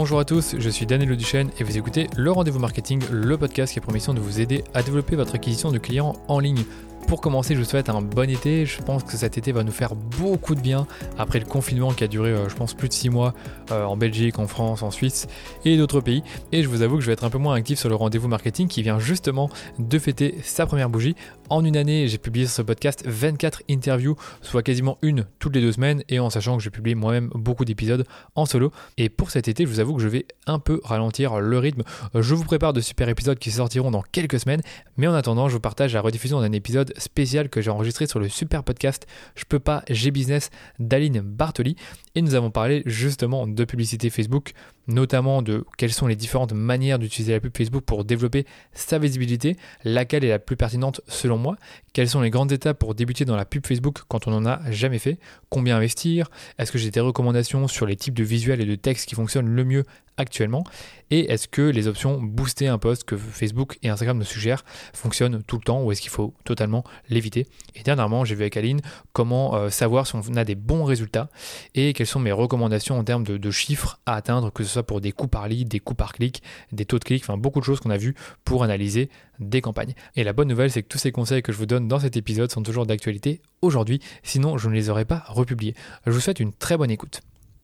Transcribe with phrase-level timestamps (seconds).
[0.00, 3.72] Bonjour à tous, je suis Daniel Duchesne et vous écoutez Le Rendez-vous Marketing, le podcast
[3.72, 6.62] qui a pour mission de vous aider à développer votre acquisition de clients en ligne
[7.08, 8.66] pour commencer, je vous souhaite un bon été.
[8.66, 10.86] Je pense que cet été va nous faire beaucoup de bien
[11.16, 13.32] après le confinement qui a duré, euh, je pense, plus de 6 mois
[13.70, 15.26] euh, en Belgique, en France, en Suisse
[15.64, 16.22] et d'autres pays.
[16.52, 18.28] Et je vous avoue que je vais être un peu moins actif sur le rendez-vous
[18.28, 19.48] marketing qui vient justement
[19.78, 21.16] de fêter sa première bougie.
[21.48, 25.62] En une année, j'ai publié sur ce podcast 24 interviews, soit quasiment une toutes les
[25.62, 28.70] deux semaines, et en sachant que j'ai publié moi-même beaucoup d'épisodes en solo.
[28.98, 31.84] Et pour cet été, je vous avoue que je vais un peu ralentir le rythme.
[32.14, 34.60] Je vous prépare de super épisodes qui sortiront dans quelques semaines,
[34.98, 38.18] mais en attendant, je vous partage la rediffusion d'un épisode spécial que j'ai enregistré sur
[38.18, 41.76] le super podcast Je peux pas, j'ai business d'Aline Bartoli.
[42.14, 44.52] Et nous avons parlé justement de publicité Facebook,
[44.88, 49.56] notamment de quelles sont les différentes manières d'utiliser la pub Facebook pour développer sa visibilité,
[49.84, 51.56] laquelle est la plus pertinente selon moi,
[51.92, 54.70] quelles sont les grandes étapes pour débuter dans la pub Facebook quand on n'en a
[54.70, 55.18] jamais fait,
[55.50, 59.08] combien investir, est-ce que j'ai des recommandations sur les types de visuels et de textes
[59.08, 59.84] qui fonctionnent le mieux
[60.18, 60.64] actuellement
[61.10, 65.42] Et est-ce que les options booster un post que Facebook et Instagram nous suggèrent fonctionnent
[65.44, 68.80] tout le temps ou est-ce qu'il faut totalement l'éviter Et dernièrement, j'ai vu avec Aline
[69.12, 71.30] comment euh, savoir si on a des bons résultats
[71.74, 75.12] et quelles sont mes recommandations en termes de, chiffres à atteindre, que ce pour des
[75.12, 77.80] coûts par lead, des coûts par clic, des taux de clic, enfin beaucoup de choses
[77.80, 79.94] qu'on a vues pour analyser des campagnes.
[80.16, 82.16] Et la bonne nouvelle, c'est que tous ces conseils que je vous donne dans cet
[82.16, 85.74] épisode sont toujours d'actualité aujourd'hui, sinon je ne les aurais pas republiés.
[86.06, 87.20] Je vous souhaite une très bonne écoute.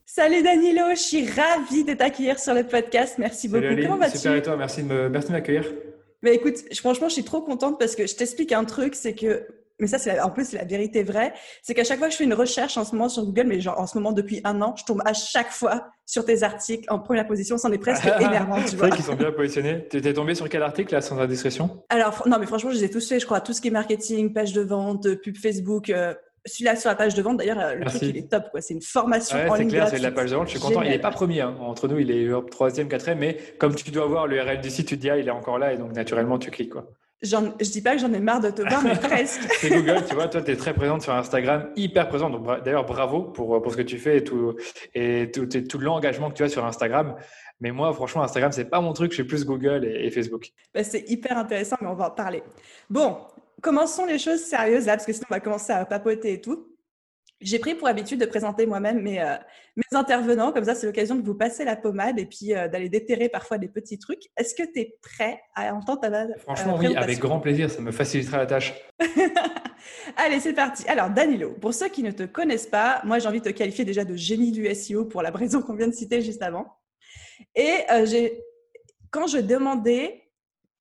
[0.07, 3.17] Salut Danilo, je suis ravie de t'accueillir sur le podcast.
[3.19, 3.65] Merci beaucoup.
[3.83, 4.19] Comment vas-tu?
[4.19, 5.65] Super et toi, merci de m'accueillir.
[6.23, 9.47] Mais écoute, franchement, je suis trop contente parce que je t'explique un truc, c'est que
[9.80, 11.33] mais ça, c'est en plus, c'est la vérité vraie.
[11.62, 13.61] C'est qu'à chaque fois que je fais une recherche en ce moment sur Google, mais
[13.61, 16.84] genre en ce moment depuis un an, je tombe à chaque fois sur tes articles
[16.89, 17.58] en première position.
[17.58, 18.91] C'en est presque énervant, tu vois.
[18.91, 19.86] C'est qu'ils sont bien positionnés.
[19.91, 21.83] Tu étais tombé sur quel article, là, sans indiscrétion?
[21.89, 23.41] Alors, non, mais franchement, je les ai tous faits, je crois.
[23.41, 26.14] Tout ce qui est marketing, page de vente, pub Facebook, euh,
[26.47, 28.45] celui-là sur la page de vente, d'ailleurs, euh, le truc, il est top.
[28.61, 29.70] C'est une formation en ligne.
[29.70, 30.47] C'est clair, c'est la page de vente.
[30.47, 30.83] Je suis content.
[30.83, 31.41] Il n'est pas premier.
[31.41, 31.56] Hein.
[31.58, 33.19] Entre nous, il est troisième, quatrième.
[33.19, 35.58] Mais comme tu dois voir l'URL du site, tu te dis, ah, il est encore
[35.58, 35.72] là.
[35.72, 36.70] Et donc, naturellement, tu cliques.
[36.70, 36.86] Quoi.
[37.24, 39.42] Je dis pas que j'en ai marre de te voir, mais presque.
[39.61, 42.33] c'est Google, tu vois, toi, tu es très présente sur Instagram, hyper présente.
[42.33, 44.55] Donc, d'ailleurs, bravo pour, pour ce que tu fais et tout,
[44.95, 47.17] et tout, tout l'engagement que tu as sur Instagram.
[47.61, 49.12] Mais moi, franchement, Instagram, c'est pas mon truc.
[49.12, 50.51] Je suis plus Google et, Facebook.
[50.74, 52.42] Bah, c'est hyper intéressant, mais on va en parler.
[52.90, 53.18] Bon,
[53.62, 56.73] commençons les choses sérieuses là, parce que sinon on va commencer à papoter et tout.
[57.44, 59.36] J'ai pris pour habitude de présenter moi-même mes, euh,
[59.77, 62.88] mes, intervenants, comme ça c'est l'occasion de vous passer la pommade et puis euh, d'aller
[62.88, 64.30] déterrer parfois des petits trucs.
[64.36, 67.92] Est-ce que tu es prêt à entendre ta Franchement, oui, avec grand plaisir, ça me
[67.92, 68.72] facilitera la tâche.
[70.16, 70.88] Allez, c'est parti.
[70.88, 73.84] Alors, Danilo, pour ceux qui ne te connaissent pas, moi j'ai envie de te qualifier
[73.84, 76.66] déjà de génie du SEO pour la raison qu'on vient de citer juste avant.
[77.55, 78.40] Et euh, j'ai
[79.11, 80.23] quand je demandais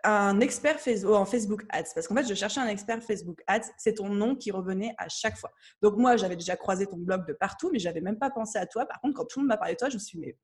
[0.03, 1.93] un expert Facebook, en Facebook Ads.
[1.95, 3.71] Parce qu'en fait, je cherchais un expert Facebook Ads.
[3.77, 5.51] C'est ton nom qui revenait à chaque fois.
[5.81, 8.65] Donc, moi, j'avais déjà croisé ton blog de partout, mais j'avais même pas pensé à
[8.65, 8.85] toi.
[8.85, 10.37] Par contre, quand tout le monde m'a parlé de toi, je me suis dit, mais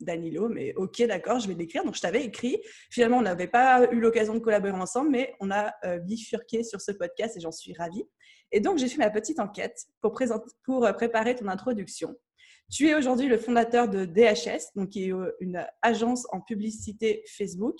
[0.00, 1.84] Danilo, mais ok, d'accord, je vais l'écrire.
[1.84, 2.60] Donc, je t'avais écrit.
[2.90, 6.80] Finalement, on n'avait pas eu l'occasion de collaborer ensemble, mais on a euh, bifurqué sur
[6.80, 8.04] ce podcast et j'en suis ravie.
[8.52, 12.14] Et donc, j'ai fait ma petite enquête pour, présenter, pour euh, préparer ton introduction.
[12.70, 17.22] Tu es aujourd'hui le fondateur de DHS, donc qui est euh, une agence en publicité
[17.26, 17.76] Facebook.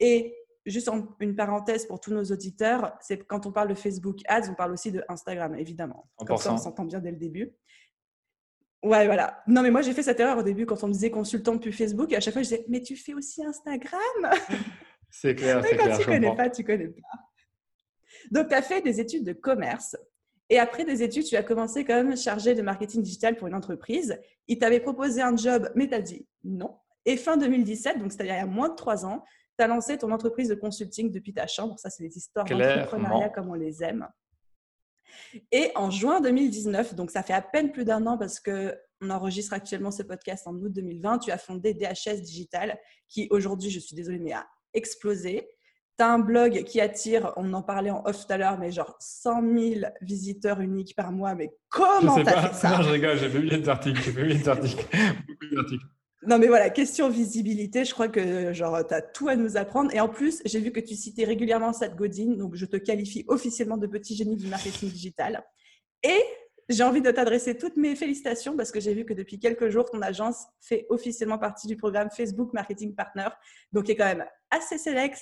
[0.00, 0.34] Et
[0.66, 0.88] juste
[1.20, 4.72] une parenthèse pour tous nos auditeurs, c'est quand on parle de Facebook Ads, on parle
[4.72, 6.08] aussi de Instagram, évidemment.
[6.16, 7.52] Comme ça, on s'entend bien dès le début.
[8.82, 9.42] Ouais, voilà.
[9.46, 11.72] Non, mais moi, j'ai fait cette erreur au début quand on me disait consultant depuis
[11.72, 12.12] Facebook.
[12.12, 14.00] Et à chaque fois, je disais, mais tu fais aussi Instagram?
[15.14, 15.98] C'est clair, c'est clair.
[15.98, 17.02] tu ne connais pas, tu connais pas.
[18.30, 19.94] Donc, tu as fait des études de commerce.
[20.48, 24.18] Et après des études, tu as commencé comme chargé de marketing digital pour une entreprise.
[24.48, 26.78] Il t'avait proposé un job, mais tu as dit non.
[27.04, 29.22] Et fin 2017, donc c'est-à-dire il y a moins de trois ans,
[29.62, 31.78] tu as lancé ton entreprise de consulting depuis ta chambre.
[31.78, 34.08] Ça, c'est des histoires d'entrepreneuriat comme on les aime.
[35.52, 39.10] Et en juin 2019, donc ça fait à peine plus d'un an parce que on
[39.10, 42.78] enregistre actuellement ce podcast en août 2020, tu as fondé DHS Digital
[43.08, 45.48] qui aujourd'hui, je suis désolée, mais a explosé.
[45.98, 48.70] Tu as un blog qui attire, on en parlait en off tout à l'heure, mais
[48.70, 51.34] genre 100 000 visiteurs uniques par mois.
[51.34, 52.78] Mais comment tu fait ça?
[52.78, 54.86] Non, je rigole, j'ai fait des articles, j'ai fait des articles.
[56.24, 59.92] Non, mais voilà, question visibilité, je crois que genre, tu as tout à nous apprendre.
[59.92, 63.24] Et en plus, j'ai vu que tu citais régulièrement Seth Godin, donc je te qualifie
[63.26, 65.44] officiellement de petit génie du marketing digital.
[66.04, 66.22] Et
[66.68, 69.90] j'ai envie de t'adresser toutes mes félicitations parce que j'ai vu que depuis quelques jours,
[69.90, 73.28] ton agence fait officiellement partie du programme Facebook Marketing Partner,
[73.72, 75.20] donc qui est quand même assez select.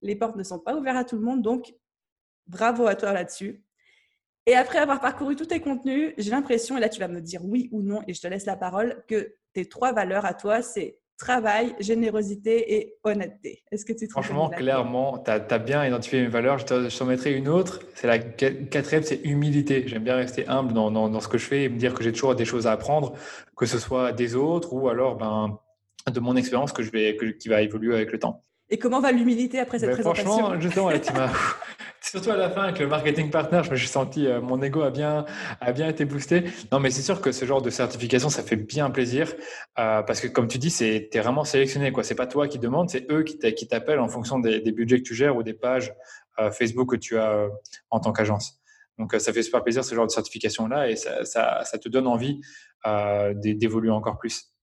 [0.00, 1.74] Les portes ne sont pas ouvertes à tout le monde, donc
[2.46, 3.64] bravo à toi là-dessus.
[4.46, 7.44] Et après avoir parcouru tous tes contenus, j'ai l'impression, et là tu vas me dire
[7.44, 10.60] oui ou non, et je te laisse la parole, que tes trois valeurs à toi,
[10.60, 13.62] c'est travail, générosité et honnêteté.
[13.72, 16.58] Est-ce que tu Franchement, clairement, tu as, bien identifié mes valeurs.
[16.58, 17.80] Je t'en mettrai une autre.
[17.94, 19.84] C'est la quatrième, c'est humilité.
[19.88, 22.12] J'aime bien rester humble dans, dans, ce que je fais et me dire que j'ai
[22.12, 23.14] toujours des choses à apprendre,
[23.56, 25.58] que ce soit des autres ou alors ben,
[26.12, 28.44] de mon expérience que je vais, qui va évoluer avec le temps.
[28.68, 30.38] Et comment va l'humilité après cette ben, présentation?
[30.38, 31.30] Franchement, justement, tu m'as
[32.00, 34.82] surtout à la fin avec le marketing partner, je me suis senti euh, mon ego
[34.82, 35.24] a bien
[35.60, 36.44] a bien été boosté.
[36.72, 39.32] Non, mais c'est sûr que ce genre de certification, ça fait bien plaisir
[39.78, 42.04] euh, parce que comme tu dis, c'est es vraiment sélectionné quoi.
[42.04, 45.14] C'est pas toi qui demande, c'est eux qui t'appellent en fonction des, budgets que tu
[45.14, 45.92] gères ou des pages
[46.38, 47.48] euh, Facebook que tu as
[47.90, 48.60] en tant qu'agence.
[48.98, 51.88] Donc ça fait super plaisir ce genre de certification là et ça, ça, ça te
[51.88, 52.40] donne envie
[53.34, 54.55] d'évoluer encore plus.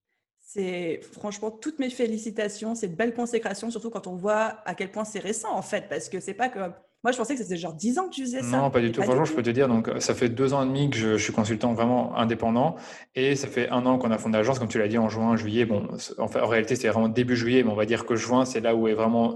[0.54, 5.04] C'est franchement toutes mes félicitations, c'est belle consécration, surtout quand on voit à quel point
[5.04, 6.74] c'est récent en fait, parce que c'est pas comme
[7.04, 8.58] moi, je pensais que c'était genre 10 ans que tu faisais ça.
[8.58, 9.02] Non, pas du tout.
[9.02, 11.34] Franchement, je peux te dire, donc, ça fait deux ans et demi que je, suis
[11.34, 12.78] consultant vraiment indépendant.
[13.14, 15.36] Et ça fait un an qu'on a fondé l'agence, comme tu l'as dit, en juin,
[15.36, 15.66] juillet.
[15.66, 15.86] Bon,
[16.18, 18.62] en, fait, en réalité, c'est vraiment début juillet, mais on va dire que juin, c'est
[18.62, 19.36] là où est vraiment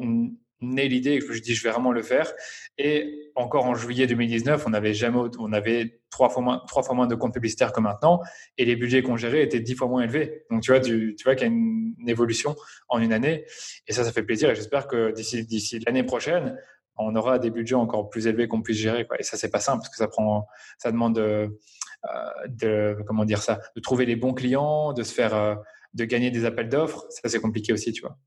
[0.61, 2.31] née l'idée et que je dis, je vais vraiment le faire.
[2.77, 6.95] Et encore en juillet 2019, on avait jamais, on avait trois fois moins, trois fois
[6.95, 8.21] moins de comptes publicitaires que maintenant.
[8.57, 10.43] Et les budgets qu'on gérait étaient dix fois moins élevés.
[10.49, 12.55] Donc, tu vois, tu, vois qu'il y a une, évolution
[12.89, 13.45] en une année.
[13.87, 14.49] Et ça, ça fait plaisir.
[14.49, 16.57] Et j'espère que d'ici, l'année prochaine,
[16.97, 19.07] on aura des budgets encore plus élevés qu'on puisse gérer.
[19.19, 20.47] Et ça, c'est pas simple parce que ça prend,
[20.79, 21.47] ça demande euh,
[22.47, 25.55] de, comment dire ça, de trouver les bons clients, de se faire, euh,
[25.93, 27.05] de gagner des appels d'offres.
[27.09, 28.17] Ça, c'est compliqué aussi, tu vois.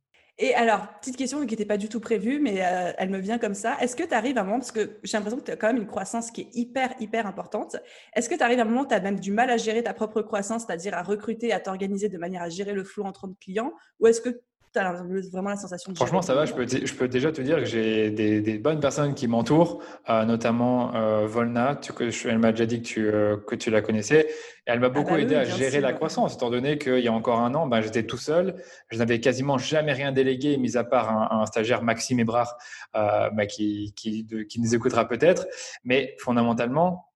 [0.43, 3.37] Et alors, petite question qui n'était pas du tout prévue, mais euh, elle me vient
[3.39, 3.77] comme ça.
[3.79, 5.67] Est-ce que tu arrives à un moment, parce que j'ai l'impression que tu as quand
[5.67, 7.77] même une croissance qui est hyper, hyper importante,
[8.15, 9.83] est-ce que tu arrives à un moment où tu as même du mal à gérer
[9.83, 13.29] ta propre croissance, c'est-à-dire à recruter, à t'organiser de manière à gérer le flou entre
[13.39, 14.41] clients, ou est-ce que
[14.79, 14.93] as
[15.33, 16.45] vraiment la sensation de Franchement, ça va.
[16.45, 20.25] Je peux, je peux déjà te dire que j'ai des, bonnes personnes qui m'entourent, euh,
[20.25, 21.77] notamment euh, Volna.
[21.77, 21.93] Tu,
[22.29, 24.29] elle m'a déjà dit que tu, euh, que tu la connaissais.
[24.67, 27.09] Et elle m'a ah beaucoup bah aidé à gérer la croissance, étant donné qu'il y
[27.09, 28.55] a encore un an, ben, j'étais tout seul.
[28.91, 32.57] Je n'avais quasiment jamais rien délégué, mis à part un, stagiaire, Maxime Ebrard,
[32.95, 35.47] bah, qui, qui, qui nous écoutera peut-être.
[35.85, 37.10] Mais fondamentalement,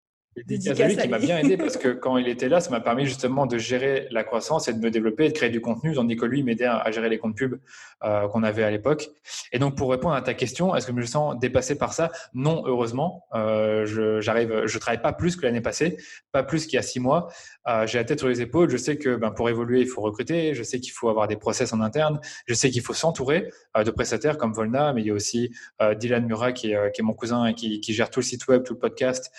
[0.47, 2.81] Dédicace à lui qui m'a bien aidé parce que quand il était là, ça m'a
[2.81, 5.95] permis justement de gérer la croissance et de me développer et de créer du contenu,
[5.95, 7.61] tandis que lui m'aidait à, gérer les comptes pubs
[8.03, 9.11] euh, qu'on avait à l'époque.
[9.53, 12.11] Et donc pour répondre à ta question, est-ce que je me sens dépassé par ça?
[12.35, 13.27] Non, heureusement.
[13.35, 15.97] Euh, je j'arrive, je travaille pas plus que l'année passée,
[16.33, 17.29] pas plus qu'il y a six mois.
[17.67, 18.69] Euh, j'ai la tête sur les épaules.
[18.71, 20.55] Je sais que ben, pour évoluer, il faut recruter.
[20.55, 22.21] Je sais qu'il faut avoir des process en interne.
[22.47, 25.51] Je sais qu'il faut s'entourer euh, de prestataires comme Volna, mais il y a aussi
[25.81, 28.25] euh, Dylan Murat qui est, qui est, mon cousin et qui, qui, gère tout le
[28.25, 29.33] site web, tout le podcast.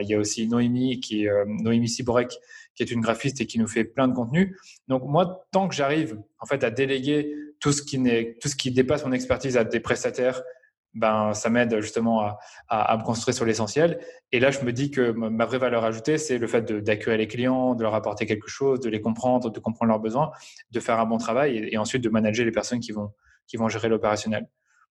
[0.00, 2.36] Il y a aussi Noémie qui est Noémie Siborek
[2.74, 4.56] qui est une graphiste et qui nous fait plein de contenu.
[4.86, 8.56] Donc moi, tant que j'arrive en fait à déléguer tout ce qui n'est tout ce
[8.56, 10.42] qui dépasse mon expertise à des prestataires
[10.94, 12.38] ben, ça m'aide justement à,
[12.68, 14.00] à, me construire sur l'essentiel.
[14.32, 17.28] Et là, je me dis que ma vraie valeur ajoutée, c'est le fait d'accueillir les
[17.28, 20.32] clients, de leur apporter quelque chose, de les comprendre, de comprendre leurs besoins,
[20.70, 23.12] de faire un bon travail et, ensuite de manager les personnes qui vont,
[23.46, 24.48] qui vont gérer l'opérationnel.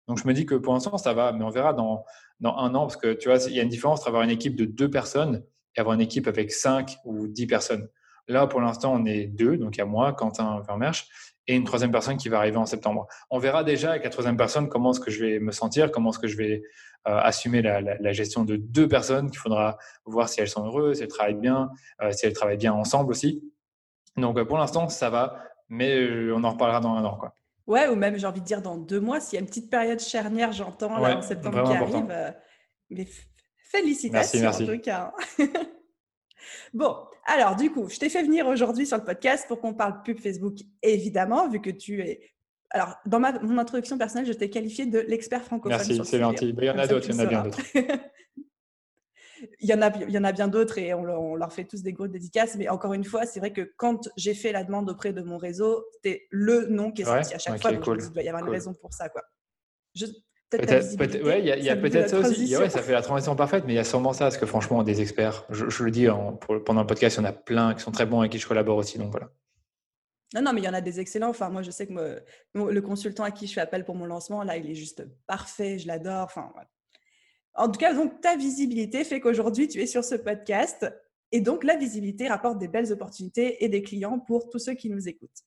[0.09, 2.05] Donc, je me dis que pour l'instant, ça va, mais on verra dans,
[2.41, 4.31] dans un an, parce que tu vois, il y a une différence entre avoir une
[4.31, 5.45] équipe de deux personnes
[5.77, 7.89] et avoir une équipe avec cinq ou dix personnes.
[8.29, 11.09] Là, pour l'instant, on est deux, donc il y a moi, Quentin Vermersch,
[11.47, 13.07] et une troisième personne qui va arriver en septembre.
[13.31, 16.11] On verra déjà avec la troisième personne comment est-ce que je vais me sentir, comment
[16.11, 16.63] est-ce que je vais
[17.07, 20.67] euh, assumer la, la, la, gestion de deux personnes qu'il faudra voir si elles sont
[20.67, 21.71] heureuses, si elles travaillent bien,
[22.03, 23.45] euh, si elles travaillent bien ensemble aussi.
[24.17, 27.17] Donc euh, pour l'instant, ça va, mais on en reparlera dans un an.
[27.17, 27.33] Quoi.
[27.67, 29.71] Ouais, ou même j'ai envie de dire dans deux mois, s'il y a une petite
[29.71, 32.07] période charnière, j'entends là en septembre qui arrive.
[32.91, 33.07] mais
[33.71, 34.71] félicitations merci, merci.
[34.71, 35.13] en tout cas.
[36.75, 40.03] bon, alors, du coup, je t'ai fait venir aujourd'hui sur le podcast pour qu'on parle
[40.03, 42.21] pub Facebook, évidemment, vu que tu es.
[42.71, 45.77] Alors, dans ma, mon introduction personnelle, je t'ai qualifié de l'expert francophone.
[45.77, 46.55] Merci, c'est gentil.
[46.57, 47.61] Il y en a d'autres, il y en a bien d'autres.
[49.61, 51.83] il, y en a, il y en a bien d'autres et on, leur fait tous
[51.83, 52.57] des grosses dédicaces.
[52.57, 55.39] Mais encore une fois, c'est vrai que quand j'ai fait la demande auprès de mon
[55.39, 57.73] réseau, c'était le nom qui est sorti à chaque fois.
[57.73, 59.09] Donc, il doit y avoir une raison pour ça.
[59.09, 59.23] Quoi.
[59.95, 60.07] Je,
[60.49, 62.57] Peut-être, peut ouais, il y a, peut-être ça aussi.
[62.57, 64.85] Ouais, ça fait la transition parfaite, mais il y a sûrement ça, parce que franchement,
[64.85, 66.07] des experts, je, le dis
[66.65, 68.47] pendant le podcast, il y en a plein qui sont très bons et qui je
[68.47, 69.29] collabore aussi, donc voilà.
[70.35, 71.31] Non, non, mais il y en a des excellents.
[71.31, 72.23] Enfin, moi, je sais que
[72.55, 75.79] le consultant à qui je fais appel pour mon lancement, là, il est juste parfait,
[75.79, 76.25] je l'adore.
[76.25, 76.53] Enfin,
[77.57, 80.87] En tout cas, donc, ta visibilité fait qu'aujourd'hui, tu es sur ce podcast.
[81.33, 84.91] Et donc, la visibilité rapporte des belles opportunités et des clients pour tous ceux qui
[84.91, 85.43] nous écoutent.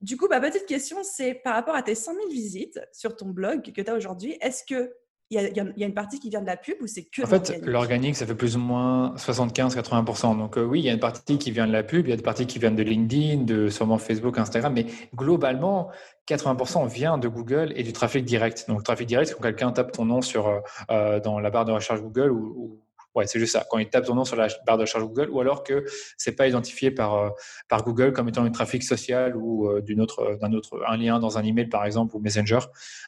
[0.00, 3.28] Du coup, ma petite question, c'est par rapport à tes 100 000 visites sur ton
[3.28, 4.94] blog que tu as aujourd'hui, est-ce que
[5.32, 7.60] il y, a, une partie qui vient de la pub ou c'est que En fait,
[7.64, 10.36] l'organique, ça fait plus ou moins 75-80%.
[10.36, 12.12] Donc euh, oui, il y a une partie qui vient de la pub, il y
[12.12, 15.88] a une partie qui vient de LinkedIn, de sûrement Facebook, Instagram, mais globalement,
[16.28, 18.64] 80% vient de Google et du trafic direct.
[18.66, 21.64] Donc le trafic direct, c'est quand quelqu'un tape ton nom sur, euh, dans la barre
[21.64, 22.80] de recherche Google ou,
[23.16, 23.66] Ouais, c'est juste ça.
[23.68, 25.84] Quand ils tapent ton nom sur la barre de recherche Google, ou alors que
[26.16, 27.30] c'est pas identifié par, euh,
[27.68, 31.18] par Google comme étant un trafic social ou euh, d'une autre, d'un autre, un lien
[31.18, 32.60] dans un email par exemple ou Messenger.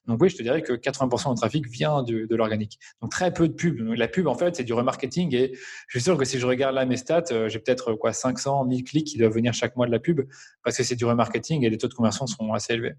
[0.06, 2.80] Donc oui, je te dirais que 80% du trafic vient de, de l'organique.
[3.00, 3.78] Donc très peu de pub.
[3.94, 5.52] La pub, en fait, c'est du remarketing et
[5.86, 8.64] je suis sûr que si je regarde là mes stats, euh, j'ai peut-être quoi 500,
[8.64, 10.22] 1000 clics qui doivent venir chaque mois de la pub
[10.64, 12.94] parce que c'est du remarketing et les taux de conversion sont assez élevés.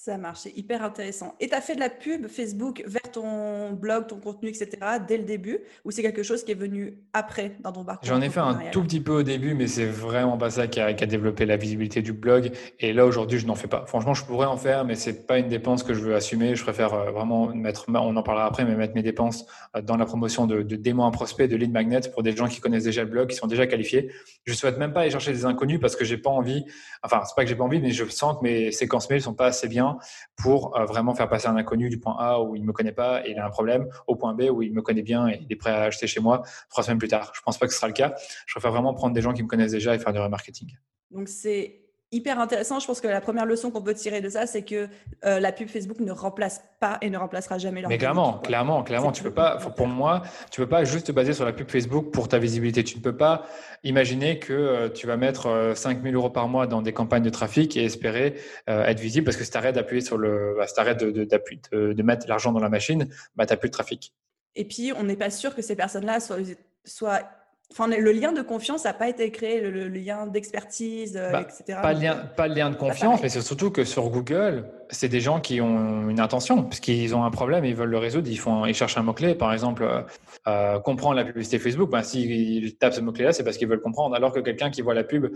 [0.00, 1.34] Ça marche, c'est hyper intéressant.
[1.40, 4.68] Et tu as fait de la pub Facebook vers ton blog, ton contenu, etc.
[5.08, 8.20] dès le début Ou c'est quelque chose qui est venu après dans ton parcours J'en
[8.20, 10.92] ai fait un tout petit peu au début, mais c'est vraiment pas ça qui a,
[10.92, 12.52] développé la visibilité du blog.
[12.78, 13.86] Et là, aujourd'hui, je n'en fais pas.
[13.86, 16.54] Franchement, je pourrais en faire, mais c'est pas une dépense que je veux assumer.
[16.54, 19.96] Je préfère euh, vraiment mettre, on en parlera après, mais mettre mes dépenses euh, dans
[19.96, 22.84] la promotion de, de démos en prospect, de lead magnet pour des gens qui connaissent
[22.84, 24.12] déjà le blog, qui sont déjà qualifiés.
[24.44, 26.64] Je souhaite même pas aller chercher des inconnus parce que j'ai pas envie,
[27.02, 29.34] enfin, c'est pas que j'ai pas envie, mais je sens que mes séquences mails sont
[29.34, 29.87] pas assez bien
[30.36, 32.92] pour euh, vraiment faire passer un inconnu du point A où il ne me connaît
[32.92, 35.38] pas et il a un problème au point B où il me connaît bien et
[35.40, 37.32] il est prêt à acheter chez moi trois semaines plus tard.
[37.34, 38.14] Je ne pense pas que ce sera le cas.
[38.46, 40.76] Je préfère vraiment prendre des gens qui me connaissent déjà et faire du remarketing.
[41.10, 42.80] Donc c'est hyper intéressant.
[42.80, 44.88] Je pense que la première leçon qu'on peut tirer de ça, c'est que
[45.24, 49.12] euh, la pub Facebook ne remplace pas et ne remplacera jamais Mais clairement, clairement, clairement,
[49.12, 49.56] tu peux pas.
[49.56, 52.84] Pour moi, tu peux pas juste te baser sur la pub Facebook pour ta visibilité.
[52.84, 53.46] Tu ne peux pas
[53.84, 57.30] imaginer que euh, tu vas mettre 5000 euh, euros par mois dans des campagnes de
[57.30, 58.36] trafic et espérer
[58.66, 62.02] être visible parce que si tu arrêtes d'appuyer sur le, bah, si de, de, de,
[62.02, 64.12] mettre l'argent dans la machine, bah, tu n'as plus de trafic.
[64.54, 66.38] Et puis, on n'est pas sûr que ces personnes-là soient,
[66.84, 67.22] soient
[67.70, 71.78] Enfin, le lien de confiance n'a pas été créé, le, lien d'expertise, euh, bah, etc.
[71.82, 75.20] Pas, lien, pas le lien de confiance, mais c'est surtout que sur Google, c'est des
[75.20, 78.38] gens qui ont une intention, parce qu'ils ont un problème, ils veulent le résoudre, ils,
[78.38, 80.00] font, ils cherchent un mot-clé, par exemple, euh,
[80.46, 81.90] euh, comprendre la publicité Facebook.
[81.90, 84.16] Ben, S'ils tapent ce mot-clé-là, c'est parce qu'ils veulent comprendre.
[84.16, 85.26] Alors que quelqu'un qui voit la pub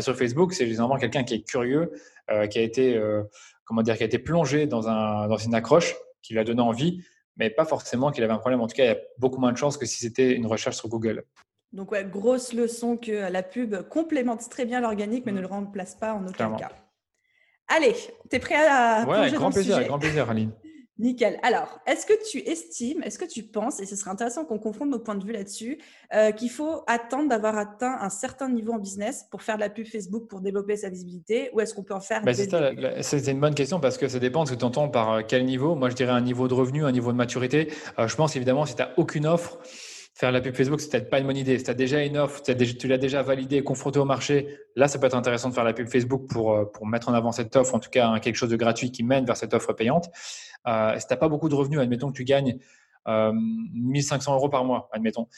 [0.00, 1.90] sur Facebook, c'est généralement quelqu'un qui est curieux,
[2.50, 3.00] qui a été,
[3.64, 6.60] comment dire, qui a été plongé dans, un, dans une accroche, qui lui a donné
[6.60, 7.02] envie,
[7.38, 8.60] mais pas forcément qu'il avait un problème.
[8.60, 10.76] En tout cas, il y a beaucoup moins de chances que si c'était une recherche
[10.76, 11.24] sur Google.
[11.72, 15.94] Donc, ouais, grosse leçon que la pub complémente très bien l'organique, mais ne le remplace
[15.94, 16.70] pas en aucun cas.
[17.68, 17.94] Allez,
[18.30, 19.04] tu es prêt à.
[19.06, 20.52] Ouais, avec grand plaisir, grand plaisir, Aline.
[20.98, 21.38] Nickel.
[21.42, 24.90] Alors, est-ce que tu estimes, est-ce que tu penses, et ce serait intéressant qu'on confronte
[24.90, 25.78] nos points de vue là-dessus,
[26.12, 29.70] euh, qu'il faut attendre d'avoir atteint un certain niveau en business pour faire de la
[29.70, 33.40] pub Facebook, pour développer sa visibilité, ou est-ce qu'on peut en faire bah, C'est une
[33.40, 35.76] bonne question parce que ça dépend de ce que tu entends par euh, quel niveau.
[35.76, 37.72] Moi, je dirais un niveau de revenu, un niveau de maturité.
[37.98, 39.58] Euh, je pense évidemment, si tu n'as aucune offre,
[40.18, 41.56] faire la pub Facebook, c'est peut-être pas une bonne idée.
[41.58, 44.98] Si tu as déjà une offre, tu l'as déjà validée, confronté au marché, là, ça
[44.98, 47.54] peut être intéressant de faire la pub Facebook pour, euh, pour mettre en avant cette
[47.54, 50.10] offre, en tout cas quelque chose de gratuit qui mène vers cette offre payante.
[50.66, 52.58] Euh, si tu n'as pas beaucoup de revenus, admettons que tu gagnes
[53.06, 55.28] euh, 1500 euros par mois, admettons.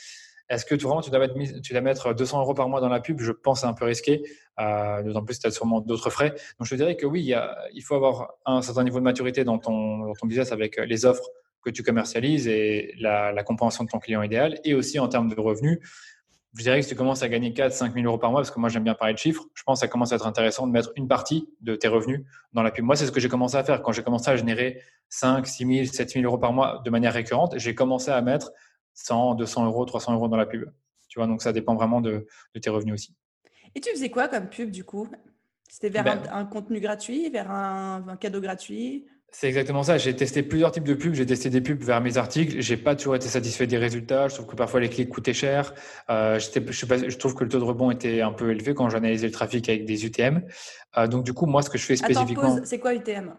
[0.49, 2.89] Est-ce que tu, vraiment tu dois, mettre, tu dois mettre 200 euros par mois dans
[2.89, 3.21] la pub?
[3.21, 4.23] Je pense c'est un peu risqué,
[4.61, 6.31] euh, d'autant plus que tu as sûrement d'autres frais.
[6.59, 9.05] Donc je dirais que oui, il, y a, il faut avoir un certain niveau de
[9.05, 11.29] maturité dans ton, dans ton business avec les offres
[11.63, 14.61] que tu commercialises et la, compréhension de ton client idéal.
[14.65, 15.79] Et aussi en termes de revenus,
[16.57, 18.51] je dirais que si tu commences à gagner 4 5 000 euros par mois, parce
[18.51, 20.67] que moi j'aime bien parler de chiffres, je pense que ça commence à être intéressant
[20.67, 22.85] de mettre une partie de tes revenus dans la pub.
[22.85, 23.83] Moi, c'est ce que j'ai commencé à faire.
[23.83, 27.13] Quand j'ai commencé à générer 5, 6 000, 7 000 euros par mois de manière
[27.13, 28.53] récurrente, j'ai commencé à mettre
[28.95, 30.69] 100, 200 euros, 300 euros dans la pub.
[31.09, 32.27] Tu vois, donc ça dépend vraiment de,
[32.61, 33.15] tes revenus aussi.
[33.75, 35.09] Et tu faisais quoi comme pub du coup?
[35.69, 39.07] C'était vers ben un, contenu gratuit, vers un cadeau gratuit?
[39.33, 39.99] C'est exactement ça.
[39.99, 41.15] J'ai testé plusieurs types de pubs.
[41.15, 42.61] J'ai testé des pubs vers mes articles.
[42.61, 44.29] J'ai pas toujours été satisfait des résultats.
[44.29, 45.73] Je trouve que parfois les clics coûtaient cher.
[46.11, 48.91] Euh, je, pas, je, trouve que le taux de rebond était un peu élevé quand
[48.91, 50.43] j'analysais le trafic avec des UTM.
[50.99, 52.59] Euh, donc du coup, moi, ce que je fais spécifiquement.
[52.65, 53.33] c'est quoi UTM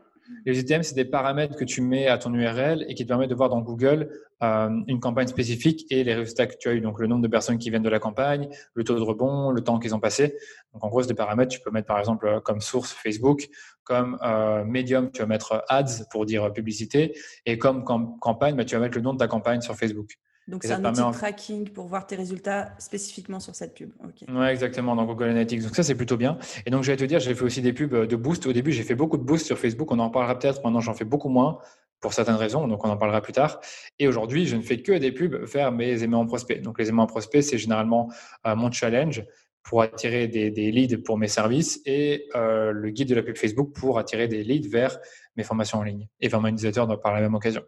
[0.46, 3.30] les UTM, c'est des paramètres que tu mets à ton URL et qui te permettent
[3.30, 4.10] de voir dans Google
[4.44, 6.82] euh, une campagne spécifique et les résultats que tu as eu.
[6.82, 9.64] Donc, le nombre de personnes qui viennent de la campagne, le taux de rebond, le
[9.64, 10.36] temps qu'ils ont passé.
[10.74, 11.52] Donc, en gros, c'est des paramètres.
[11.52, 13.50] Tu peux mettre, par exemple, euh, comme source Facebook,
[13.84, 17.16] comme euh, médium, tu vas mettre ads pour dire publicité.
[17.46, 20.18] Et comme campagne, bah, tu vas mettre le nom de ta campagne sur Facebook.
[20.48, 23.92] Donc, c'est un outil de tracking pour voir tes résultats spécifiquement sur cette pub.
[24.28, 25.64] Oui, exactement, dans Google Analytics.
[25.64, 26.38] Donc, ça, c'est plutôt bien.
[26.66, 28.46] Et donc, je vais te dire, j'ai fait aussi des pubs de boost.
[28.48, 29.92] Au début, j'ai fait beaucoup de boost sur Facebook.
[29.92, 30.64] On en parlera peut-être.
[30.64, 31.60] Maintenant, j'en fais beaucoup moins
[32.00, 32.68] pour certaines raisons.
[32.68, 33.62] Donc, on en parlera plus tard.
[34.00, 36.62] Et aujourd'hui, je ne fais que des pubs vers mes aimants prospects.
[36.62, 38.12] Donc, les aimants prospects, c'est généralement
[38.48, 39.24] euh, mon challenge
[39.64, 43.74] pour attirer des, leads pour mes services et euh, le guide de la pub Facebook
[43.74, 44.98] pour attirer des leads vers
[45.36, 47.62] mes formations en ligne et vers mon utilisateur par la même occasion.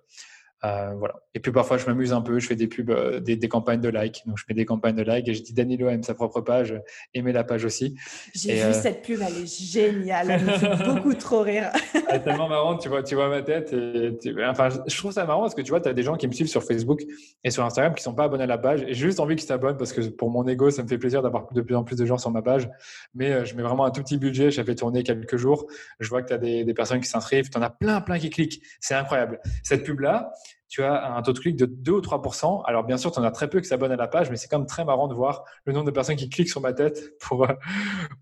[0.65, 1.15] Euh, voilà.
[1.33, 3.89] Et puis parfois, je m'amuse un peu, je fais des pubs, euh, des, campagnes de
[3.89, 4.21] like.
[4.25, 6.79] Donc, je fais des campagnes de like et je dis Danilo aime sa propre page,
[7.13, 7.95] aimez la page aussi.
[8.33, 11.69] J'ai vu euh, cette pub, elle est géniale, elle me fait beaucoup trop rire.
[11.93, 13.73] elle est tellement marrante, tu vois, tu vois ma tête.
[13.73, 16.27] Et Enfin, je trouve ça marrant parce que tu vois, tu as des gens qui
[16.27, 17.01] me suivent sur Facebook
[17.43, 18.85] et sur Instagram qui sont pas abonnés à la page.
[18.87, 21.51] J'ai juste envie qu'ils s'abonnent parce que pour mon ego, ça me fait plaisir d'avoir
[21.51, 22.69] de plus en plus de gens sur ma page.
[23.15, 25.67] Mais je mets vraiment un tout petit budget, j'ai fait tourner quelques jours.
[25.99, 28.17] Je vois que tu as des, des personnes qui s'inscrivent, tu en as plein, plein
[28.17, 28.61] qui cliquent.
[28.79, 29.41] C'est incroyable.
[29.63, 30.31] Cette pub-là,
[30.73, 32.63] tu as un taux de clic de 2 ou 3%.
[32.65, 34.47] Alors, bien sûr, tu en as très peu qui s'abonnent à la page, mais c'est
[34.47, 37.15] quand même très marrant de voir le nombre de personnes qui cliquent sur ma tête
[37.19, 37.45] pour,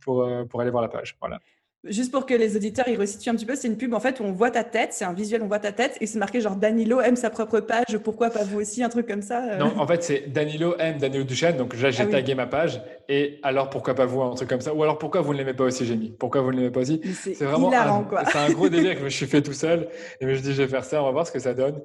[0.01, 1.15] pour, pour aller voir la page.
[1.21, 1.39] Voilà.
[1.83, 4.19] Juste pour que les auditeurs y resituent un petit peu, c'est une pub en fait
[4.19, 6.39] où on voit ta tête, c'est un visuel, on voit ta tête et c'est marqué
[6.39, 9.43] genre Danilo aime sa propre page, pourquoi pas vous aussi, un truc comme ça.
[9.43, 9.57] Euh.
[9.57, 12.83] Non, en fait c'est Danilo aime Danilo Duchesne, donc là j'ai ah tagué ma page
[13.09, 15.55] et alors pourquoi pas vous, un truc comme ça, ou alors pourquoi vous ne l'aimez
[15.55, 17.01] pas aussi, j'ai mis, pourquoi vous ne l'aimez pas aussi?
[17.15, 18.25] C'est vraiment hilarant, quoi.
[18.25, 19.89] C'est un gros délire que je me suis fait tout seul
[20.19, 21.81] et je me dis je vais faire ça, on va voir ce que ça donne.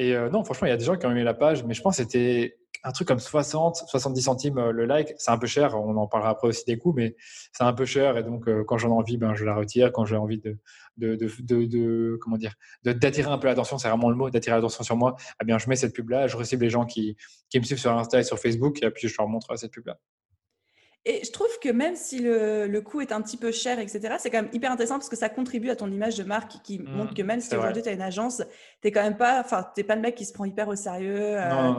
[0.00, 1.74] Et euh, non, franchement, il y a des gens qui ont aimé la page, mais
[1.74, 5.12] je pense que c'était un truc comme 60, 70 centimes euh, le like.
[5.18, 7.16] C'est un peu cher, on en parlera après aussi des coûts, mais
[7.52, 8.16] c'est un peu cher.
[8.16, 9.92] Et donc, euh, quand j'en ai envie, ben, je la retire.
[9.92, 10.56] Quand j'ai envie de,
[10.96, 15.16] de, comment dire, d'attirer un peu l'attention, c'est vraiment le mot, d'attirer l'attention sur moi,
[15.42, 17.18] eh bien, je mets cette pub-là, je recible les gens qui,
[17.50, 19.98] qui me suivent sur Insta et sur Facebook, et puis je leur montre cette pub-là.
[21.06, 24.16] Et je trouve que même si le, le, coût est un petit peu cher, etc.,
[24.18, 26.78] c'est quand même hyper intéressant parce que ça contribue à ton image de marque qui
[26.78, 28.42] mmh, montre que même si aujourd'hui tu as une agence,
[28.82, 31.38] tu quand même pas, enfin, t'es pas le mec qui se prend hyper au sérieux,
[31.38, 31.72] euh,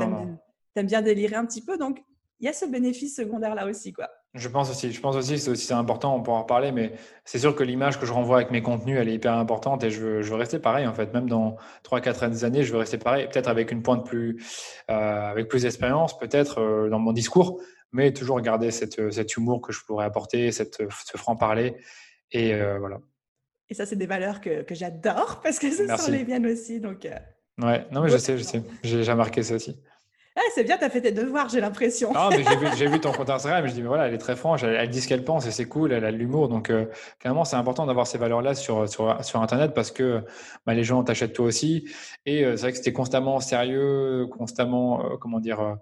[0.74, 1.78] t'aimes bien délirer un petit peu.
[1.78, 2.04] Donc,
[2.40, 4.10] il y a ce bénéfice secondaire là aussi, quoi.
[4.34, 6.94] Je pense aussi, je pense aussi, c'est aussi important, on pourra en reparler, mais
[7.25, 9.92] c'est sûr que l'image que je renvoie avec mes contenus, elle est hyper importante et
[9.92, 11.13] je veux, je veux rester pareil en fait.
[11.13, 14.42] Même dans 3-4 années, je veux rester pareil, peut-être avec une pointe plus,
[14.90, 17.62] euh, avec plus d'expérience, peut-être euh, dans mon discours,
[17.92, 21.76] mais toujours garder cette, euh, cet humour que je pourrais apporter, cette, euh, ce franc-parler.
[22.32, 23.00] Et euh, voilà.
[23.70, 26.80] Et ça, c'est des valeurs que, que j'adore parce que ce sont les miennes aussi.
[26.80, 27.08] Donc,
[27.62, 28.62] ouais, non, mais je sais, je sais.
[28.84, 29.78] J'ai déjà marqué ça aussi.
[30.36, 32.14] Ah, c'est bien, tu as fait tes devoirs, j'ai l'impression.
[32.14, 32.44] Non, mais
[32.78, 35.02] j'ai vu, ton compte Instagram, je dis, mais voilà, elle est très franche, elle, dit
[35.02, 36.48] ce qu'elle pense et c'est cool, elle a de l'humour.
[36.48, 36.72] Donc,
[37.20, 40.24] clairement, c'est important d'avoir ces valeurs-là sur, sur, sur, Internet parce que
[40.66, 41.90] bah, les gens t'achètent toi aussi.
[42.26, 45.78] Et c'est vrai que c'était constamment sérieux, constamment, comment dire,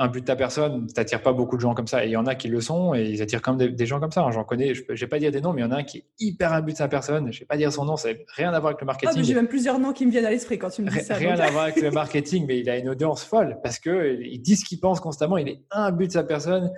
[0.00, 2.04] un but de ta personne, tu n'attires pas beaucoup de gens comme ça.
[2.04, 3.98] Et il y en a qui le sont et ils attirent comme des, des gens
[3.98, 4.24] comme ça.
[4.30, 5.82] J'en connais, je ne vais pas dire des noms, mais il y en a un
[5.82, 7.32] qui est hyper un but de sa personne.
[7.32, 8.92] Je ne vais pas dire son nom, ça n'a rien à voir avec le ah,
[8.92, 9.24] marketing.
[9.24, 11.14] J'ai même plusieurs noms qui me viennent à l'esprit quand tu me dis ça.
[11.14, 14.54] Rien à voir avec le marketing, mais il a une audience folle parce qu'il dit
[14.54, 15.36] ce qu'il pense constamment.
[15.36, 16.70] Il est un but de sa personne.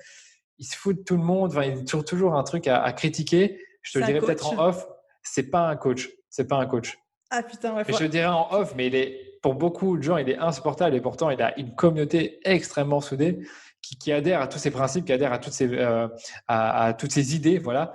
[0.58, 1.50] Il se fout de tout le monde.
[1.50, 3.58] Enfin, il a toujours un truc à, critiquer.
[3.82, 4.86] Je te le dirais peut-être en off.
[5.22, 6.08] C'est pas un coach.
[6.30, 6.98] C'est pas un coach.
[7.30, 10.16] Ah putain, ouais, Je te dirais en off, mais il est pour beaucoup de gens,
[10.16, 13.40] il est insupportable et pourtant, il a une communauté extrêmement soudée
[13.82, 16.08] qui, qui adhère à tous ces principes, qui adhère à toutes ces, euh,
[16.48, 17.58] à, toutes ces idées.
[17.58, 17.94] Voilà.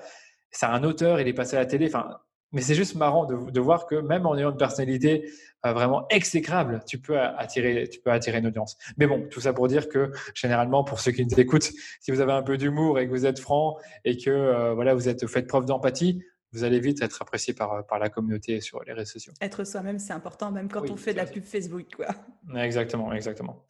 [0.52, 1.88] C'est un auteur, il est passé à la télé.
[1.88, 2.18] Enfin,
[2.52, 5.30] mais c'est juste marrant de, de, voir que même en ayant une personnalité
[5.66, 8.78] euh, vraiment exécrable, tu peux attirer, tu peux attirer une audience.
[8.98, 12.22] Mais bon, tout ça pour dire que généralement, pour ceux qui nous écoutent, si vous
[12.22, 15.28] avez un peu d'humour et que vous êtes franc et que euh, voilà, vous êtes
[15.28, 16.24] faites preuve d'empathie,
[16.56, 19.34] vous allez vite être apprécié par, par la communauté sur les réseaux sociaux.
[19.42, 21.88] Être soi-même, c'est important, même quand on fait de la pub Facebook.
[21.96, 22.08] Quoi.
[22.56, 23.66] Exactement, exactement.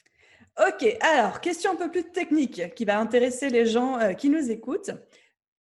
[0.60, 4.52] Ok, alors, question un peu plus technique qui va intéresser les gens euh, qui nous
[4.52, 4.92] écoutent.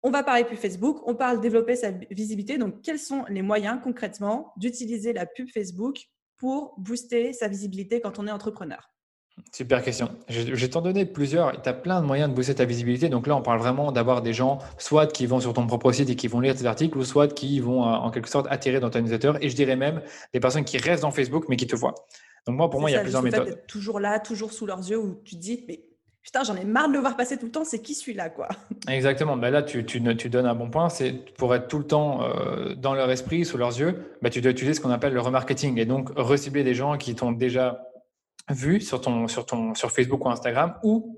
[0.02, 2.58] On va parler plus Facebook, on parle développer sa visibilité.
[2.58, 8.18] Donc, quels sont les moyens concrètement d'utiliser la pub Facebook pour booster sa visibilité quand
[8.18, 8.91] on est entrepreneur?
[9.50, 10.10] Super question.
[10.28, 11.60] Je, vais t'en donner plusieurs.
[11.62, 13.08] Tu as plein de moyens de booster ta visibilité.
[13.08, 16.10] Donc là, on parle vraiment d'avoir des gens, soit qui vont sur ton propre site
[16.10, 18.80] et qui vont lire tes articles, ou soit qui vont euh, en quelque sorte attirer
[18.80, 19.32] dans ton newsletter.
[19.40, 21.94] Et je dirais même des personnes qui restent dans Facebook mais qui te voient.
[22.46, 23.66] Donc moi, pour moi, il y a plusieurs méthodes.
[23.66, 25.82] toujours là, toujours sous leurs yeux, où tu te dis, mais
[26.22, 28.48] putain, j'en ai marre de le voir passer tout le temps, c'est qui celui-là, quoi?
[28.88, 29.36] Exactement.
[29.36, 30.88] Ben là, tu, tu, tu, donnes un bon point.
[30.88, 34.40] C'est pour être tout le temps euh, dans leur esprit, sous leurs yeux, ben, tu
[34.40, 37.91] dois utiliser ce qu'on appelle le remarketing et donc recibler des gens qui t'ont déjà
[38.52, 41.16] vu sur, ton, sur, ton, sur Facebook ou Instagram ou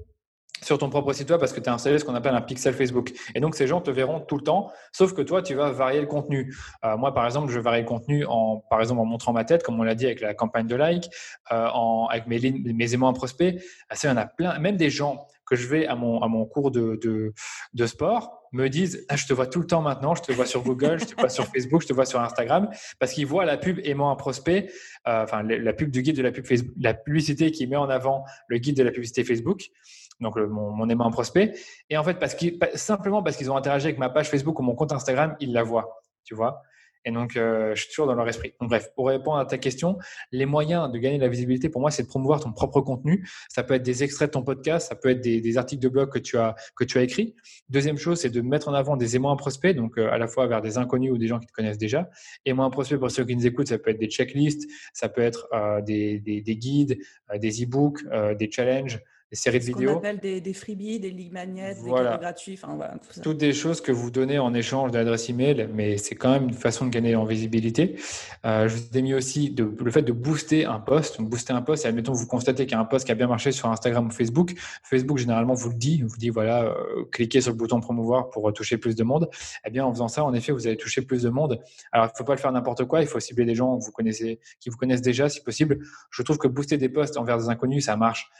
[0.63, 2.73] sur ton propre site web parce que tu as installé ce qu'on appelle un pixel
[2.75, 3.13] Facebook.
[3.35, 6.01] Et donc, ces gens te verront tout le temps, sauf que toi, tu vas varier
[6.01, 6.55] le contenu.
[6.85, 9.63] Euh, moi, par exemple, je varie le contenu en, par exemple, en montrant ma tête,
[9.63, 11.11] comme on l'a dit avec la campagne de like,
[11.53, 13.61] euh, en, avec mes, mes aimants à prospects.
[13.93, 14.59] Ça, il y en a plein.
[14.59, 16.99] Même des gens que je vais à mon, à mon cours de,
[17.75, 20.47] de sport me disent ah, Je te vois tout le temps maintenant, je te vois
[20.47, 23.45] sur Google, je te vois sur Facebook, je te vois sur Instagram, parce qu'ils voient
[23.45, 24.71] la pub aimant un prospect,
[25.07, 26.47] euh, enfin la pub du guide de la pub
[26.81, 29.71] la publicité qui met en avant le guide de la publicité Facebook,
[30.21, 31.53] donc mon, mon, aimant un prospect.
[31.91, 32.37] Et en fait, parce
[32.75, 35.63] simplement parce qu'ils ont interagi avec ma page Facebook ou mon compte Instagram, ils la
[35.63, 36.63] voient, tu vois.
[37.05, 38.55] Et donc, euh, je suis toujours dans leur esprit.
[38.61, 39.99] Donc, bref, pour répondre à ta question,
[40.33, 43.29] les moyens de gagner de la visibilité, pour moi, c'est de promouvoir ton propre contenu.
[43.49, 46.11] Ça peut être des extraits de ton podcast, ça peut être des, articles de blog
[46.11, 47.37] que tu as que tu as écrits.
[47.69, 50.47] Deuxième chose, c'est de mettre en avant des aimants prospects, donc euh, à la fois
[50.47, 52.11] vers des inconnus ou des gens qui te connaissent déjà.
[52.45, 55.47] Aimants prospects, pour ceux qui nous écoutent, ça peut être des checklists, ça peut être
[55.53, 56.99] euh, des, des, des, guides,
[57.37, 58.01] des e-books,
[58.39, 59.01] des challenges,
[59.35, 59.91] des séries de vidéos.
[59.95, 62.93] On appelle des, des, freebies, des magnets, des gratuits, enfin voilà.
[62.93, 63.21] Tout ça.
[63.21, 66.55] Toutes des choses que vous donnez en échange d'adresse email, mais c'est quand même une
[66.55, 67.97] façon de gagner en visibilité.
[68.47, 71.19] Euh, je vous ai mis aussi de, le fait de booster un post.
[71.19, 73.17] Donc, booster un post, et admettons, vous constatez qu'il y a un post qui a
[73.17, 74.55] bien marché sur Instagram ou Facebook.
[74.85, 78.53] Facebook, généralement, vous le dit, vous dit, voilà, euh, cliquez sur le bouton promouvoir pour
[78.53, 79.29] toucher plus de monde.
[79.67, 81.61] Eh bien, en faisant ça, en effet, vous allez toucher plus de monde.
[81.91, 83.01] Alors, il ne faut pas le faire n'importe quoi.
[83.01, 85.81] Il faut cibler des gens que vous connaissez, qui vous connaissent déjà, si possible.
[86.11, 88.31] Je trouve que booster des posts envers des inconnus, ça marche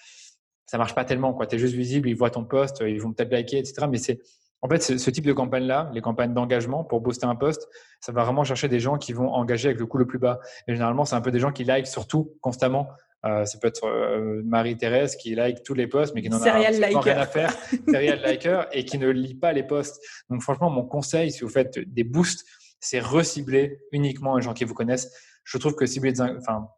[0.67, 1.39] ça marche pas tellement.
[1.47, 3.87] Tu es juste visible, ils voient ton post, ils vont peut-être liker, etc.
[3.91, 4.21] Mais c'est
[4.63, 7.69] en fait ce type de campagne-là, les campagnes d'engagement pour booster un post,
[8.01, 10.41] ça va vraiment chercher des gens qui vont engager avec le coût le plus bas.
[10.67, 12.89] Et généralement, c'est un peu des gens qui like surtout constamment.
[13.27, 16.53] Euh, ça peut être euh, Marie-Thérèse qui like tous les posts, mais qui n'en a
[16.53, 17.55] rien à faire,
[17.89, 20.03] serial liker, et qui ne lit pas les posts.
[20.29, 22.45] Donc franchement, mon conseil, si vous faites des boosts,
[22.81, 25.11] c'est recibler uniquement les gens qui vous connaissent.
[25.45, 26.69] Je trouve que cibler des, enfin,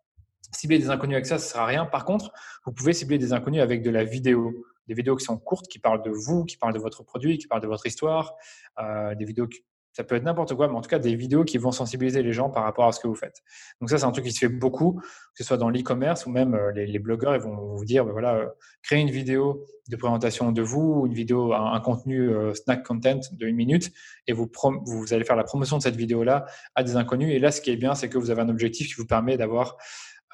[0.52, 1.87] Cibler des inconnus avec ça, ça ne sert rien.
[1.87, 2.32] Par contre,
[2.64, 4.54] vous pouvez cibler des inconnus avec de la vidéo.
[4.87, 7.46] Des vidéos qui sont courtes, qui parlent de vous, qui parlent de votre produit, qui
[7.46, 8.35] parlent de votre histoire.
[8.78, 9.64] Euh, des vidéos qui
[9.96, 12.35] ça peut être n'importe quoi, mais en tout cas des vidéos qui vont sensibiliser les
[12.35, 13.42] gens par rapport à ce que vous faites.
[13.80, 16.30] Donc ça, c'est un truc qui se fait beaucoup, que ce soit dans l'e-commerce ou
[16.30, 18.46] même euh, les, blogueurs, ils vont vous dire, ben voilà, euh,
[18.82, 23.56] créez une vidéo de présentation de vous, une vidéo, un, contenu snack content de une
[23.56, 23.90] minute,
[24.26, 24.50] et vous,
[24.85, 27.32] vous allez faire la promotion de cette vidéo-là à des inconnus.
[27.32, 29.38] Et là, ce qui est bien, c'est que vous avez un objectif qui vous permet
[29.38, 29.78] d'avoir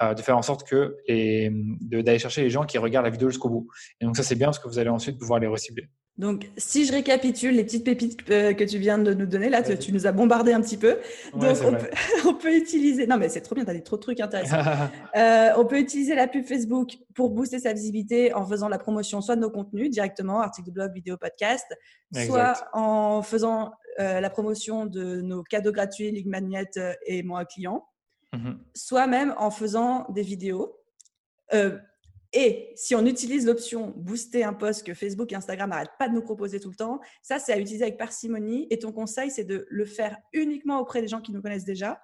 [0.01, 3.49] euh, de faire en sorte que d'aller chercher les gens qui regardent la vidéo jusqu'au
[3.49, 3.67] bout.
[4.01, 5.89] Et donc ça c'est bien parce que vous allez ensuite pouvoir les recibler.
[6.17, 9.63] Donc, si je récapitule les petites pépites euh, que tu viens de nous donner, là,
[9.63, 10.99] tu, nous as bombardé un petit peu.
[11.33, 11.57] Donc,
[12.25, 13.07] on, peut, utiliser.
[13.07, 14.57] Non, mais c'est trop bien, tu as dit trop de trucs intéressants.
[15.15, 19.21] Euh, on peut utiliser la pub Facebook pour booster sa visibilité en faisant la promotion
[19.21, 21.65] soit de nos contenus directement, articles de blog, vidéo, podcast,
[22.25, 26.71] soit en faisant la promotion de nos cadeaux gratuits, Ligue Magnet
[27.05, 27.85] et moi client.
[28.33, 28.59] Mhm.
[28.75, 30.79] soit même en faisant des vidéos.
[31.53, 31.77] Euh,
[32.33, 36.15] et si on utilise l'option booster un post que Facebook et Instagram n'arrêtent pas de
[36.15, 38.65] nous proposer tout le temps, ça c'est à utiliser avec parcimonie.
[38.71, 42.01] Et ton conseil, c'est de le faire uniquement auprès des gens qui nous connaissent déjà.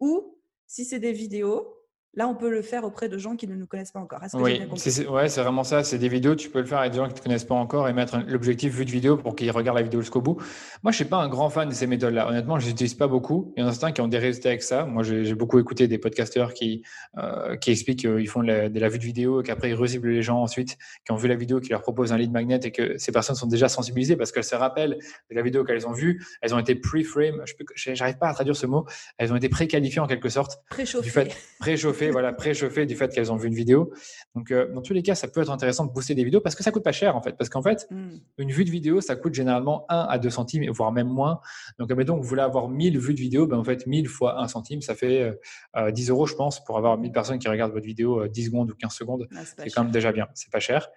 [0.00, 1.76] Ou si c'est des vidéos,
[2.16, 4.20] Là, on peut le faire auprès de gens qui ne nous connaissent pas encore.
[4.34, 5.84] oui, c'est ouais, vraiment ça.
[5.84, 7.54] C'est des vidéos, tu peux le faire avec des gens qui ne te connaissent pas
[7.54, 10.36] encore et mettre l'objectif vue de vidéo pour qu'ils regardent la vidéo jusqu'au bout.
[10.82, 12.26] Moi, je ne suis pas un grand fan de ces méthodes-là.
[12.26, 13.52] Honnêtement, je les utilise pas beaucoup.
[13.56, 14.86] Il y en a certains qui ont des résultats avec ça.
[14.86, 16.82] Moi, j'ai beaucoup écouté des podcasteurs qui,
[17.18, 18.46] euh, qui expliquent qu'ils font de
[18.78, 21.36] la, vue de vidéo et qu'après, ils reciblent les gens ensuite, qui ont vu la
[21.36, 24.32] vidéo, qui leur proposent un lead magnet et que ces personnes sont déjà sensibilisées parce
[24.32, 24.96] qu'elles se rappellent
[25.30, 26.24] de la vidéo qu'elles ont vue.
[26.40, 27.42] Elles ont été pre-frame.
[27.74, 28.86] Je n'arrive pas à traduire ce mot.
[29.18, 30.62] Elles ont été pré-qualifiées en quelque sorte.
[30.70, 31.28] Préchauffées.
[31.60, 33.92] Préchauffées, voilà, préchauffées du fait qu'elles ont vu une vidéo.
[34.34, 36.54] Donc, euh, dans tous les cas, ça peut être intéressant de booster des vidéos parce
[36.54, 37.36] que ça coûte pas cher en fait.
[37.36, 38.18] Parce qu'en fait, hmm.
[38.38, 41.40] une vue de vidéo, ça coûte généralement 1 à 2 centimes, voire même moins.
[41.78, 44.40] Donc, admettons que vous voulez avoir 1000 vues de vidéo, ben, en fait, 1000 fois
[44.40, 45.32] 1 centime, ça fait
[45.76, 48.44] 10 euh, euros, je pense, pour avoir 1000 personnes qui regardent votre vidéo 10 euh,
[48.46, 49.28] secondes ou 15 secondes.
[49.34, 50.28] Ah, c'est quand même déjà bien.
[50.34, 50.88] C'est pas cher.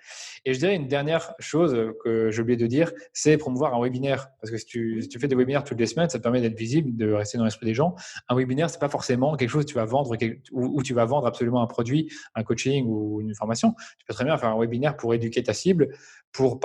[0.45, 4.29] Et je dirais une dernière chose que j'ai oublié de dire, c'est promouvoir un webinaire.
[4.41, 6.41] Parce que si tu, si tu, fais des webinaires toutes les semaines, ça te permet
[6.41, 7.95] d'être visible, de rester dans l'esprit des gens.
[8.27, 10.15] Un webinaire, c'est pas forcément quelque chose que tu vas vendre
[10.51, 13.73] ou, tu vas vendre absolument un produit, un coach ou une formation.
[13.97, 15.89] Tu peux très bien faire un webinaire pour éduquer ta cible,
[16.31, 16.59] pour,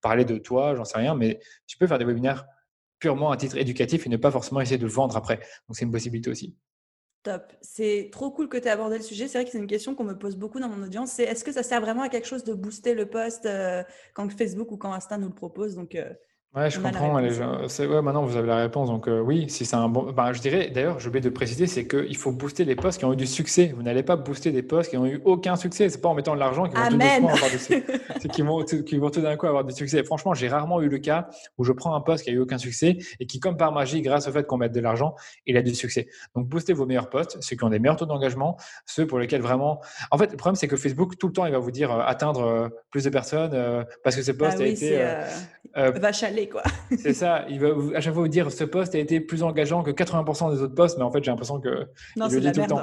[0.00, 2.46] parler de toi, j'en sais rien, mais tu peux faire des webinaires
[2.98, 5.36] purement à titre éducatif et ne pas forcément essayer de vendre après.
[5.36, 6.54] Donc, c'est une possibilité aussi.
[7.22, 7.54] Top.
[7.62, 9.28] C'est trop cool que tu aies abordé le sujet.
[9.28, 11.12] C'est vrai que c'est une question qu'on me pose beaucoup dans mon audience.
[11.12, 14.30] C'est est-ce que ça sert vraiment à quelque chose de booster le post euh, quand
[14.30, 15.74] Facebook ou quand Insta nous le propose?
[15.74, 16.12] Donc, euh,
[16.54, 17.12] Ouais, je comprends.
[17.16, 18.88] ouais, maintenant, vous avez la réponse.
[18.88, 20.12] Donc, euh, oui, si c'est un bon.
[20.12, 23.04] Ben, je dirais, d'ailleurs, je vais de préciser, c'est qu'il faut booster les posts qui
[23.04, 23.72] ont eu du succès.
[23.74, 25.88] Vous n'allez pas booster des posts qui n'ont eu aucun succès.
[25.88, 27.84] C'est pas en mettant de l'argent qu'ils vont tout avoir du succès.
[28.32, 30.04] qu'ils vont, vont tout d'un coup avoir du succès.
[30.04, 32.58] franchement, j'ai rarement eu le cas où je prends un post qui a eu aucun
[32.58, 35.62] succès et qui, comme par magie, grâce au fait qu'on mette de l'argent, il a
[35.62, 36.06] du succès.
[36.36, 39.42] Donc, boostez vos meilleurs posts, ceux qui ont des meilleurs taux d'engagement, ceux pour lesquels
[39.42, 39.80] vraiment.
[40.12, 42.02] En fait, le problème, c'est que Facebook, tout le temps, il va vous dire euh,
[42.06, 45.02] atteindre euh, plus de personnes parce que ce bah a été.
[45.74, 46.62] va chaler, quoi.
[46.98, 49.82] c'est ça il va à chaque fois vous dire ce poste a été plus engageant
[49.82, 52.52] que 80% des autres postes, mais en fait, j'ai l'impression que non, c'est le dit
[52.52, 52.82] tout le temps.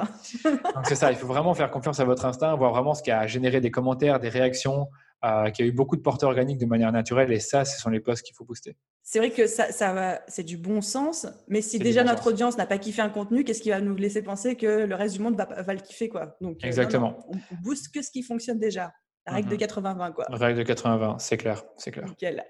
[0.74, 3.10] Donc, c'est ça, il faut vraiment faire confiance à votre instinct, voir vraiment ce qui
[3.10, 4.88] a généré des commentaires, des réactions,
[5.24, 7.90] euh, qui a eu beaucoup de porteurs organiques de manière naturelle, et ça, ce sont
[7.90, 8.76] les posts qu'il faut booster.
[9.02, 12.56] C'est vrai que ça, ça va, c'est du bon sens, mais si déjà notre audience
[12.56, 15.22] n'a pas kiffé un contenu, qu'est-ce qui va nous laisser penser que le reste du
[15.22, 16.36] monde va, va le kiffer quoi?
[16.40, 17.18] Donc, euh, Exactement.
[17.28, 18.92] on, booste que ce qui fonctionne déjà.
[19.26, 20.14] La règle de 80-20, mhm.
[20.14, 20.26] quoi.
[20.28, 22.06] La règle de 80-20, c'est clair, c'est clair.
[22.06, 22.44] Nickel.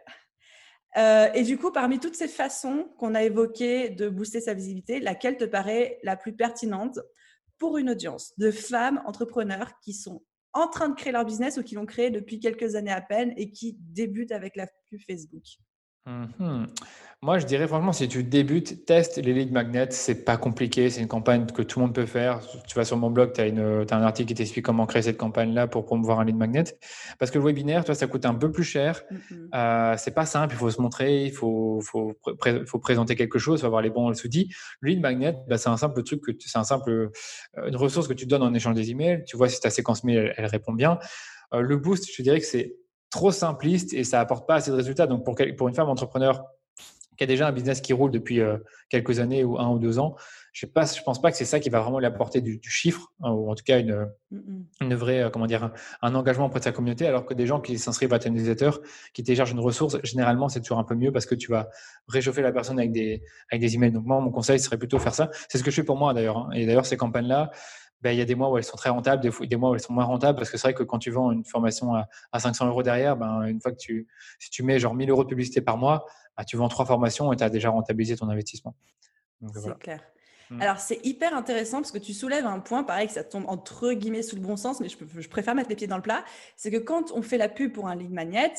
[0.98, 5.00] Euh, et du coup, parmi toutes ces façons qu'on a évoquées de booster sa visibilité,
[5.00, 6.98] laquelle te paraît la plus pertinente
[7.59, 11.62] pour une audience de femmes entrepreneurs qui sont en train de créer leur business ou
[11.62, 15.44] qui l'ont créé depuis quelques années à peine et qui débutent avec la pub Facebook?
[16.07, 16.67] Mhm.
[17.25, 19.93] Moi, je dirais franchement, si tu débutes, teste les lead magnets.
[19.93, 20.91] C'est pas compliqué.
[20.91, 22.41] C'est une campagne que tout le monde peut faire.
[22.67, 25.69] Tu vas sur mon blog, tu as, un article qui t'explique comment créer cette campagne-là
[25.69, 26.65] pour promouvoir un lead magnet.
[27.21, 29.05] Parce que le webinaire, toi, ça coûte un peu plus cher.
[29.55, 30.55] Euh, c'est pas simple.
[30.55, 31.27] Il faut se montrer.
[31.27, 32.19] Il faut, faut,
[32.67, 33.61] faut présenter quelque chose.
[33.61, 34.53] Il faut avoir les bons outils.
[34.81, 38.09] Le lead magnet, bah, c'est un simple truc que c'est un simple, euh, une ressource
[38.09, 39.23] que tu donnes en échange des emails.
[39.29, 40.99] Tu vois si ta séquence mail, elle, répond bien.
[41.55, 42.75] Euh, le boost, je dirais que c'est
[43.12, 45.07] trop simpliste et ça apporte pas assez de résultats.
[45.07, 46.44] Donc, pour, pour une femme entrepreneur
[47.16, 48.57] qui a déjà un business qui roule depuis euh,
[48.88, 50.16] quelques années ou un ou deux ans,
[50.53, 53.12] je ne je pense pas que c'est ça qui va vraiment lui apporter du, chiffre,
[53.22, 54.09] hein, ou en tout cas une,
[54.81, 55.70] une vraie, euh, comment dire,
[56.03, 58.70] un, engagement auprès de sa communauté, alors que des gens qui s'inscrivent à ton newsletter,
[59.14, 61.68] qui téléchargent une ressource, généralement, c'est toujours un peu mieux parce que tu vas
[62.09, 63.92] réchauffer la personne avec des, avec des emails.
[63.92, 65.31] Donc, moi, mon conseil serait plutôt faire ça.
[65.48, 66.37] C'est ce que je fais pour moi, d'ailleurs.
[66.37, 66.51] Hein.
[66.55, 67.51] Et d'ailleurs, ces campagnes-là,
[68.03, 69.81] ben, il y a des mois où elles sont très rentables, des, mois où elles
[69.81, 72.67] sont moins rentables, parce que c'est vrai que quand tu vends une formation à, 500
[72.67, 75.61] euros derrière, ben, une fois que tu, si tu mets genre 1000 euros de publicité
[75.61, 76.05] par mois,
[76.37, 78.75] ben, tu vends trois formations et tu as déjà rentabilisé ton investissement.
[79.55, 80.03] C'est clair.
[80.51, 80.61] Mmh.
[80.61, 83.93] Alors, c'est hyper intéressant parce que tu soulèves un point, pareil, que ça tombe entre
[83.93, 86.25] guillemets sous le bon sens, mais je, je préfère mettre les pieds dans le plat.
[86.57, 88.53] C'est que quand on fait la pub pour un lead magnet,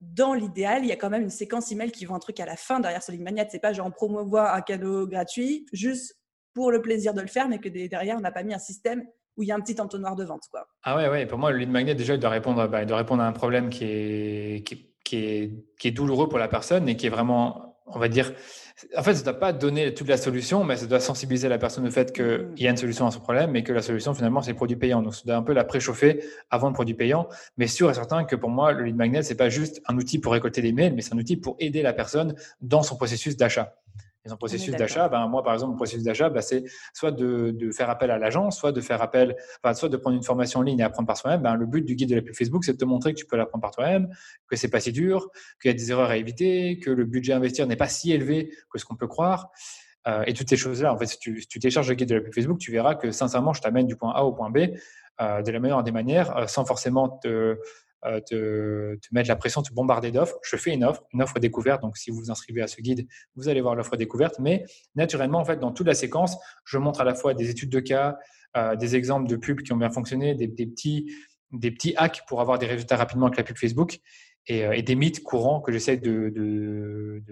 [0.00, 2.46] dans l'idéal, il y a quand même une séquence email qui vend un truc à
[2.46, 3.48] la fin derrière ce lead magnet.
[3.50, 6.17] C'est pas genre promouvoir un cadeau gratuit, juste
[6.58, 9.04] pour le plaisir de le faire, mais que derrière, on n'a pas mis un système
[9.36, 10.42] où il y a un petit entonnoir de vente.
[10.50, 10.66] Quoi.
[10.82, 11.24] Ah ouais, ouais.
[11.24, 13.32] Pour moi, le lead magnet, déjà, il doit répondre, bah, il doit répondre à un
[13.32, 17.78] problème qui est, qui, est, qui est douloureux pour la personne et qui est vraiment,
[17.86, 18.32] on va dire,
[18.96, 21.58] en fait, ça ne doit pas donner toute la solution, mais ça doit sensibiliser la
[21.58, 22.54] personne au fait qu'il mmh.
[22.56, 24.74] y a une solution à son problème et que la solution, finalement, c'est le produit
[24.74, 25.00] payant.
[25.00, 27.28] Donc, ça doit un peu la préchauffer avant le produit payant.
[27.56, 30.18] Mais sûr et certain que pour moi, le lead magnet, c'est pas juste un outil
[30.18, 33.36] pour récolter des mails, mais c'est un outil pour aider la personne dans son processus
[33.36, 33.76] d'achat.
[34.24, 37.50] Et son processus d'achat, ben, moi, par exemple, mon processus d'achat, ben, c'est soit de,
[37.52, 40.60] de, faire appel à l'agence, soit de faire appel, enfin, soit de prendre une formation
[40.60, 41.42] en ligne et apprendre par soi-même.
[41.42, 43.26] Ben, le but du guide de la pub Facebook, c'est de te montrer que tu
[43.26, 44.08] peux l'apprendre par toi-même,
[44.48, 45.28] que c'est pas si dur,
[45.62, 48.12] qu'il y a des erreurs à éviter, que le budget à investir n'est pas si
[48.12, 49.50] élevé que ce qu'on peut croire.
[50.06, 52.14] Euh, et toutes ces choses-là, en fait, si tu, si tu, télécharges le guide de
[52.16, 54.58] la pub Facebook, tu verras que sincèrement, je t'amène du point A au point B
[55.20, 57.58] euh, de la meilleure des manières, euh, sans forcément te
[58.04, 60.38] euh, te, mettre la pression, te bombarder d'offres.
[60.42, 61.82] Je fais une offre, une offre découverte.
[61.82, 64.36] Donc, si vous vous inscrivez à ce guide, vous allez voir l'offre découverte.
[64.38, 67.70] Mais naturellement, en fait, dans toute la séquence, je montre à la fois des études
[67.70, 68.16] de cas,
[68.56, 71.12] euh, des exemples de pubs qui ont bien fonctionné, des, petits,
[71.50, 73.98] des petits hacks pour avoir des résultats rapidement avec la pub Facebook
[74.46, 77.22] et, euh, des mythes courants que j'essaie de, de,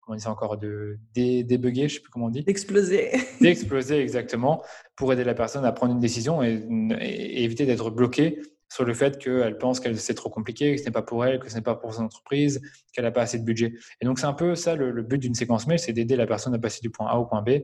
[0.00, 2.44] comment on dit ça encore, de débugger, je sais plus comment on dit.
[2.44, 3.10] D'exploser.
[3.40, 4.62] D'exploser, exactement,
[4.94, 6.62] pour aider la personne à prendre une décision et,
[7.00, 8.40] et éviter d'être bloqué
[8.76, 11.38] sur le fait qu'elle pense que c'est trop compliqué, que ce n'est pas pour elle,
[11.38, 12.60] que ce n'est pas pour son entreprise,
[12.92, 13.72] qu'elle n'a pas assez de budget.
[14.02, 16.54] Et donc, c'est un peu ça le, but d'une séquence mail, c'est d'aider la personne
[16.54, 17.62] à passer du point A au point B euh,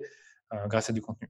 [0.69, 1.29] grâce à du contenu.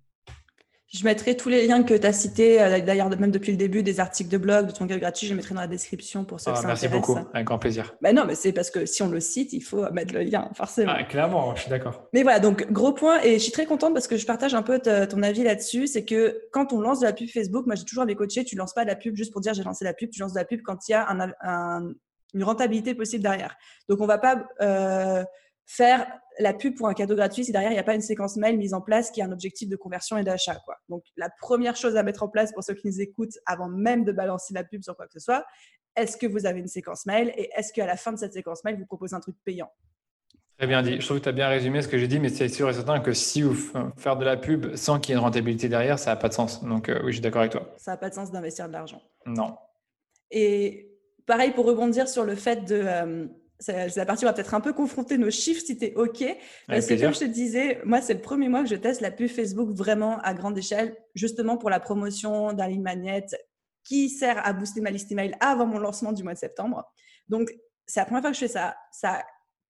[0.92, 3.82] Je mettrai tous les liens que tu as cités, euh, d'ailleurs, même depuis le début,
[3.82, 6.50] des articles de blog, de ton guide gratuit, je mettrai dans la description pour ceux
[6.50, 7.96] ah, qui Merci beaucoup, avec grand plaisir.
[8.02, 10.50] Ben non, mais c'est parce que si on le cite, il faut mettre le lien,
[10.54, 10.92] forcément.
[10.94, 12.08] Ah, clairement, je suis d'accord.
[12.12, 14.62] Mais voilà, donc gros point, et je suis très contente parce que je partage un
[14.62, 17.84] peu ton avis là-dessus, c'est que quand on lance de la pub Facebook, moi j'ai
[17.84, 19.86] toujours mes coachés, tu ne lances pas de la pub juste pour dire j'ai lancé
[19.86, 21.08] la pub, tu lances de la pub quand il y a
[22.34, 23.56] une rentabilité possible derrière.
[23.88, 25.24] Donc on va pas euh,
[25.64, 26.06] faire
[26.38, 28.56] la pub pour un cadeau gratuit si derrière il n'y a pas une séquence mail
[28.56, 30.56] mise en place qui a un objectif de conversion et d'achat.
[30.64, 30.76] Quoi.
[30.88, 34.04] Donc la première chose à mettre en place pour ceux qui nous écoutent avant même
[34.04, 35.44] de balancer la pub sur quoi que ce soit,
[35.96, 38.64] est-ce que vous avez une séquence mail et est-ce qu'à la fin de cette séquence
[38.64, 39.70] mail, vous proposez un truc payant?
[40.58, 41.00] Très bien dit.
[41.00, 42.74] Je trouve que tu as bien résumé ce que j'ai dit, mais c'est sûr et
[42.74, 43.54] certain que si vous
[43.96, 46.34] faire de la pub sans qu'il y ait une rentabilité derrière, ça n'a pas de
[46.34, 46.62] sens.
[46.64, 47.74] Donc euh, oui, je suis d'accord avec toi.
[47.78, 49.02] Ça n'a pas de sens d'investir de l'argent.
[49.26, 49.56] Non.
[50.30, 52.80] Et pareil pour rebondir sur le fait de...
[52.84, 53.26] Euh,
[53.62, 55.94] c'est la partie où on va peut-être un peu confronter nos chiffres si tu es
[55.94, 56.24] OK.
[56.66, 59.10] Parce que comme je te disais, moi, c'est le premier mois que je teste la
[59.10, 63.24] pub Facebook vraiment à grande échelle, justement pour la promotion d'un ligne magnet
[63.84, 66.84] qui sert à booster ma liste email avant mon lancement du mois de septembre.
[67.28, 67.52] Donc,
[67.86, 68.76] c'est la première fois que je fais ça.
[68.90, 69.24] Ça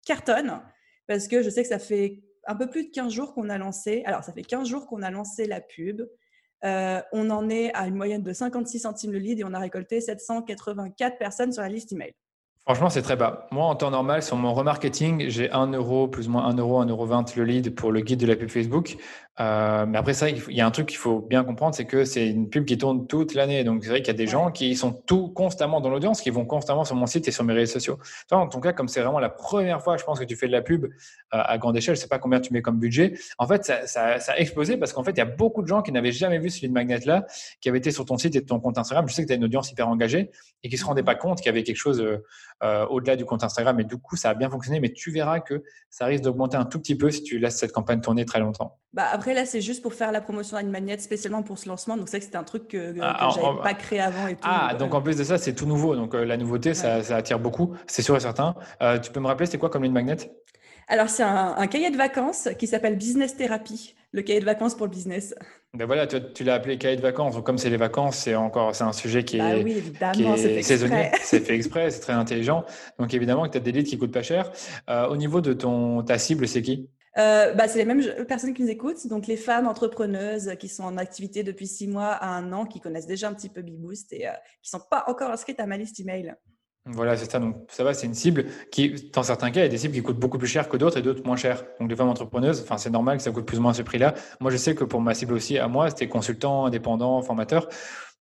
[0.06, 0.62] cartonne
[1.08, 3.58] parce que je sais que ça fait un peu plus de 15 jours qu'on a
[3.58, 4.04] lancé.
[4.06, 6.02] Alors, ça fait 15 jours qu'on a lancé la pub.
[6.64, 9.60] Euh, on en est à une moyenne de 56 centimes le lead et on a
[9.60, 12.14] récolté 784 personnes sur la liste email.
[12.66, 13.48] Franchement, c'est très bas.
[13.52, 16.80] Moi, en temps normal, sur mon remarketing, j'ai 1 euro, plus ou moins 1 euro,
[16.80, 18.98] 1 euro 20 le lead pour le guide de la pub Facebook.
[19.40, 22.06] Euh, mais après ça, il, y a un truc qu'il faut bien comprendre, c'est que
[22.06, 23.64] c'est une pub qui tourne toute l'année.
[23.64, 26.30] Donc, c'est vrai qu'il y a des gens qui sont tout constamment dans l'audience, qui
[26.30, 27.98] vont constamment sur mon site et sur mes réseaux sociaux.
[28.30, 30.46] Toi, en ton cas, comme c'est vraiment la première fois, je pense que tu fais
[30.46, 30.90] de la pub euh,
[31.32, 33.14] à grande échelle, je sais pas combien tu mets comme budget.
[33.40, 35.68] En fait, ça, ça, ça a explosé parce qu'en fait, il y a beaucoup de
[35.68, 37.26] gens qui n'avaient jamais vu ce lead magnet-là,
[37.60, 39.08] qui avaient été sur ton site et ton compte Instagram.
[39.10, 40.30] Je sais que tu as une audience hyper engagée
[40.64, 42.06] et qui se rendaient pas compte qu'il y avait quelque chose
[42.64, 43.80] euh, au-delà du compte Instagram.
[43.80, 44.80] Et du coup, ça a bien fonctionné.
[44.80, 47.72] Mais tu verras que ça risque d'augmenter un tout petit peu si tu laisses cette
[47.72, 48.78] campagne tourner très longtemps.
[48.94, 51.98] Bah après, là, c'est juste pour faire la promotion magnette spécialement pour ce lancement.
[51.98, 54.28] Donc, c'est que c'était un truc que, ah, je n'avais pas créé avant.
[54.28, 54.42] Et tout.
[54.44, 55.96] Ah, donc en plus de ça, c'est tout nouveau.
[55.96, 57.76] Donc, la nouveauté, ça, attire beaucoup.
[57.88, 58.56] C'est sûr et certain.
[59.02, 60.32] tu peux me rappeler, c'est quoi comme une magnette?
[60.88, 64.88] Alors, c'est un, cahier de vacances qui s'appelle Business Therapy, le cahier de vacances pour
[64.88, 65.34] le business.
[65.74, 67.36] Ben voilà, tu, l'as appelé cahier de vacances.
[67.36, 70.36] Donc, comme c'est les vacances, c'est encore c'est un sujet qui bah est, oui, évidemment,
[70.36, 71.12] c'est saisonnier.
[71.24, 72.66] c'est fait exprès, c'est très intelligent.
[73.00, 74.52] Donc, évidemment, que tu as des leads qui coûtent pas cher.
[74.90, 76.90] Euh, au niveau de ton, ta cible, c'est qui?
[77.18, 80.84] Euh, bah, c'est les mêmes personnes qui nous écoutent, donc les femmes entrepreneuses qui sont
[80.84, 84.12] en activité depuis six mois à un an, qui connaissent déjà un petit peu BeBoost
[84.12, 84.32] et euh,
[84.62, 86.36] qui ne sont pas encore inscrites à ma liste email.
[86.86, 87.40] Voilà, c'est ça.
[87.40, 89.94] Donc, ça va, c'est une cible qui, dans certains cas, il y a des cibles
[89.94, 91.64] qui coûtent beaucoup plus cher que d'autres et d'autres moins cher.
[91.80, 94.16] Donc, les femmes entrepreneuses, enfin, c'est normal que ça coûte plus ou moins ce prix-là.
[94.40, 97.68] Moi, je sais que pour ma cible aussi, à moi, c'était consultant, indépendant, formateur.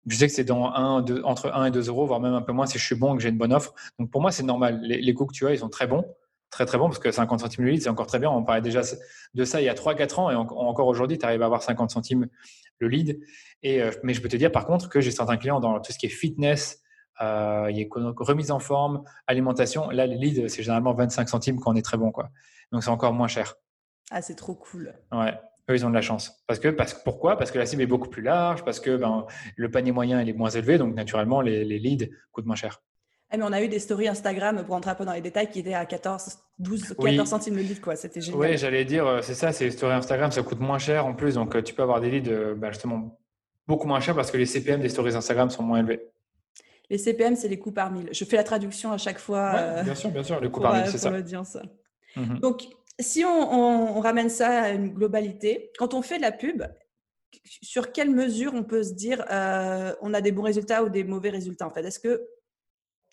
[0.07, 2.41] Je sais que c'est dans un, deux, entre 1 et 2 euros, voire même un
[2.41, 3.73] peu moins si je suis bon et que j'ai une bonne offre.
[3.97, 4.81] Donc, pour moi, c'est normal.
[4.81, 6.05] Les, coûts que tu as, ils sont très bons.
[6.49, 8.29] Très, très bons parce que 50 centimes le litre, c'est encore très bien.
[8.29, 8.81] On parlait déjà
[9.35, 11.91] de ça il y a 3-4 ans et encore aujourd'hui, tu arrives à avoir 50
[11.91, 12.27] centimes
[12.79, 13.19] le lead.
[13.63, 15.93] Et, euh, mais je peux te dire, par contre, que j'ai certains clients dans tout
[15.93, 16.81] ce qui est fitness,
[17.21, 19.89] euh, il y a remise en forme, alimentation.
[19.89, 22.11] Là, les leads, c'est généralement 25 centimes quand on est très bon.
[22.11, 22.29] Quoi.
[22.71, 23.55] Donc, c'est encore moins cher.
[24.11, 24.93] Ah, c'est trop cool.
[25.11, 25.33] Ouais.
[25.69, 26.43] Eux, ils ont de la chance.
[26.47, 27.37] Parce que, parce, pourquoi?
[27.37, 30.29] Parce que la cible est beaucoup plus large, parce que ben, le panier moyen il
[30.29, 32.81] est moins élevé, donc naturellement, les, les leads coûtent moins cher.
[33.29, 35.47] Ah, mais on a eu des stories Instagram, pour rentrer un peu dans les détails,
[35.51, 37.79] qui étaient à 14, 12, 14 centimes le lead.
[37.79, 37.95] Quoi.
[37.95, 38.39] C'était génial.
[38.39, 41.13] Oui, j'allais dire, euh, c'est ça, c'est les stories Instagram, ça coûte moins cher en
[41.13, 41.35] plus.
[41.35, 43.19] Donc, euh, tu peux avoir des leads ben, justement
[43.67, 46.09] beaucoup moins cher parce que les CPM des stories Instagram sont moins élevés.
[46.89, 48.09] Les CPM, c'est les coûts par mille.
[48.11, 49.53] Je fais la traduction à chaque fois.
[49.55, 51.11] Euh, bien sûr, bien sûr, les coûts par mille, c'est ça.
[51.11, 51.57] l'audience.
[52.15, 52.39] Mhm.
[52.39, 52.67] Donc,
[52.99, 56.63] si on, ramène ça à une globalité, quand on fait de la pub,
[57.43, 61.03] sur quelle mesure on peut se dire euh, on a des bons résultats ou des
[61.03, 61.85] mauvais résultats en fait?
[61.85, 62.27] Est-ce que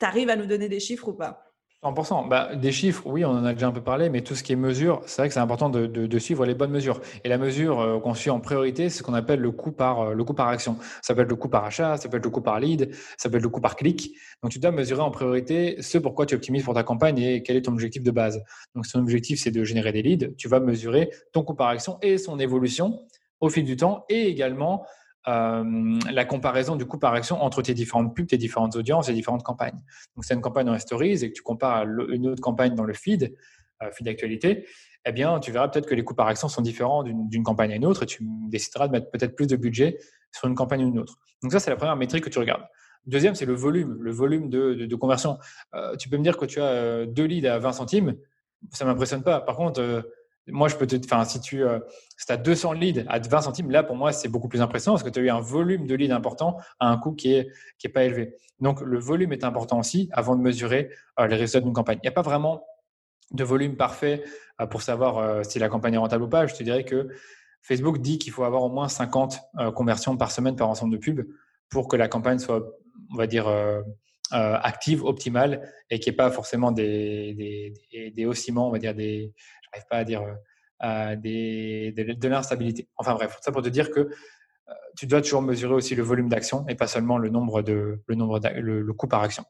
[0.01, 1.46] tu arrives à nous donner des chiffres ou pas?
[1.91, 2.29] 100%.
[2.29, 4.53] Bah, des chiffres, oui, on en a déjà un peu parlé, mais tout ce qui
[4.53, 7.01] est mesure, c'est vrai que c'est important de, suivre les bonnes mesures.
[7.25, 10.01] Et la mesure euh, qu'on suit en priorité, c'est ce qu'on appelle le coût par
[10.01, 10.77] euh, le coût par action.
[11.03, 13.29] Ça peut être le coût par achat, ça peut être le coût par lead, ça
[13.29, 14.15] peut être le coût par clic.
[14.43, 17.57] Donc tu dois mesurer en priorité ce pourquoi tu optimises pour ta campagne et quel
[17.57, 18.43] est ton objectif de base.
[18.75, 21.69] Donc si ton objectif c'est de générer des leads, tu vas mesurer ton coût par
[21.69, 23.01] action et son évolution
[23.41, 24.87] au fil du temps et également
[25.29, 29.13] euh, la comparaison du coût par action entre tes différentes pubs, tes différentes audiences et
[29.13, 29.83] différentes campagnes.
[30.15, 32.75] Donc, c'est une campagne dans les stories et que tu compares à une autre campagne
[32.75, 33.35] dans le feed,
[33.83, 34.67] euh, feed d'actualité,
[35.05, 37.77] eh bien, tu verras peut-être que les coûts par action sont différents d'une campagne à
[37.77, 39.99] une autre et tu décideras de mettre peut-être plus de budget
[40.33, 41.17] sur une campagne ou une autre.
[41.43, 42.65] Donc, ça, c'est la première métrique que tu regardes.
[43.07, 45.39] Deuxième, c'est le volume, le volume de, conversion.
[45.75, 48.17] Euh, tu peux me dire que tu as deux leads à 20 centimes,
[48.73, 49.41] ça ne m'impressionne pas.
[49.41, 50.05] Par contre,
[50.49, 51.81] moi, je peux te, enfin, si tu euh,
[52.29, 55.11] as 200 leads à 20 centimes, là, pour moi, c'est beaucoup plus impressionnant parce que
[55.11, 57.91] tu as eu un volume de leads important à un coût qui est, qui est
[57.91, 58.37] pas élevé.
[58.61, 61.99] Donc, le volume est important aussi avant de mesurer euh, les résultats d'une campagne.
[62.03, 62.65] Il n'y a pas vraiment
[63.33, 64.23] de volume parfait
[64.61, 66.47] euh, pour savoir si la campagne est rentable ou pas.
[66.47, 67.09] Je te dirais que
[67.63, 69.41] Facebook dit qu'il faut avoir au moins 50
[69.75, 71.27] conversions par semaine par ensemble de pubs
[71.69, 72.63] pour que la campagne soit,
[73.13, 73.53] on va dire,
[74.31, 79.35] active, optimale et qu'il n'y ait pas forcément des, des, des, on va dire des,
[79.89, 80.23] pas à dire
[80.85, 82.87] euh, des, de, l'instabilité.
[82.97, 86.29] Enfin bref, ça pour te dire que euh, tu dois toujours mesurer aussi le volume
[86.29, 89.45] d'action et pas seulement le nombre de le nombre le, coût par action.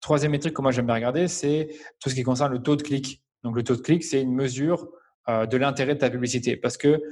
[0.00, 2.82] Troisième métrique que moi j'aime bien regarder, c'est tout ce qui concerne le taux de
[2.82, 3.22] clic.
[3.42, 4.88] Donc le taux de clic, c'est une mesure
[5.28, 7.02] euh, de l'intérêt de ta publicité parce que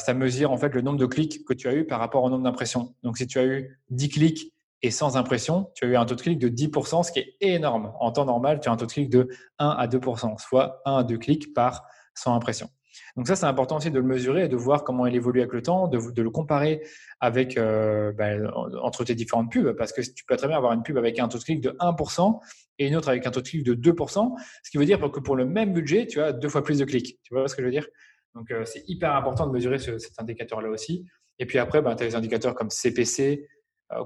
[0.00, 2.30] ça mesure en fait le nombre de clics que tu as eu par rapport au
[2.30, 2.96] nombre d'impressions.
[3.04, 6.14] Donc si tu as eu 10 clics et sans impression, tu as eu un taux
[6.14, 7.92] de clic de 10%, ce qui est énorme.
[7.98, 10.98] En temps normal, tu as un taux de clic de 1 à 2%, soit 1
[10.98, 12.70] à 2 clics par 100 impressions.
[13.16, 15.52] Donc ça, c'est important aussi de le mesurer et de voir comment il évolue avec
[15.52, 16.82] le temps, de, de le comparer
[17.20, 18.50] avec euh, ben,
[18.82, 21.28] entre tes différentes pubs, parce que tu peux très bien avoir une pub avec un
[21.28, 22.40] taux de clic de 1%
[22.78, 25.20] et une autre avec un taux de clic de 2%, ce qui veut dire que
[25.20, 27.18] pour le même budget, tu as deux fois plus de clics.
[27.22, 27.86] Tu vois ce que je veux dire?
[28.34, 31.04] Donc euh, c'est hyper important de mesurer cet indicateur-là aussi.
[31.40, 33.48] Et puis après, ben, tu as des indicateurs comme CPC,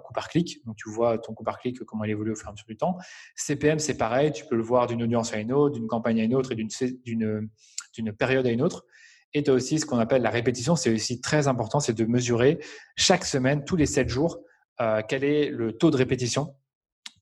[0.05, 0.65] coût par clic.
[0.67, 2.67] Donc, tu vois ton coût par clic, comment il évolue au fur et à mesure
[2.67, 2.97] du temps.
[3.35, 4.33] CPM, c'est pareil.
[4.33, 6.55] Tu peux le voir d'une audience à une autre, d'une campagne à une autre et
[6.55, 8.85] d'une période à une autre.
[9.35, 10.77] Et tu as aussi ce qu'on appelle la répétition.
[10.77, 12.59] C'est aussi très important, c'est de mesurer
[12.97, 14.41] chaque semaine, tous les 7 jours,
[14.81, 16.55] euh, quel est le taux de répétition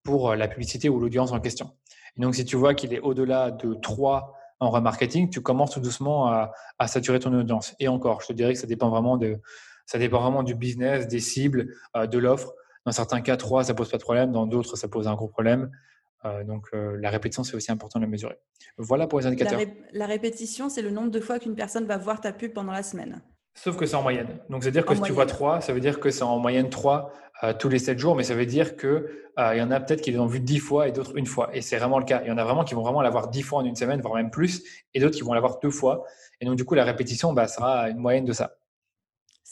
[0.03, 1.77] pour euh, la publicité ou l'audience en question.
[2.17, 5.81] Et donc, si tu vois qu'il est au-delà de 3 en remarketing, tu commences tout
[5.81, 7.75] doucement à, à, saturer ton audience.
[7.79, 9.41] Et encore, je te dirais que ça dépend vraiment de,
[9.91, 12.55] ça dépend vraiment du business, des cibles, euh, de l'offre.
[12.87, 14.31] Dans certains cas, 3, ça pose pas de problème.
[14.31, 15.69] Dans d'autres, ça pose un gros problème.
[16.25, 18.39] Euh, donc, euh, la répétition, c'est aussi important de la mesurer.
[18.79, 19.59] Voilà pour les indicateurs.
[19.93, 22.85] La, répétition, c'est le nombre de fois qu'une personne va voir ta pub pendant la
[22.85, 23.21] semaine.
[23.55, 24.29] Sauf que c'est en moyenne.
[24.49, 27.13] Donc, c'est-à-dire que si tu vois 3, ça veut dire que c'est en moyenne 3
[27.59, 30.13] tous les 7 jours, mais ça veut dire qu'il il y en a peut-être qui
[30.13, 31.51] l'ont vu 10 fois et d'autres une fois.
[31.53, 32.21] Et c'est vraiment le cas.
[32.23, 34.15] Il y en a vraiment qui vont vraiment l'avoir 10 fois en une semaine, voire
[34.15, 34.63] même plus,
[34.95, 36.05] et d'autres qui vont l'avoir deux fois.
[36.41, 38.60] Et donc, du coup, la répétition bah, sera une moyenne de ça.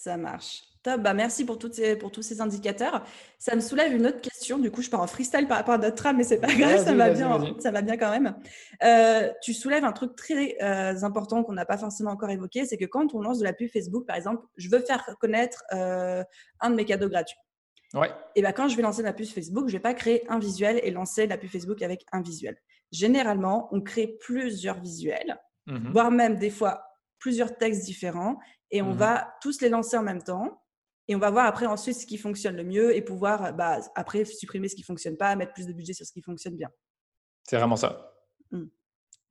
[0.00, 0.62] Ça marche.
[0.84, 1.02] Top.
[1.02, 3.04] Bah, merci pour, toutes ces, pour tous ces indicateurs.
[3.36, 4.58] Ça me soulève une autre question.
[4.58, 6.84] Du coup, je pars en freestyle par rapport à notre trame, mais c'est pas grave,
[6.84, 8.36] ça va, bien, ça va bien quand même.
[8.84, 12.76] Euh, tu soulèves un truc très euh, important qu'on n'a pas forcément encore évoqué, c'est
[12.76, 16.22] que quand on lance de la pub Facebook, par exemple, je veux faire connaître euh,
[16.60, 17.40] un de mes cadeaux gratuits.
[17.92, 18.12] Ouais.
[18.36, 20.78] Et ben quand je vais lancer ma pub Facebook, je vais pas créer un visuel
[20.84, 22.56] et lancer la pub Facebook avec un visuel.
[22.92, 26.84] Généralement, on crée plusieurs visuels, mmh voire même des fois
[27.18, 28.38] plusieurs textes différents,
[28.70, 30.62] et on mmh va tous les lancer en même temps.
[31.10, 34.26] Et on va voir après ensuite ce qui fonctionne le mieux et pouvoir bah, après
[34.26, 36.68] supprimer ce qui fonctionne pas, mettre plus de budget sur ce qui fonctionne bien.
[37.44, 38.14] C'est vraiment ça.
[38.50, 38.64] Mmh.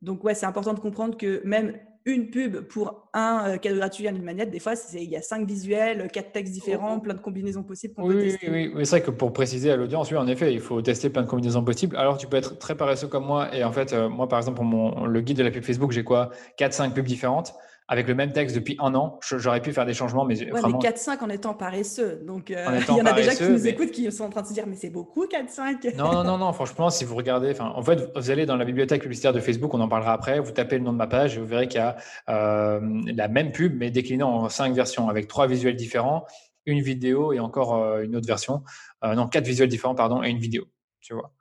[0.01, 4.07] Donc ouais, c'est important de comprendre que même une pub pour un euh, cadeau gratuit,
[4.07, 7.01] une manette, des fois, il y a cinq visuels, quatre textes différents, oh.
[7.01, 8.49] plein de combinaisons possibles qu'on oui, peut tester.
[8.49, 11.09] Oui, oui, c'est vrai que pour préciser à l'audience, oui, en effet, il faut tester
[11.09, 11.97] plein de combinaisons possibles.
[11.97, 13.53] Alors, tu peux être très paresseux comme moi.
[13.53, 15.91] Et en fait, euh, moi, par exemple, pour mon, le guide de la pub Facebook,
[15.91, 16.29] j'ai quoi?
[16.57, 17.53] 4-5 pubs différentes
[17.89, 19.19] avec le même texte depuis un an.
[19.21, 20.79] J'aurais pu faire des changements, mais ouais, vraiment...
[20.81, 22.21] mais 4-5 en étant paresseux.
[22.25, 24.47] Donc, euh, il y en a déjà qui nous écoutent qui sont en train de
[24.47, 26.51] se dire, mais c'est beaucoup 4-5 Non, non, non, non.
[26.51, 29.79] Franchement, si vous regardez, en fait, vous allez dans la bibliothèque publicitaire de Facebook, on
[29.79, 31.83] en parlera après, vous tapez le nom de ma page et vous verrez qu'il y
[31.83, 31.95] a
[32.29, 36.25] euh, la même pub, mais déclinée en cinq versions avec trois visuels différents,
[36.65, 38.63] une vidéo et encore euh, une autre version.
[39.03, 40.65] non, quatre visuels différents, pardon, et une vidéo.
[40.99, 41.31] Tu vois.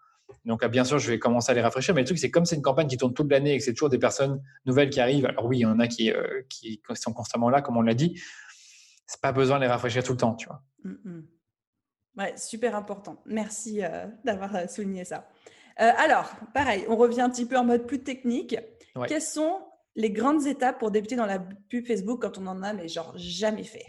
[0.47, 1.93] Donc, bien sûr, je vais commencer à les rafraîchir.
[1.95, 3.73] Mais le truc, c'est comme c'est une campagne qui tourne toute l'année et que c'est
[3.73, 5.27] toujours des personnes nouvelles qui arrivent.
[5.27, 7.95] Alors oui, il y en a qui, euh, qui sont constamment là, comme on l'a
[7.95, 8.21] dit.
[9.09, 10.63] C'est pas besoin de les rafraîchir tout le temps, tu vois.
[10.85, 11.27] Mm, mm.
[12.19, 13.21] Ouais, super important.
[13.27, 15.29] Merci euh, d'avoir euh, souligné ça.
[15.77, 18.57] alors, pareil, on revient un petit peu en mode plus technique.
[19.09, 19.59] Quelles sont
[19.97, 23.13] les grandes étapes pour débuter dans la pub Facebook quand on en a, mais genre
[23.17, 23.87] jamais fait?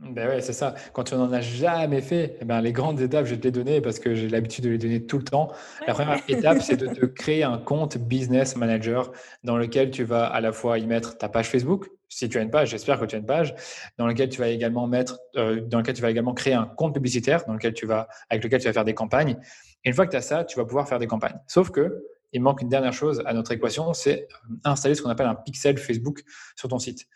[0.00, 0.74] Ben ouais, c'est ça.
[0.94, 3.50] Quand tu n'en as jamais fait, eh ben, les grandes étapes, je vais te les
[3.50, 5.52] donner parce que j'ai l'habitude de les donner tout le temps.
[5.86, 9.12] La première étape, c'est de te créer un compte business manager
[9.44, 12.40] dans lequel tu vas à la fois y mettre ta page Facebook, si tu as
[12.40, 13.54] une page, j'espère que tu as une page,
[13.98, 16.94] dans lequel tu vas également mettre, euh, dans lequel tu vas également créer un compte
[16.94, 19.36] publicitaire, dans lequel tu vas, avec lequel tu vas faire des campagnes.
[19.84, 21.38] Et une fois que tu as ça, tu vas pouvoir faire des campagnes.
[21.46, 25.10] Sauf que il manque une dernière chose à notre équation, c'est euh, installer ce qu'on
[25.10, 26.22] appelle un pixel Facebook
[26.56, 27.06] sur ton site.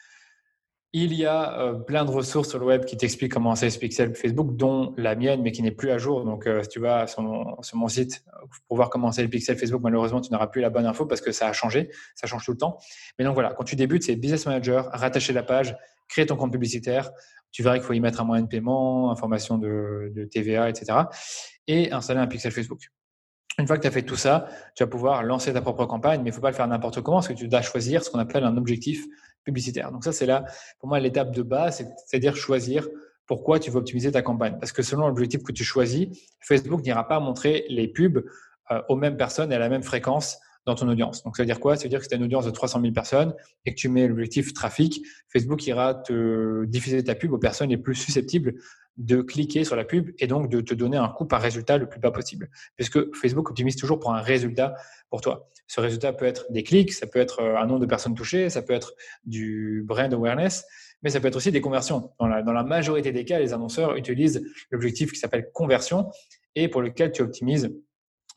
[0.96, 3.80] Il y a euh, plein de ressources sur le web qui t'expliquent comment installer ce
[3.80, 6.24] pixel Facebook, dont la mienne, mais qui n'est plus à jour.
[6.24, 8.24] Donc, euh, si tu vas sur mon, site
[8.68, 11.20] pour voir comment installer le pixel Facebook, malheureusement, tu n'auras plus la bonne info parce
[11.20, 11.90] que ça a changé.
[12.14, 12.78] Ça change tout le temps.
[13.18, 15.76] Mais donc voilà, quand tu débutes, c'est Business Manager, rattacher la page,
[16.06, 17.10] créer ton compte publicitaire.
[17.50, 20.96] Tu verras qu'il faut y mettre un moyen de paiement, information de, de TVA, etc.
[21.66, 22.82] Et installer un pixel Facebook.
[23.58, 26.20] Une fois que tu as fait tout ça, tu vas pouvoir lancer ta propre campagne,
[26.20, 28.10] mais il ne faut pas le faire n'importe comment, parce que tu dois choisir ce
[28.10, 29.04] qu'on appelle un objectif
[29.44, 29.92] publicitaire.
[29.92, 30.44] Donc ça, c'est là,
[30.80, 32.88] pour moi, l'étape de base, c'est-à-dire choisir
[33.26, 34.56] pourquoi tu veux optimiser ta campagne.
[34.58, 36.08] Parce que selon l'objectif que tu choisis,
[36.40, 38.24] Facebook n'ira pas montrer les pubs
[38.70, 41.22] euh, aux mêmes personnes et à la même fréquence dans ton audience.
[41.22, 41.76] Donc, ça veut dire quoi?
[41.76, 43.34] Ça veut dire que si tu as une audience de 300 000 personnes
[43.66, 47.76] et que tu mets l'objectif trafic, Facebook ira te diffuser ta pub aux personnes les
[47.76, 48.54] plus susceptibles
[48.96, 51.88] de cliquer sur la pub et donc de te donner un coût par résultat le
[51.88, 52.48] plus bas possible.
[52.76, 54.74] Puisque Facebook optimise toujours pour un résultat
[55.10, 55.50] pour toi.
[55.66, 58.50] Ce résultat peut être des clics, ça peut être euh, un nombre de personnes touchées,
[58.50, 58.94] ça peut être
[59.24, 60.64] du brand awareness,
[61.02, 62.12] mais ça peut être aussi des conversions.
[62.20, 66.10] Dans la, dans la majorité des cas, les annonceurs utilisent l'objectif qui s'appelle conversion
[66.54, 67.74] et pour lequel tu optimises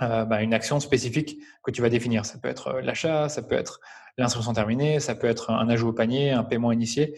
[0.02, 2.26] euh, bah, une action spécifique que tu vas définir.
[2.26, 3.80] Ça peut être euh, l'achat, ça peut être
[4.18, 7.16] l'inscription terminée, ça peut être un ajout au panier, un paiement initié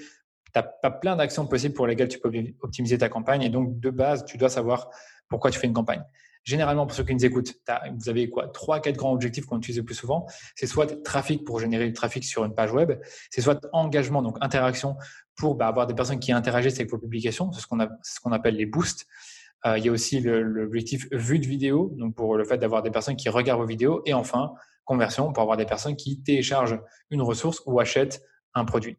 [0.54, 3.42] tu as, plein d'actions possibles pour lesquelles tu peux optimiser ta campagne.
[3.42, 4.90] Et donc, de base, tu dois savoir
[5.28, 6.04] pourquoi tu fais une campagne.
[6.44, 7.54] Généralement, pour ceux qui nous écoutent,
[7.98, 8.48] vous avez quoi?
[8.48, 10.26] Trois, quatre grands objectifs qu'on utilise le plus souvent.
[10.56, 12.94] C'est soit trafic pour générer du trafic sur une page web,
[13.30, 14.96] c'est soit engagement, donc interaction
[15.36, 18.32] pour bah, avoir des personnes qui interagissent avec vos publications, c'est ce qu'on ce qu'on
[18.32, 19.06] appelle les boosts.
[19.66, 22.92] Euh, il y a aussi l'objectif vue de vidéo, donc pour le fait d'avoir des
[22.92, 24.02] personnes qui regardent vos vidéos.
[24.06, 24.54] Et enfin,
[24.86, 26.80] conversion pour avoir des personnes qui téléchargent
[27.10, 28.22] une ressource ou achètent
[28.56, 28.98] un produit.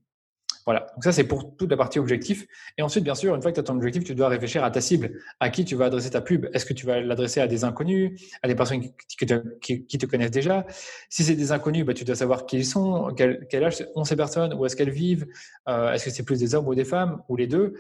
[0.71, 2.47] Voilà, donc ça c'est pour toute la partie objectif.
[2.79, 4.71] Et ensuite, bien sûr, une fois que tu as ton objectif, tu dois réfléchir à
[4.71, 6.47] ta cible, à qui tu vas adresser ta pub?
[6.53, 10.65] Est-ce que tu vas l'adresser à des inconnus, à des personnes qui, te, connaissent déjà?
[11.09, 14.15] Si c'est des inconnus, bah, tu dois savoir qui ils sont, quel, âge ont ces
[14.15, 15.27] personnes, où est-ce qu'elles vivent,
[15.69, 17.75] euh, est-ce que c'est plus des hommes ou des femmes, ou les deux?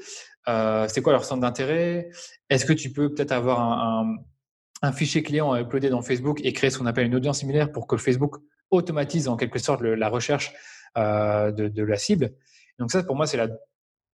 [0.48, 2.10] Euh, C'est quoi leur centre d'intérêt?
[2.48, 3.60] Est-ce que tu peux peut-être avoir
[4.82, 7.70] un, fichier client à uploader dans Facebook et créer ce qu'on appelle une audience similaire
[7.70, 8.38] pour que Facebook
[8.72, 10.52] automatise en quelque sorte la recherche
[10.98, 12.32] euh, de la cible?
[12.80, 13.48] Donc ça, pour moi, c'est la,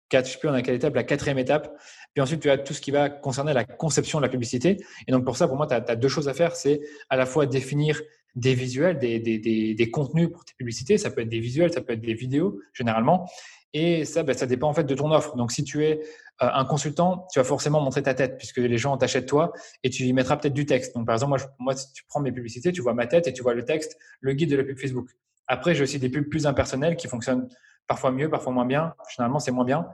[0.10, 1.78] quelle étape, la quatrième étape.
[2.14, 4.78] Puis ensuite, tu as tout ce qui va concerner la conception de la publicité.
[5.08, 6.56] Et donc pour ça, pour moi, tu as, deux choses à faire.
[6.56, 8.02] C'est à la fois définir
[8.36, 10.98] des visuels, des, contenus pour tes publicités.
[10.98, 13.30] Ça peut être des visuels, ça peut être des vidéos, généralement.
[13.74, 15.36] Et ça, ben, ça dépend en fait de ton offre.
[15.36, 16.00] Donc si tu es
[16.42, 19.52] euh, un consultant, tu vas forcément montrer ta tête puisque les gens t'achètent toi
[19.84, 20.96] et tu y mettras peut-être du texte.
[20.96, 23.34] Donc par exemple, moi, moi, si tu prends mes publicités, tu vois ma tête et
[23.34, 25.10] tu vois le texte, le guide de la pub Facebook.
[25.48, 27.50] Après, j'ai aussi des pubs plus impersonnelles qui fonctionnent
[27.88, 28.94] parfois mieux, parfois moins bien.
[29.16, 29.88] Généralement, c'est moins bien.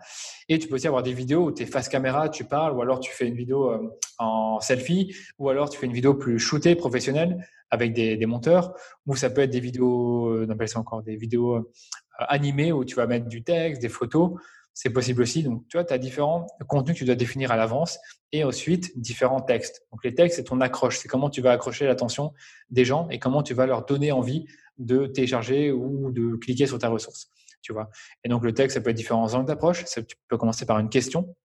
[0.49, 2.81] Et tu peux aussi avoir des vidéos où tu es face caméra, tu parles, ou
[2.81, 6.39] alors tu fais une vidéo euh, en selfie, ou alors tu fais une vidéo plus
[6.39, 8.73] shootée, professionnelle, avec des, monteurs,
[9.05, 11.71] ou ça peut être des vidéos, euh, on appelle ça encore des vidéos euh,
[12.19, 14.31] animées où tu vas mettre du texte, des photos.
[14.73, 15.43] C'est possible aussi.
[15.43, 17.99] Donc, tu vois, tu as différents contenus que tu dois définir à l'avance
[18.31, 19.85] et ensuite différents textes.
[19.91, 20.97] Donc, les textes, c'est ton accroche.
[20.99, 22.33] C'est comment tu vas accrocher l'attention
[22.69, 24.45] des gens et comment tu vas leur donner envie
[24.77, 27.29] de télécharger ou de cliquer sur ta ressource.
[27.61, 27.89] Tu vois.
[28.23, 29.85] Et donc, le texte, ça peut être différents angles d'approche.
[29.85, 31.35] Tu peux commencer par une question.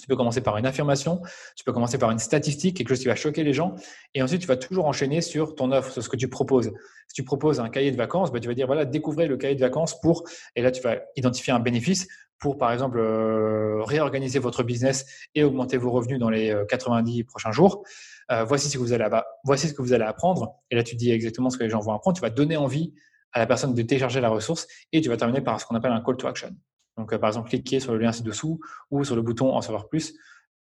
[0.00, 1.20] Tu peux commencer par une affirmation,
[1.56, 3.74] tu peux commencer par une statistique, quelque chose qui va choquer les gens,
[4.14, 6.72] et ensuite tu vas toujours enchaîner sur ton offre, sur ce que tu proposes.
[7.08, 9.54] Si tu proposes un cahier de vacances, bah, tu vas dire voilà, découvrez le cahier
[9.54, 10.24] de vacances pour,
[10.56, 12.08] et là tu vas identifier un bénéfice
[12.38, 15.04] pour par exemple euh, réorganiser votre business
[15.34, 17.84] et augmenter vos revenus dans les 90 euh, prochains jours.
[18.30, 19.06] Euh, voici ce que vous allez,
[19.44, 20.54] voici ce que vous allez apprendre.
[20.70, 22.16] Et là tu dis exactement ce que les gens vont apprendre.
[22.16, 22.94] Tu vas donner envie
[23.32, 25.92] à la personne de télécharger la ressource et tu vas terminer par ce qu'on appelle
[25.92, 26.50] un call to action.
[26.96, 28.60] Donc, euh, par exemple, cliquez sur le lien ci-dessous
[28.90, 30.14] ou sur le bouton en savoir plus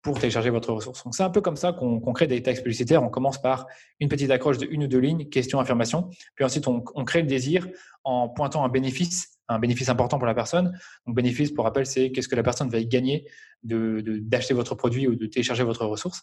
[0.03, 1.03] pour télécharger votre ressource.
[1.05, 3.03] Donc, c'est un peu comme ça qu'on crée des textes publicitaires.
[3.03, 3.67] On commence par
[3.99, 6.09] une petite accroche de une ou deux lignes, question, affirmation.
[6.37, 7.67] Puis ensuite, on, crée le désir
[8.05, 10.79] en pointant un bénéfice, un bénéfice important pour la personne.
[11.07, 13.27] Donc, bénéfice, pour rappel, c'est qu'est-ce que la personne va y gagner
[13.65, 16.23] d'acheter de, votre produit ou de télécharger votre ressource.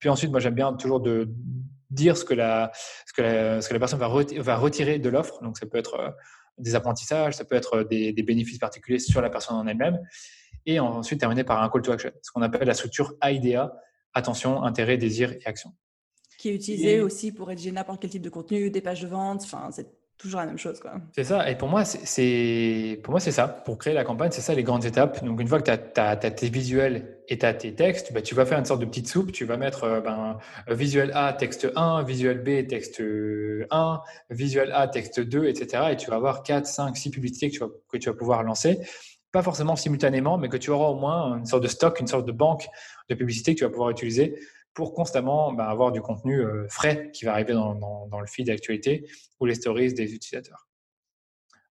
[0.00, 1.28] Puis ensuite, moi, j'aime bien toujours de
[1.90, 2.72] dire ce que la,
[3.06, 5.40] ce que la, ce que la personne va, va retirer de l'offre.
[5.42, 6.10] Donc, ça peut être euh,
[6.58, 10.00] des apprentissages, ça peut être des, bénéfices particuliers sur la personne en elle-même.
[10.66, 13.72] Et ensuite terminer par un call to action, ce qu'on appelle la structure AIDA,
[14.12, 15.72] attention, intérêt, désir et action.
[16.38, 19.42] Qui est utilisé aussi pour rédiger n'importe quel type de contenu, des pages de vente,
[19.42, 19.86] enfin, c'est
[20.20, 20.80] toujours la même chose.
[21.14, 21.50] C'est ça.
[21.50, 23.48] Et pour moi, c'est ça.
[23.48, 25.24] Pour créer la campagne, c'est ça les grandes étapes.
[25.24, 28.44] Donc une fois que tu as, tes visuels et tu tes textes, bah, tu vas
[28.44, 29.32] faire une sorte de petite soupe.
[29.32, 33.02] Tu vas mettre euh, ben, visuel A, texte 1, visuel B, texte
[33.70, 34.00] 1,
[34.30, 35.84] visuel A, texte 2, etc.
[35.92, 38.42] Et tu vas avoir 4, 5, 6 publicités que tu vas, que tu vas pouvoir
[38.42, 38.78] lancer.
[39.32, 42.26] Pas forcément simultanément, mais que tu auras au moins une sorte de stock, une sorte
[42.26, 42.66] de banque
[43.08, 44.36] de publicités que tu vas pouvoir utiliser
[44.74, 49.08] pour constamment bah, avoir du contenu euh, frais qui va arriver dans, le feed d'actualité
[49.40, 50.68] ou les stories des utilisateurs.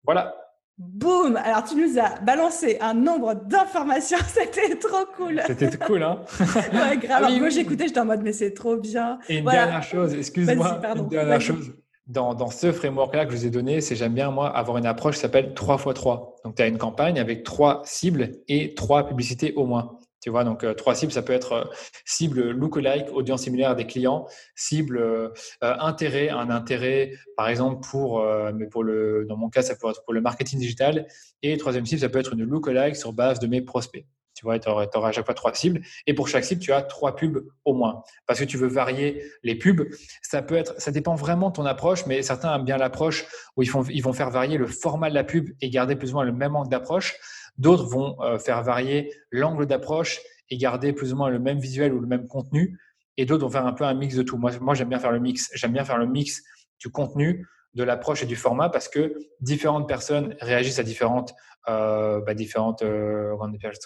[0.04, 0.36] Voilà.
[0.78, 5.42] Boum Alors tu nous as balancé un nombre d'informations, c'était trop cool.
[5.46, 7.24] C'était cool, hein Ouais, grave.
[7.26, 9.18] Ah moi j'écoutais, j'étais en mode mais c'est trop bien.
[9.28, 11.72] Et une dernière chose, excuse-moi, une dernière chose.
[12.06, 14.86] Dans, dans, ce framework-là que je vous ai donné, c'est j'aime bien, moi, avoir une
[14.86, 16.44] approche qui s'appelle 3x3.
[16.44, 19.98] Donc, tu as une campagne avec trois cibles et trois publicités au moins.
[20.26, 21.64] Tu vois, donc euh, trois cibles, ça peut être euh,
[22.04, 25.28] cible lookalike, audience similaire des clients, cible euh,
[25.60, 30.02] intérêt, un intérêt, par exemple pour, mais pour le, dans mon cas, ça peut être
[30.02, 31.06] pour le marketing digital.
[31.42, 34.04] Et troisième cible, ça peut être une lookalike sur base de mes prospects.
[34.34, 35.80] Tu vois, tu auras, à chaque fois trois cibles.
[36.08, 38.02] Et pour chaque cible, tu as trois pubs au moins.
[38.26, 39.88] Parce que tu veux varier les pubs.
[40.22, 43.62] Ça peut être, ça dépend vraiment de ton approche, mais certains aiment bien l'approche où
[43.62, 46.14] ils, font, ils vont faire varier le format de la pub et garder plus ou
[46.14, 47.16] moins le même angle d'approche.
[47.58, 51.92] D'autres vont euh, faire varier l'angle d'approche et garder plus ou moins le même visuel
[51.92, 52.78] ou le même contenu.
[53.16, 54.36] Et d'autres vont faire un peu un mix de tout.
[54.36, 55.50] Moi, moi j'aime bien faire le mix.
[55.54, 56.42] J'aime bien faire le mix
[56.78, 57.46] du contenu,
[57.76, 61.34] de l'approche et du format parce que différentes personnes réagissent à différentes,
[61.68, 63.36] euh, bah, différentes, euh,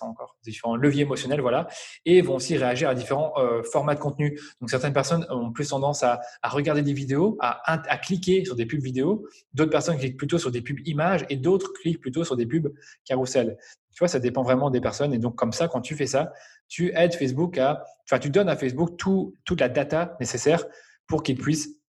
[0.00, 1.66] encore, différents leviers émotionnels, voilà,
[2.06, 4.38] et vont aussi réagir à différents euh, formats de contenu.
[4.60, 8.54] Donc certaines personnes ont plus tendance à, à regarder des vidéos, à, à, cliquer sur
[8.54, 12.22] des pubs vidéo, d'autres personnes cliquent plutôt sur des pubs images et d'autres cliquent plutôt
[12.22, 12.72] sur des pubs
[13.04, 13.58] carousel.
[13.92, 15.12] Tu vois, ça dépend vraiment des personnes.
[15.12, 16.32] Et donc comme ça, quand tu fais ça,
[16.68, 20.64] tu aides Facebook à, enfin, tu donnes à Facebook tout, toute la data nécessaire
[21.08, 21.79] pour qu'il puisse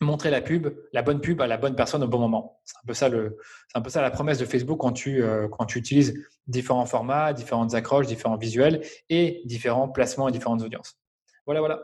[0.00, 2.60] montrer la pub, la bonne pub à la bonne personne au bon moment.
[2.64, 3.36] C'est un peu ça le,
[3.68, 6.14] c'est un peu ça la promesse de Facebook quand tu euh, quand tu utilises
[6.46, 10.98] différents formats, différentes accroches, différents visuels et différents placements et différentes audiences.
[11.46, 11.82] Voilà, voilà.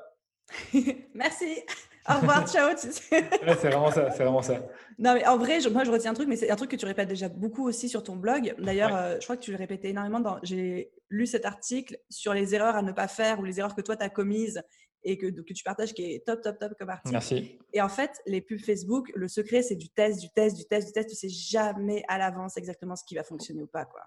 [1.14, 1.62] Merci.
[2.08, 2.70] Au revoir, ciao.
[2.76, 4.62] c'est vraiment ça, c'est vraiment ça.
[4.98, 6.86] Non, mais en vrai, moi, je retiens un truc, mais c'est un truc que tu
[6.86, 8.54] répètes déjà beaucoup aussi sur ton blog.
[8.58, 10.20] D'ailleurs, euh, je crois que tu le répétais énormément.
[10.20, 10.38] Dans...
[10.42, 13.80] J'ai lu cet article sur les erreurs à ne pas faire ou les erreurs que
[13.80, 14.62] toi, tu as commises
[15.06, 17.12] et que, que tu partages qui est top, top, top comme article.
[17.12, 17.58] Merci.
[17.72, 20.88] Et en fait, les pubs Facebook, le secret, c'est du test, du test, du test,
[20.88, 21.08] du test.
[21.08, 23.84] Tu sais jamais à l'avance exactement ce qui va fonctionner ou pas.
[23.84, 24.02] Quoi.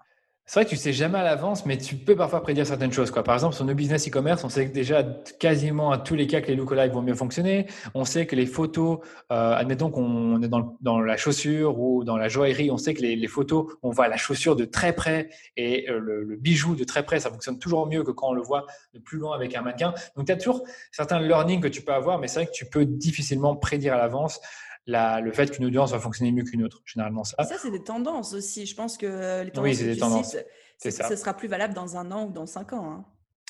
[0.50, 3.12] C'est vrai que tu sais jamais à l'avance, mais tu peux parfois prédire certaines choses.
[3.12, 3.22] Quoi.
[3.22, 5.04] Par exemple, sur nos business e-commerce, on sait déjà
[5.38, 7.68] quasiment à tous les cas que les lookalikes vont mieux fonctionner.
[7.94, 8.98] On sait que les photos,
[9.30, 13.28] euh, admettons qu'on est dans, la chaussure ou dans la joaillerie, on sait que les,
[13.28, 17.04] photos, on voit la chaussure de très près et euh, le, le, bijou de très
[17.04, 19.62] près, ça fonctionne toujours mieux que quand on le voit de plus loin avec un
[19.62, 19.94] mannequin.
[20.16, 22.64] Donc, tu as toujours certains learning que tu peux avoir, mais c'est vrai que tu
[22.64, 24.40] peux difficilement prédire à l'avance
[24.86, 27.42] le fait qu'une audience va fonctionner mieux qu'une autre, généralement ça.
[27.44, 28.66] ça, c'est des tendances aussi.
[28.66, 30.36] Je pense que les tendances oui, c'est des tendances.
[30.78, 31.08] c'est ça.
[31.08, 32.90] ce sera plus valable dans un an ou dans cinq ans.
[32.90, 33.04] Hein.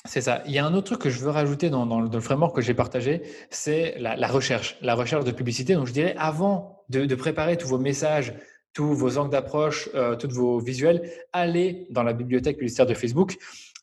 [0.05, 0.41] C'est ça.
[0.47, 2.61] Il y a un autre truc que je veux rajouter dans, dans, le, framework que
[2.61, 3.21] j'ai partagé,
[3.51, 5.75] c'est la, recherche, la recherche de publicité.
[5.75, 8.33] Donc, je dirais, avant de, préparer tous vos messages
[8.73, 13.35] tous vos angles d'approche, euh, tous vos visuels, allez dans la bibliothèque publicitaire de Facebook.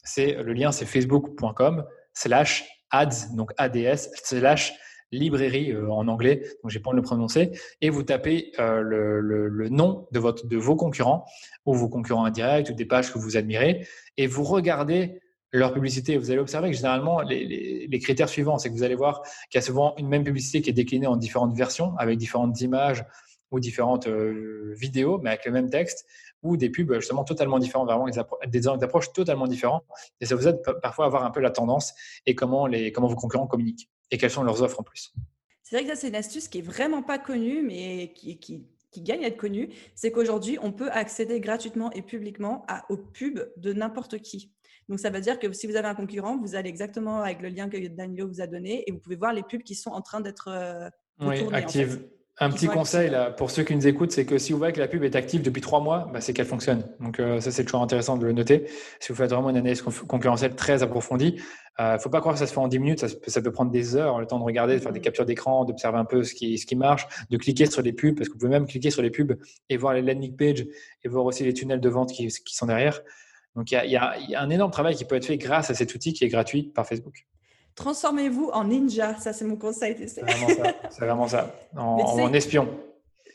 [0.02, 1.84] C'est le lien, c'est facebook.com
[2.14, 4.72] slash ads, donc ads slash
[5.12, 7.50] librairie euh, en anglais, donc j'ai pas le prononcer,
[7.80, 11.24] et vous tapez euh, le, nom de, votre, de vos concurrents
[11.66, 13.86] ou vos concurrents indirects ou des pages que vous admirez,
[14.16, 15.20] et vous regardez
[15.52, 16.16] leur publicité.
[16.16, 19.58] Vous allez observer que généralement, les, critères suivants, c'est que vous allez voir qu'il y
[19.58, 23.04] a souvent une même publicité qui est déclinée en différentes versions, avec différentes images
[23.50, 26.06] ou différentes euh, vidéos, mais avec le même texte,
[26.42, 28.06] ou des pubs justement totalement différents, vraiment
[28.46, 29.84] des, angles d'approche totalement différents.
[30.20, 31.94] Et ça vous aide parfois à voir un peu la tendance
[32.26, 35.12] et comment, les, comment vos concurrents communiquent et quelles sont leurs offres en plus.
[35.62, 38.66] C'est vrai que ça, c'est une astuce qui est vraiment pas connue, mais qui, qui,
[38.90, 39.68] qui gagne à être connue.
[39.94, 44.52] C'est qu'aujourd'hui, on peut accéder gratuitement et publiquement à, aux pubs de n'importe qui.
[44.88, 47.48] Donc, ça veut dire que si vous avez un concurrent, vous allez exactement avec le
[47.48, 50.00] lien que Daniel vous a donné et vous pouvez voir les pubs qui sont en
[50.00, 50.88] train d'être euh,
[51.20, 52.08] oui, actives.
[52.40, 54.78] Un petit conseil là, pour ceux qui nous écoutent, c'est que si vous voyez que
[54.78, 56.84] la pub est active depuis trois mois, bah, c'est qu'elle fonctionne.
[57.00, 58.66] Donc euh, ça, c'est toujours intéressant de le noter.
[59.00, 62.34] Si vous faites vraiment une analyse concurrentielle très approfondie, il euh, ne faut pas croire
[62.34, 64.44] que ça se fait en 10 minutes, ça, peut prendre des heures, le temps de
[64.44, 65.02] regarder, de faire des mmh.
[65.02, 68.16] captures d'écran, d'observer un peu ce qui, ce qui marche, de cliquer sur les pubs,
[68.16, 69.34] parce que vous pouvez même cliquer sur les pubs
[69.68, 70.64] et voir les landing pages
[71.04, 73.00] et voir aussi les tunnels de vente qui, qui sont derrière.
[73.56, 75.94] Donc il y, y a un énorme travail qui peut être fait grâce à cet
[75.94, 77.26] outil qui est gratuit par Facebook.
[77.78, 79.96] Transformez-vous en ninja, ça c'est mon conseil.
[80.08, 80.22] C'est
[80.98, 81.54] vraiment ça.
[81.76, 82.68] En, espion.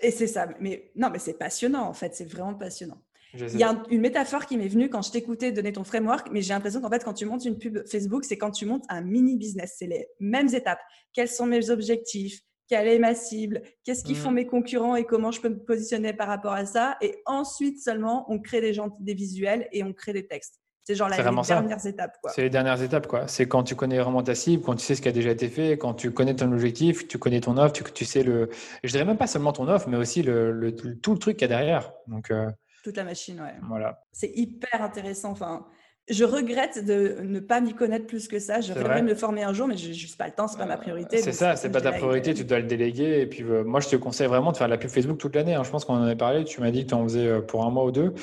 [0.02, 0.50] Et c'est ça.
[0.60, 3.02] Mais non, mais c'est passionnant en fait, c'est vraiment passionnant.
[3.34, 6.42] Il y a une métaphore qui m'est venue quand je t'écoutais donner ton framework, mais
[6.42, 9.00] j'ai l'impression qu'en fait, quand tu montes une pub Facebook, c'est quand tu montes un
[9.00, 9.76] mini business.
[9.80, 10.82] C'est les mêmes étapes.
[11.14, 12.42] Quels sont mes objectifs?
[12.68, 13.62] Quelle est ma cible?
[13.86, 14.36] Qu'est-ce qu'ils font mm.
[14.36, 16.98] mes concurrents et comment je peux me positionner par rapport à ça?
[17.00, 20.60] Et ensuite seulement, on crée des, gens, des visuels et on crée des textes.
[20.86, 22.18] C'est genre la, les dernières étapes.
[22.28, 23.08] C'est les dernières étapes.
[23.08, 23.28] quoi.
[23.28, 25.48] C'est quand tu connais vraiment ta cible, quand tu sais ce qui a déjà été
[25.48, 28.50] fait, quand tu connais ton objectif, tu connais ton offre, tu, tu sais le.
[28.84, 31.52] Je dirais même pas seulement ton offre, mais aussi le, tout le truc qu'il y
[31.54, 31.94] a derrière.
[32.08, 32.50] Donc, euh,
[32.84, 33.56] Toute la machine, ouais.
[33.70, 34.04] Voilà.
[34.12, 35.32] C'est hyper intéressant.
[35.32, 35.66] Enfin,
[36.10, 38.60] je regrette de ne pas m'y connaître plus que ça.
[38.60, 40.66] Je voudrais me former un jour, mais je n'ai juste pas le temps, c'est pas
[40.66, 41.20] ma priorité.
[41.20, 43.22] C'est ça, c'est pas ta priorité, tu dois le déléguer.
[43.22, 45.34] Et puis, euh, moi, je te conseille vraiment de faire de la pub Facebook toute
[45.34, 45.56] l'année.
[45.56, 45.64] Hein.
[45.64, 46.44] Je pense qu'on en avait parlé.
[46.44, 48.14] Tu m'as dit que tu en faisais euh, pour un mois ou deux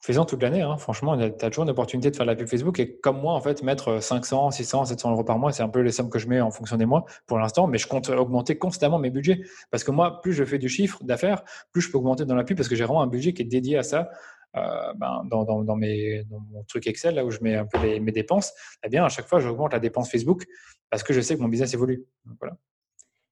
[0.00, 0.62] faisant toute l'année.
[0.62, 0.76] Hein.
[0.76, 2.78] Franchement, tu as toujours une opportunité de faire de la pub Facebook.
[2.78, 5.80] Et comme moi, en fait, mettre 500, 600, 700 euros par mois, c'est un peu
[5.80, 7.66] les sommes que je mets en fonction des mois pour l'instant.
[7.66, 9.42] Mais je compte augmenter constamment mes budgets.
[9.70, 11.42] Parce que moi, plus je fais du chiffre d'affaires,
[11.72, 13.46] plus je peux augmenter dans la pub parce que j'ai vraiment un budget qui est
[13.46, 14.10] dédié à ça.
[14.56, 18.54] Euh, ben, dans, mes, mon truc Excel, là où je mets un peu mes dépenses,
[18.82, 20.46] eh bien, à chaque fois, j'augmente la dépense Facebook
[20.88, 22.06] parce que je sais que mon business évolue.
[22.40, 22.56] voilà.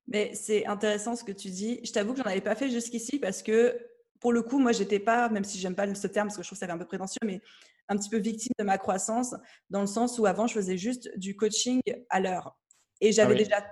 [0.07, 1.81] Mais c'est intéressant ce que tu dis.
[1.83, 3.79] Je t'avoue que j'en avais pas fait jusqu'ici parce que
[4.25, 6.49] pour le coup, moi, j'étais pas, même si j'aime pas ce terme parce que je
[6.49, 7.43] trouve que ça fait un peu prétentieux, mais
[7.91, 9.35] un petit peu victime de ma croissance,
[9.69, 12.57] dans le sens où avant, je faisais juste du coaching à l'heure.
[13.03, 13.67] Et j'avais ah déjà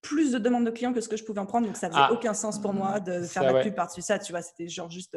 [0.00, 2.00] plus de demandes de clients que ce que je pouvais en prendre, donc ça faisait
[2.00, 2.10] ah.
[2.10, 4.18] aucun sens pour moi de faire la pub par-dessus ça.
[4.18, 5.14] Tu vois, c'était genre juste.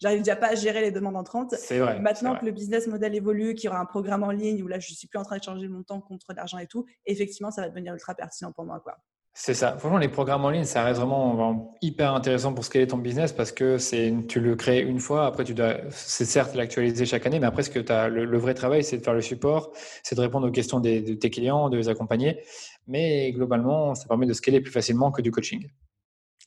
[0.00, 1.54] J'arrive déjà pas à gérer les demandes entrantes.
[1.56, 2.00] C'est vrai.
[2.00, 4.80] Maintenant que le business model évolue, qu'il y aura un programme en ligne où là,
[4.80, 7.62] je suis plus en train de changer mon temps contre l'argent et tout, effectivement, ça
[7.62, 8.80] va devenir ultra pertinent pour moi.
[8.80, 8.96] Quoi.
[9.34, 9.78] C'est ça.
[9.78, 13.50] Franchement, les programmes en ligne, ça reste vraiment hyper intéressant pour scaler ton business parce
[13.50, 15.24] que c'est, tu le crées une fois.
[15.24, 18.52] Après, tu dois, c'est certes l'actualiser chaque année, mais après, ce que as, le, vrai
[18.52, 19.72] travail, c'est de faire le support,
[20.02, 22.42] c'est de répondre aux questions de tes clients, de les accompagner.
[22.86, 25.66] Mais globalement, ça permet de scaler plus facilement que du coaching.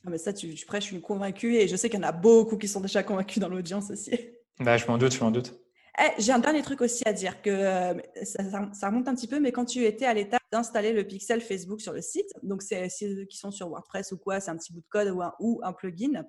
[0.06, 2.12] Ah, mais ça, tu, tu prêches une convaincue et je sais qu'il y en a
[2.12, 4.12] beaucoup qui sont déjà convaincus dans l'audience aussi.
[4.60, 5.54] Bah, je m'en doute, je m'en doute.
[5.98, 7.94] Eh, j'ai un dernier truc aussi à dire que euh,
[8.24, 11.80] ça, remonte un petit peu, mais quand tu étais à l'étape d'installer le pixel Facebook
[11.80, 14.74] sur le site, donc c'est ceux qui sont sur WordPress ou quoi, c'est un petit
[14.74, 16.26] bout de code ou un, ou un plugin.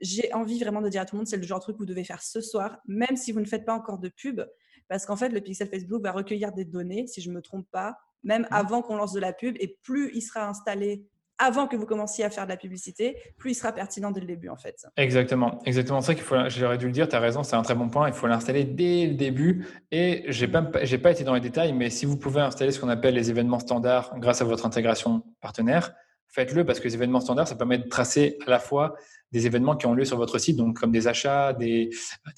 [0.00, 1.80] J'ai envie vraiment de dire à tout le monde, c'est le genre de truc que
[1.80, 4.40] vous devez faire ce soir, même si vous ne faites pas encore de pub,
[4.88, 7.66] parce qu'en fait, le pixel Facebook va recueillir des données, si je ne me trompe
[7.70, 8.54] pas, même mmh.
[8.54, 11.04] avant qu'on lance de la pub, et plus il sera installé
[11.40, 14.26] avant que vous commenciez à faire de la publicité, plus il sera pertinent dès le
[14.26, 14.86] début en fait.
[14.96, 16.36] Exactement, exactement ça qu'il faut.
[16.48, 18.08] J'aurais dû le dire, tu as raison, c'est un très bon point.
[18.08, 19.66] Il faut l'installer dès le début.
[19.90, 22.90] Et j'ai pas, pas été dans les détails, mais si vous pouvez installer ce qu'on
[22.90, 25.94] appelle les événements standards grâce à votre intégration partenaire,
[26.28, 28.94] faites-le parce que les événements standards, ça permet de tracer à la fois
[29.32, 31.90] des événements qui ont lieu sur votre site, donc comme des achats, des,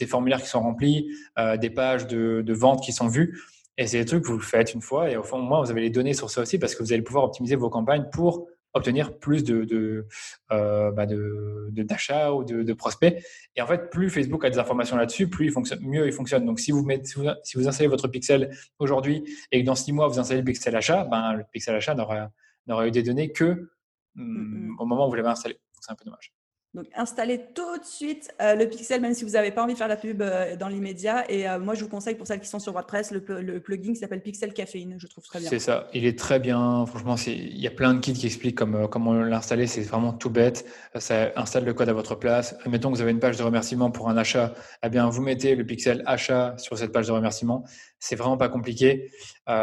[0.07, 3.37] formulaires qui sont remplis, euh, des pages de, de vente qui sont vues.
[3.79, 5.81] Et c'est des trucs que vous faites une fois et au fond, moi, vous avez
[5.81, 9.19] les données sur ça aussi parce que vous allez pouvoir optimiser vos campagnes pour obtenir
[9.19, 10.07] plus de, de,
[10.51, 13.23] euh, bah de, d'achats ou de, de, prospects.
[13.57, 16.45] Et en fait, plus Facebook a des informations là-dessus, plus il fonctionne, mieux il fonctionne.
[16.45, 20.09] Donc, si vous, mettez, si vous, installez votre pixel aujourd'hui et que dans six mois,
[20.09, 22.31] vous installez le pixel achat, ben, le pixel achat n'aura,
[22.67, 23.71] n'aura eu des données que
[24.17, 25.59] hum, au moment où vous l'avez installé.
[25.81, 26.33] c'est un peu dommage.
[26.75, 29.79] Donc, installez tout de suite euh, le pixel, même si vous n'avez pas envie de
[29.79, 31.31] faire la pub euh, dans l'immédiat.
[31.31, 33.21] Et euh, moi, je vous conseille pour celles qui sont sur WordPress, le,
[33.61, 34.95] plugin qui s'appelle Pixel Caféine.
[34.97, 35.51] Je trouve très bien.
[35.51, 35.89] C'est ça.
[35.93, 36.87] Il est très bien.
[36.87, 39.67] Franchement, il y a plein de kits qui expliquent comment, l'installer.
[39.67, 40.65] C'est vraiment tout bête.
[40.99, 42.57] Ça installe le code à votre place.
[42.67, 44.55] Mettons que vous avez une page de remerciement pour un achat.
[44.83, 47.65] Eh bien, vous mettez le pixel achat sur cette page de remerciement.
[47.99, 49.11] C'est vraiment pas compliqué.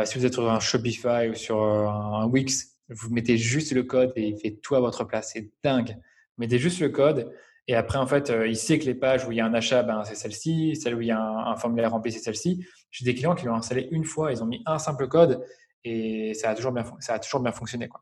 [0.05, 4.13] si vous êtes sur un Shopify ou sur un Wix, vous mettez juste le code
[4.15, 5.31] et il fait tout à votre place.
[5.33, 5.97] C'est dingue
[6.39, 7.31] mettez juste le code.
[7.67, 9.53] Et après, en fait, euh, il sait que les pages où il y a un
[9.53, 10.75] achat, ben, c'est celle-ci.
[10.75, 12.65] Celle où il y a un, formulaire rempli, c'est celle-ci.
[12.89, 14.31] J'ai des clients qui l'ont installé une fois.
[14.31, 15.45] Ils ont mis un simple code
[15.83, 17.87] et ça a toujours bien, ça a toujours bien fonctionné.
[17.87, 18.01] Quoi.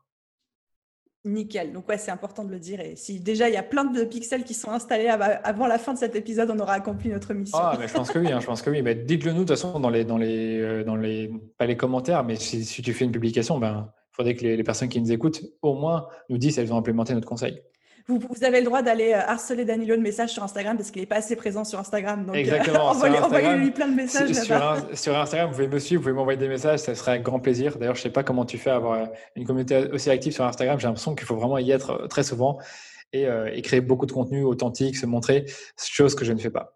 [1.26, 1.72] Nickel.
[1.74, 2.80] Donc, ouais, c'est important de le dire.
[2.80, 5.92] Et si déjà il y a plein de pixels qui sont installés avant la fin
[5.92, 7.58] de cet épisode, on aura accompli notre mission.
[7.60, 8.32] Ah, mais je pense que oui.
[8.32, 8.80] Hein, je pense que oui.
[8.80, 11.76] Mais dites-le nous, de toute façon, dans les, dans les, euh, dans les, pas les
[11.76, 14.88] commentaires, mais si, si tu fais une publication, ben, il faudrait que les, les, personnes
[14.88, 17.62] qui nous écoutent, au moins, nous disent si elles ont implémenté notre conseil
[18.08, 21.06] vous, avez le droit d'aller euh, harceler Danilo de messages sur Instagram parce qu'il n'est
[21.06, 22.24] pas assez présent sur Instagram.
[22.24, 22.88] Donc, euh, Exactement.
[22.90, 24.32] envoyez-lui plein de messages.
[24.94, 27.38] Sur, Instagram, vous pouvez me suivre, vous pouvez m'envoyer des messages, ça serait un grand
[27.38, 27.76] plaisir.
[27.76, 29.06] D'ailleurs, je ne sais pas comment tu fais avoir euh,
[29.36, 30.80] une communauté aussi active sur Instagram.
[30.80, 32.58] J'ai l'impression qu'il faut vraiment y être très souvent
[33.12, 33.26] et,
[33.62, 35.44] créer beaucoup de contenu authentique, se montrer,
[35.78, 36.74] chose que je ne fais pas.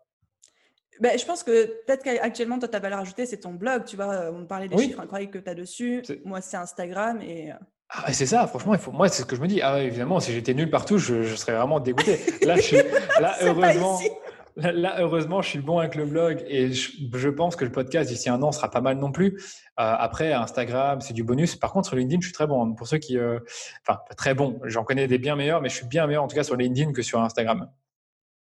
[1.01, 3.85] Ben, je pense que peut-être qu'actuellement, toi, ta valeur ajoutée, c'est ton blog.
[3.87, 6.03] Tu vois, on parlait des chiffres incroyables que tu as dessus.
[6.25, 7.21] Moi, c'est Instagram.
[7.23, 7.51] Et
[7.95, 8.91] ah, c'est ça, franchement, il faut...
[8.91, 9.61] moi, c'est ce que je me dis.
[9.61, 12.19] Ah, évidemment, si j'étais nul partout, je, serais vraiment dégoûté.
[12.43, 12.77] Là, je suis...
[13.21, 14.01] là heureusement,
[14.57, 18.31] là, heureusement, je suis bon avec le blog et je, pense que le podcast d'ici
[18.31, 19.39] un an sera pas mal non plus.
[19.79, 21.57] Euh, après, Instagram, c'est du bonus.
[21.57, 22.75] Par contre, sur LinkedIn, je suis très bon.
[22.75, 23.19] Pour ceux qui.
[23.19, 23.39] Euh,
[23.87, 24.59] enfin, très bon.
[24.65, 26.93] J'en connais des bien meilleurs, mais je suis bien meilleur en tout cas sur LinkedIn
[26.93, 27.69] que sur Instagram.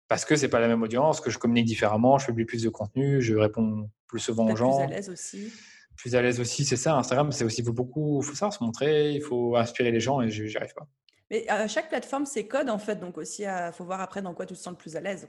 [0.06, 2.68] Parce que c'est pas la même audience, que je communique différemment, je publie plus de
[2.68, 4.76] contenu, je réponds plus souvent aux gens.
[4.76, 5.52] Plus à l'aise aussi
[5.96, 6.64] plus à l'aise aussi.
[6.64, 8.20] C'est ça, Instagram, c'est aussi beaucoup.
[8.22, 10.86] Il faut savoir se montrer, il faut inspirer les gens et j'y arrive pas.
[11.30, 12.96] Mais à euh, chaque plateforme, c'est code en fait.
[12.96, 15.26] Donc aussi, il faut voir après dans quoi tu te sens le plus à l'aise.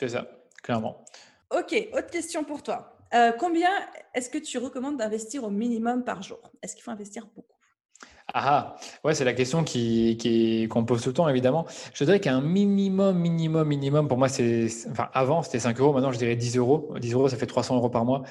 [0.00, 0.26] C'est ça,
[0.62, 1.04] clairement.
[1.50, 2.96] Ok, autre question pour toi.
[3.14, 3.70] Euh, combien
[4.14, 6.40] est-ce que tu recommandes d'investir au minimum par jour?
[6.62, 7.54] Est-ce qu'il faut investir beaucoup?
[8.32, 11.66] Ah, ah, ouais, c'est la question qui, qui, qu'on pose tout le temps, évidemment.
[11.92, 14.66] Je dirais qu'un minimum, minimum, minimum, pour moi, c'est.
[14.90, 15.92] Enfin, avant, c'était 5 euros.
[15.92, 16.94] Maintenant, je dirais 10 euros.
[16.98, 18.22] 10 euros, ça fait 300 euros par mois.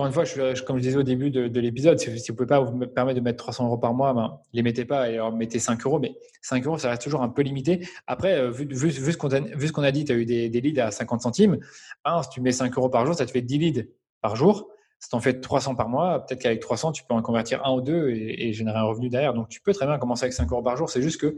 [0.00, 2.46] Encore une fois, je, comme je disais au début de, l'épisode, si, vous ne pouvez
[2.46, 5.30] pas vous permettre de mettre 300 euros par mois, ben, les mettez pas et alors
[5.30, 5.98] mettez 5 euros.
[5.98, 7.86] Mais 5 euros, ça reste toujours un peu limité.
[8.06, 10.90] Après, euh, vu, vu, vu ce qu'on a, dit, tu as eu des, leads à
[10.90, 11.58] 50 centimes.
[12.06, 13.88] Hein, si tu mets 5 euros par jour, ça te fait 10 leads
[14.22, 14.70] par jour.
[15.00, 17.74] Si tu en fais 300 par mois, peut-être qu'avec 300, tu peux en convertir un
[17.74, 19.34] ou deux et, et, générer un revenu derrière.
[19.34, 20.88] Donc, tu peux très bien commencer avec 5 euros par jour.
[20.88, 21.36] C'est juste que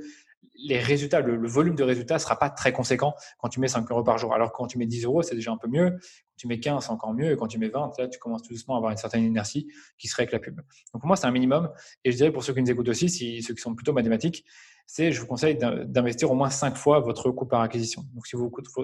[0.55, 4.05] les résultats, le, volume de résultats sera pas très conséquent quand tu mets 5 euros
[4.05, 4.35] par jour.
[4.35, 5.91] Alors quand tu mets 10 euros, c'est déjà un peu mieux.
[5.91, 7.33] Quand tu mets 15, c'est encore mieux.
[7.33, 9.69] Et quand tu mets 20, là, tu commences tout doucement à avoir une certaine inertie
[9.99, 10.57] qui serait avec la pub.
[10.57, 11.71] Donc pour moi, c'est un minimum.
[12.05, 14.45] Et je dirais pour ceux qui nous écoutent aussi, si, ceux qui sont plutôt mathématiques,
[14.87, 18.05] c'est je vous conseille d'investir au moins 5 fois votre coût par acquisition.
[18.15, 18.37] Donc si,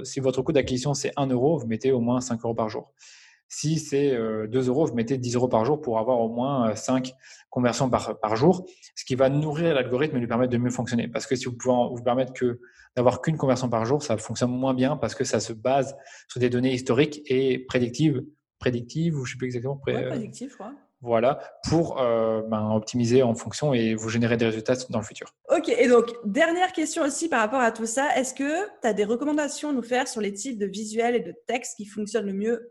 [0.04, 2.92] si votre coût d'acquisition, c'est 1 euro, vous mettez au moins 5 euros par jour.
[3.49, 6.74] Si c'est 2 euh, euros, vous mettez 10 euros par jour pour avoir au moins
[6.74, 7.11] 5 euh,
[7.49, 11.09] conversions par, par jour, ce qui va nourrir l'algorithme et lui permettre de mieux fonctionner.
[11.09, 12.61] Parce que si vous pouvez vous permettre que
[12.94, 15.96] d'avoir qu'une conversion par jour, ça fonctionne moins bien parce que ça se base
[16.28, 18.22] sur des données historiques et prédictives,
[18.59, 19.80] prédictives ou je ne sais plus exactement.
[19.86, 20.72] Ouais, euh, prédictives, quoi.
[21.01, 21.38] Voilà,
[21.68, 25.32] pour ben, optimiser en fonction et vous générer des résultats dans le futur.
[25.49, 28.16] Ok, et donc, dernière question aussi par rapport à tout ça.
[28.16, 31.20] Est-ce que tu as des recommandations à nous faire sur les types de visuels et
[31.20, 32.68] de textes qui fonctionnent le mieux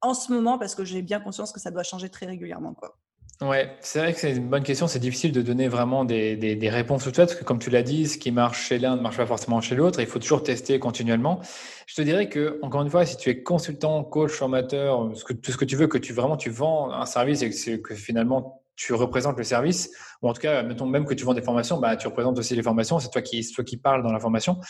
[0.00, 2.74] en ce moment parce que j'ai bien conscience que ça doit changer très régulièrement.
[2.74, 2.96] Quoi.
[3.40, 4.88] Ouais, c'est vrai que c'est une bonne question.
[4.88, 7.70] C'est difficile de donner vraiment des, des, réponses tout de suite parce que, comme tu
[7.70, 10.00] l'as dit, ce qui marche chez l'un ne marche pas forcément chez l'autre.
[10.00, 11.40] Il faut toujours tester continuellement.
[11.86, 15.56] Je te dirais que, encore une fois, si tu es consultant, coach, formateur, tout ce
[15.56, 19.36] que tu veux, que tu vraiment tu vends un service et que finalement tu représentes
[19.36, 19.90] le service,
[20.22, 22.54] ou en tout cas, mettons même que tu vends des formations, bah, tu représentes aussi
[22.54, 24.60] les formations, c'est toi qui, toi qui parles dans la formation,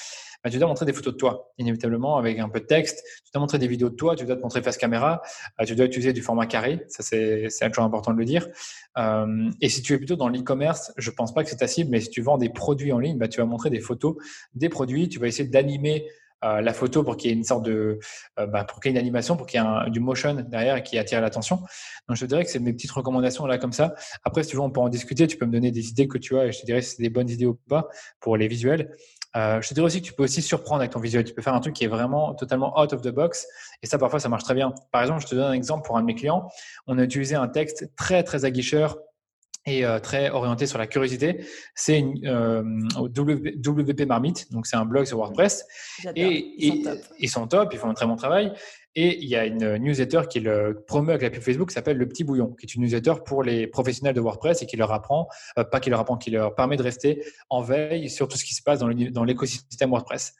[0.42, 3.30] bah, tu dois montrer des photos de toi, inévitablement, avec un peu de texte, tu
[3.34, 5.20] dois montrer des vidéos de toi, tu dois te montrer face caméra,
[5.60, 8.48] euh, tu dois utiliser du format carré, ça c'est toujours important de le dire.
[8.96, 11.90] Euh, et si tu es plutôt dans l'e-commerce, je pense pas que c'est ta cible,
[11.90, 14.16] mais si tu vends des produits en ligne, bah, tu vas montrer des photos
[14.54, 16.06] des produits, tu vas essayer d'animer
[16.44, 17.98] euh, la photo pour qu'il y ait une sorte de,
[18.38, 20.82] euh, bah, pour qu'il y ait une animation, pour qu'il y ait du motion derrière
[20.82, 21.56] qui attire l'attention.
[22.08, 23.94] Donc je te dirais que c'est mes petites recommandations là comme ça.
[24.24, 25.26] Après, si tu veux, on peut en discuter.
[25.26, 27.02] Tu peux me donner des idées que tu as et je te dirais si c'est
[27.02, 27.88] des bonnes idées ou pas
[28.20, 28.90] pour les visuels.
[29.36, 31.24] Euh, je te dirais aussi que tu peux aussi surprendre avec ton visuel.
[31.24, 33.46] Tu peux faire un truc qui est vraiment totalement out of the box.
[33.82, 34.72] Et ça, parfois, ça marche très bien.
[34.90, 36.48] Par exemple, je te donne un exemple pour un de mes clients.
[36.86, 38.98] On a utilisé un texte très, très aguicheur
[39.68, 41.44] et très orienté sur la curiosité.
[41.74, 45.64] C'est WP Marmite, donc c'est un blog sur WordPress.
[46.16, 46.98] Et, ils, sont top.
[47.18, 48.52] ils sont top, ils font un très bon travail.
[48.94, 51.98] Et il y a une newsletter qui le promeut avec la pub Facebook qui s'appelle
[51.98, 54.92] Le Petit Bouillon, qui est une newsletter pour les professionnels de WordPress et qui leur
[54.92, 55.28] apprend,
[55.70, 58.54] pas qui leur apprend, qui leur permet de rester en veille sur tout ce qui
[58.54, 60.34] se passe dans l'écosystème WordPress.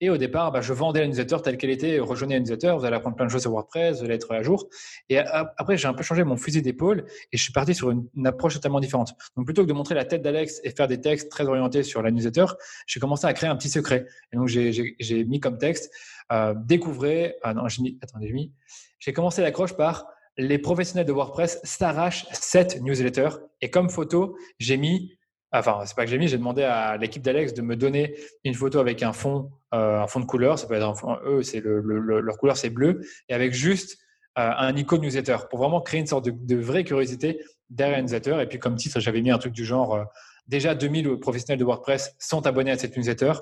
[0.00, 1.98] Et au départ, bah, je vendais la newsletter telle qu'elle était.
[1.98, 4.42] Rejoignez la newsletter, vous allez apprendre plein de choses sur WordPress, vous allez être à
[4.42, 4.68] jour.
[5.08, 8.08] Et après, j'ai un peu changé mon fusil d'épaule et je suis parti sur une,
[8.26, 9.14] approche totalement différente.
[9.36, 12.02] Donc, plutôt que de montrer la tête d'Alex et faire des textes très orientés sur
[12.02, 12.46] la newsletter,
[12.86, 14.06] j'ai commencé à créer un petit secret.
[14.32, 15.90] Et donc, j'ai mis comme texte
[16.32, 17.36] euh, découvrez.
[17.42, 17.98] Ah non, j'ai mis.
[18.02, 18.52] Attendez, j'ai mis.
[18.98, 23.28] J'ai commencé l'accroche par les professionnels de WordPress s'arrachent cette newsletter.
[23.60, 25.18] Et comme photo, j'ai mis
[25.52, 28.54] Enfin, c'est pas que j'ai mis, j'ai demandé à l'équipe d'Alex de me donner une
[28.54, 30.58] photo avec un fond, euh, un fond de couleur.
[30.58, 31.80] Ça peut être un fond, eux, c'est le,
[32.20, 33.98] leur couleur, c'est bleu, et avec juste
[34.38, 38.38] euh, un icône newsletter pour vraiment créer une sorte de, vraie curiosité derrière un newsletter.
[38.40, 40.04] Et puis, comme titre, j'avais mis un truc du genre euh,
[40.46, 43.32] déjà 2000 professionnels de WordPress sont abonnés à cette newsletter.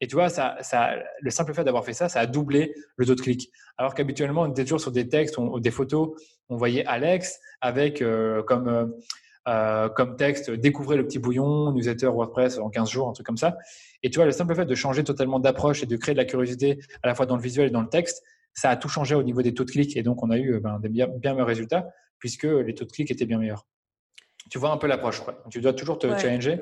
[0.00, 3.04] Et tu vois, ça, ça, le simple fait d'avoir fait ça, ça a doublé le
[3.04, 3.50] taux de clic.
[3.76, 6.10] Alors qu'habituellement, on était toujours sur des textes ou des photos.
[6.48, 8.02] On voyait Alex avec
[8.46, 8.94] comme
[9.48, 13.38] euh, comme texte, découvrez le petit bouillon, newsletter WordPress en 15 jours, un truc comme
[13.38, 13.56] ça.
[14.02, 16.26] Et tu vois, le simple fait de changer totalement d'approche et de créer de la
[16.26, 18.22] curiosité à la fois dans le visuel et dans le texte,
[18.52, 19.96] ça a tout changé au niveau des taux de clic.
[19.96, 21.88] Et donc, on a eu ben, des bien, meilleurs résultats
[22.18, 23.66] puisque les taux de clic étaient bien meilleurs.
[24.50, 25.22] Tu vois un peu l'approche.
[25.50, 26.60] Tu dois toujours te challenger.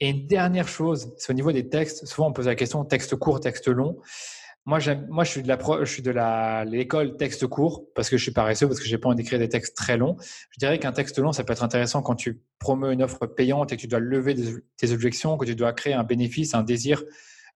[0.00, 2.06] Et une dernière chose, c'est au niveau des textes.
[2.06, 3.98] Souvent, on pose la question texte court, texte long.
[4.66, 8.96] Moi, je suis de l'école texte court parce que je suis paresseux, parce que j'ai
[8.96, 10.16] pas envie d'écrire des textes très longs.
[10.50, 13.72] Je dirais qu'un texte long, ça peut être intéressant quand tu promeux une offre payante
[13.72, 14.34] et que tu dois lever
[14.78, 17.02] tes objections, que tu dois créer un bénéfice, un désir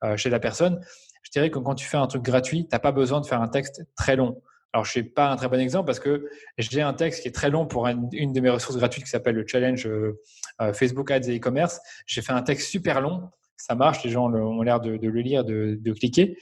[0.04, 0.80] euh, chez la personne.
[1.22, 3.40] Je dirais que quand tu fais un truc gratuit, tu n'as pas besoin de faire
[3.40, 4.42] un texte très long.
[4.74, 6.28] Alors, je suis pas un très bon exemple parce que
[6.58, 9.34] j'ai un texte qui est très long pour une, de mes ressources gratuites qui s'appelle
[9.34, 10.20] le challenge euh,
[10.60, 11.80] euh, Facebook Ads et e-commerce.
[12.04, 13.30] J'ai fait un texte super long.
[13.56, 16.36] Ça marche, les gens ont l'air de, le lire, de cliquer.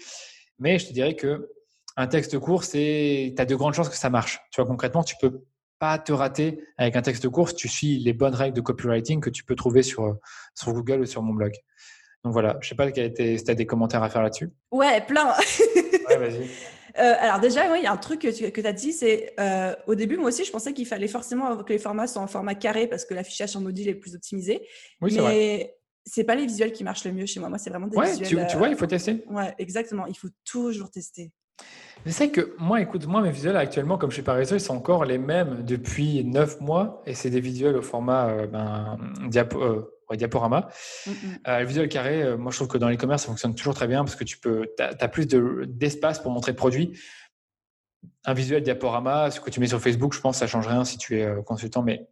[0.58, 1.50] Mais je te dirais que
[1.96, 4.40] un texte court, c'est, tu as de grandes chances que ça marche.
[4.50, 5.42] Tu vois, concrètement, tu peux
[5.78, 9.20] pas te rater avec un texte court si tu suis les bonnes règles de copywriting
[9.20, 10.18] que tu peux trouver sur,
[10.54, 11.52] sur Google ou sur mon blog.
[12.24, 14.50] Donc voilà, je sais pas si tu as des commentaires à faire là-dessus.
[14.70, 15.34] Ouais, plein.
[16.08, 16.48] ouais, vas-y.
[16.98, 19.94] Euh, alors déjà, il y a un truc que tu as dit, c'est euh, au
[19.94, 22.86] début, moi aussi, je pensais qu'il fallait forcément que les formats soient en format carré
[22.86, 24.66] parce que l'affichage en mobile est plus optimisé.
[25.02, 25.75] Oui, c'est vrai
[26.06, 27.48] c'est pas les visuels qui marchent le mieux chez moi.
[27.48, 28.46] Moi, c'est vraiment des ouais, visuels.
[28.46, 29.24] Tu, tu, vois, il faut tester.
[29.28, 30.06] Euh, ouais, exactement.
[30.06, 31.32] Il faut toujours tester.
[32.04, 34.76] Je sais que moi, écoute, moi, mes visuels actuellement, comme je suis paresseux, ils sont
[34.76, 39.60] encore les mêmes depuis 9 mois et c'est des visuels au format euh, ben, diapo,
[39.60, 40.68] euh, diaporama.
[41.06, 41.12] Mm
[41.46, 44.14] le visuel carré, moi, je trouve que dans l'e-commerce, ça fonctionne toujours très bien parce
[44.14, 46.96] que tu peux, as, plus d'espace pour montrer le produit.
[48.24, 50.84] Un visuel diaporama, ce que tu mets sur Facebook, je pense que ça change rien
[50.84, 52.06] si tu es consultant, mais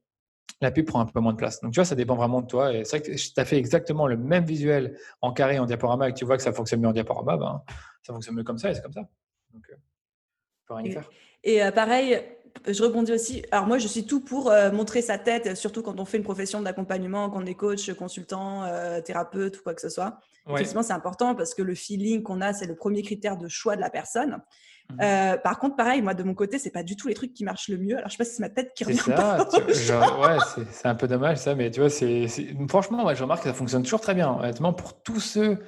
[0.60, 1.60] la pub prend un peu moins de place.
[1.60, 2.72] Donc, tu vois, ça dépend vraiment de toi.
[2.72, 6.08] Et c'est vrai que tu as fait exactement le même visuel en carré, en diaporama,
[6.08, 7.62] et que tu vois que ça fonctionne mieux en diaporama, ben,
[8.02, 9.08] ça fonctionne mieux comme ça, et c'est comme ça.
[9.52, 11.08] Donc, euh, rien y faire.
[11.42, 12.20] Et euh, pareil,
[12.66, 13.44] je rebondis aussi.
[13.50, 16.24] Alors, moi, je suis tout pour euh, montrer sa tête, surtout quand on fait une
[16.24, 18.64] profession d'accompagnement, quand on est coach, consultant,
[19.04, 20.18] thérapeute ou quoi que ce soit.
[20.48, 23.76] Effectivement, c'est important parce que le feeling qu'on a, c'est le premier critère de choix
[23.76, 24.42] de la personne.
[24.90, 25.00] Mmh.
[25.00, 27.44] Euh, par contre, pareil, moi de mon côté, c'est pas du tout les trucs qui
[27.44, 27.96] marchent le mieux.
[27.96, 28.98] Alors je sais pas si c'est ma tête qui revient.
[28.98, 30.20] C'est ça.
[30.20, 32.26] ouais, c'est un peu dommage ça, mais tu vois, c'est
[32.68, 34.30] franchement, moi je remarque que ça fonctionne toujours très bien.
[34.38, 35.58] Honnêtement, pour tous ceux,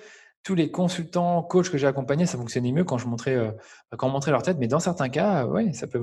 [0.43, 3.51] tous les consultants, coachs que j'ai accompagnés, ça fonctionnait mieux quand je montrais, euh,
[3.97, 4.59] quand on montrait leur tête.
[4.61, 6.01] Mais dans certains cas, ouais, ça peut,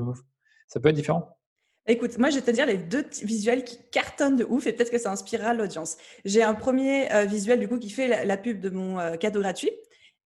[0.67, 1.37] ça peut être différent.
[1.85, 4.91] Écoute, moi, je vais te dire les deux visuels qui cartonnent de ouf et peut-être
[4.91, 5.97] que ça inspirera l'audience.
[6.25, 9.71] J'ai un premier euh, visuel du coup qui fait la, pub de mon cadeau gratuit.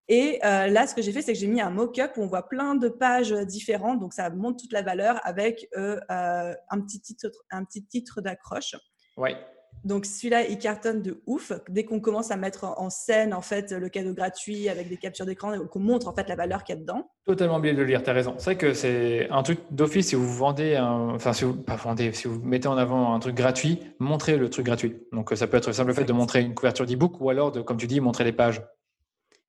[0.10, 2.28] Et euh, là, ce que j'ai fait, c'est que j'ai mis un mock-up où on
[2.28, 4.00] voit plein de pages différentes.
[4.00, 8.22] Donc, ça montre toute la valeur avec euh, euh, un petit titre, un petit titre
[8.22, 8.76] d'accroche.
[9.18, 9.36] Ouais.
[9.84, 11.52] Donc, celui-là, il cartonne de ouf.
[11.70, 15.26] Dès qu'on commence à mettre en scène, en fait, le cadeau gratuit avec des captures
[15.26, 17.12] d'écran, qu'on montre, en fait, la valeur qu'il y a dedans.
[17.26, 18.34] Totalement oublié de le lire, tu as raison.
[18.38, 22.12] C'est vrai que c'est un truc d'office si vous vendez, enfin, si vous, pas vendez,
[22.14, 24.96] si vous mettez en avant un truc gratuit, montrez le truc gratuit.
[25.12, 27.62] Donc, ça peut être le simple fait de montrer une couverture d'e-book ou alors, de,
[27.62, 28.62] comme tu dis, montrer les pages.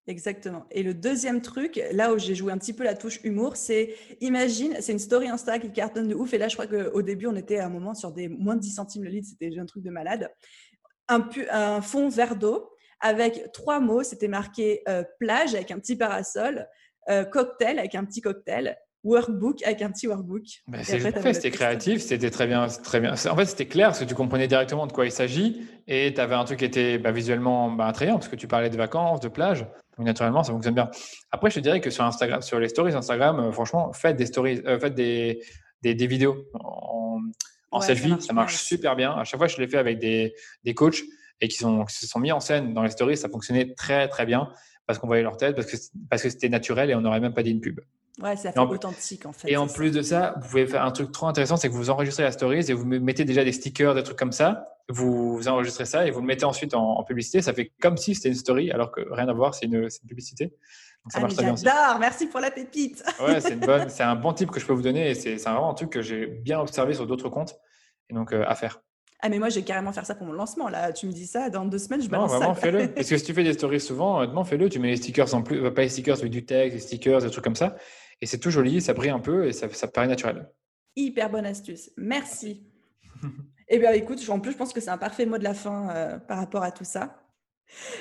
[0.08, 0.64] Exactement.
[0.70, 3.94] Et le deuxième truc, là où j'ai joué un petit peu la touche humour, c'est
[4.22, 6.32] imagine, c'est une story Insta qui cartonne de ouf.
[6.32, 8.60] Et là, je crois qu'au début, on était à un moment sur des moins de
[8.60, 10.32] 10 centimes le litre, c'était un truc de malade.
[11.08, 15.94] Un, un fond vert d'eau avec trois mots, c'était marqué euh, plage avec un petit
[15.94, 16.66] parasol,
[17.10, 20.44] euh, cocktail avec un petit cocktail, workbook avec un petit workbook.
[20.68, 23.12] Bah, c'était créatif, c'était très bien, très bien.
[23.12, 26.20] En fait, c'était clair parce que tu comprenais directement de quoi il s'agit et tu
[26.20, 29.20] avais un truc qui était bah, visuellement bah, attrayant parce que tu parlais de vacances,
[29.20, 29.66] de plage.
[29.98, 30.90] Donc, naturellement, ça fonctionne bien.
[31.32, 34.26] Après, je te dirais que sur Instagram, sur les stories Instagram, euh, franchement, faites des
[34.26, 35.42] stories, euh, faites des,
[35.82, 37.18] des, vidéos en,
[37.72, 38.14] en selfie.
[38.20, 39.12] Ça marche, super bien.
[39.12, 40.34] À chaque fois, je l'ai fait avec des,
[40.64, 41.02] des coachs
[41.40, 43.16] et qui, sont, qui se sont mis en scène dans les stories.
[43.16, 44.50] Ça fonctionnait très, très bien
[44.86, 45.76] parce qu'on voyait leur tête, parce que,
[46.08, 47.80] parce que c'était naturel et on n'aurait même pas dit une pub.
[48.20, 49.50] Ouais, ça fait authentique en fait.
[49.50, 51.90] Et en plus de ça, vous pouvez faire un truc trop intéressant, c'est que vous
[51.90, 54.64] enregistrez la stories et vous mettez déjà des stickers, des trucs comme ça.
[54.88, 57.42] Vous enregistrez ça et vous le mettez ensuite en, publicité.
[57.42, 60.08] Ça fait comme si c'était une story, alors que rien à voir, c'est une, une,
[60.08, 60.46] publicité.
[60.46, 61.54] Donc ça marche très bien.
[61.56, 63.04] J'adore, merci pour la pépite.
[63.20, 63.40] ouais,
[63.88, 66.02] c'est un bon type que je peux vous donner et c'est vraiment un truc que
[66.02, 67.56] j'ai bien observé sur d'autres comptes
[68.10, 68.80] et donc euh, à faire.
[69.20, 70.92] Ah mais moi j'ai carrément faire ça pour mon lancement là.
[70.92, 72.88] Tu me dis ça dans deux semaines je balance non, vraiment, fais-le.
[72.94, 74.68] Parce que si tu fais des stories souvent, honnêtement fais-le.
[74.68, 77.30] Tu mets les stickers en plus, pas les stickers mais du texte, des stickers, des
[77.30, 77.76] trucs comme ça.
[78.20, 80.48] Et c'est tout joli, ça brille un peu et ça, ça paraît naturel.
[80.96, 81.90] Hyper bonne astuce.
[81.96, 82.66] Merci.
[83.68, 85.88] eh bien, écoute, en plus, je pense que c'est un parfait mot de la fin
[85.90, 87.22] euh, par rapport à tout ça.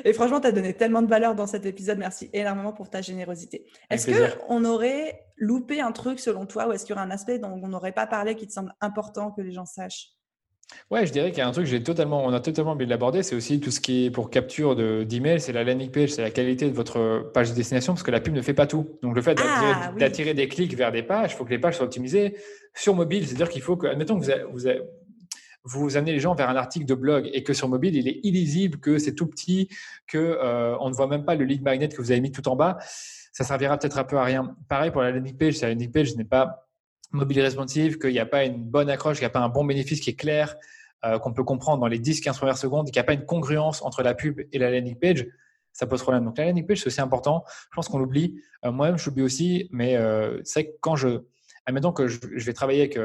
[0.06, 1.98] Et franchement, tu as donné tellement de valeur dans cet épisode.
[1.98, 3.66] Merci énormément pour ta générosité.
[3.90, 7.38] Est-ce qu'on aurait loupé un truc selon toi ou est-ce qu'il y aurait un aspect
[7.38, 10.17] dont on n'aurait pas parlé qui te semble important que les gens sachent?
[10.90, 12.92] Ouais, je dirais qu'il y a un truc j'ai totalement, on a totalement oublié de
[12.92, 14.74] l'aborder, c'est aussi tout ce qui est pour capture
[15.06, 18.12] d'email, c'est la landing page, c'est la qualité de votre page de destination, parce que
[18.12, 18.98] la pub ne fait pas tout.
[19.02, 19.36] Donc le fait
[19.98, 22.38] d'attirer ah, des clics vers des pages, il faut que les pages soient optimisées
[22.74, 24.60] sur mobile, c'est-à-dire qu'il faut que, admettons que vous,
[25.66, 28.08] vous, vous amenez les gens vers un article de blog et que sur mobile il
[28.08, 29.68] est illisible, que c'est tout petit,
[30.08, 32.48] que euh, on ne voit même pas le lead magnet que vous avez mis tout
[32.48, 32.78] en bas,
[33.34, 34.56] ça servira peut-être un peu à rien.
[34.70, 36.67] Pareil pour la landing page, la landing page n'est pas
[37.12, 39.66] mobile responsive, qu'il n'y a pas une bonne accroche, qu'il n'y a pas un bon
[39.66, 40.56] bénéfice qui est clair,
[41.06, 43.82] euh, qu'on peut comprendre dans les 10-15 premières secondes, qu'il n'y a pas une congruence
[43.82, 45.28] entre la pub et la landing page,
[45.72, 46.26] ça pose problème.
[46.26, 47.44] Donc la landing page, c'est aussi important.
[47.72, 48.42] Je pense qu'on l'oublie.
[48.66, 51.20] Euh, moi-même, je l'oublie aussi, mais euh, c'est que quand je...
[51.66, 52.98] Admettons que je, vais travailler avec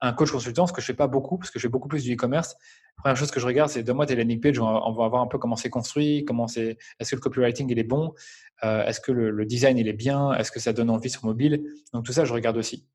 [0.00, 2.02] un coach consultant, ce que je fais pas beaucoup, parce que je fais beaucoup plus
[2.02, 2.56] du e-commerce.
[2.96, 5.26] La première chose que je regarde, c'est donne-moi tes landing pages, on va, voir un
[5.26, 8.14] peu comment c'est construit, comment c'est, est-ce que le copywriting il est bon,
[8.62, 11.62] est-ce que le, le, design il est bien, est-ce que ça donne envie sur mobile.
[11.92, 12.86] Donc tout ça, je regarde aussi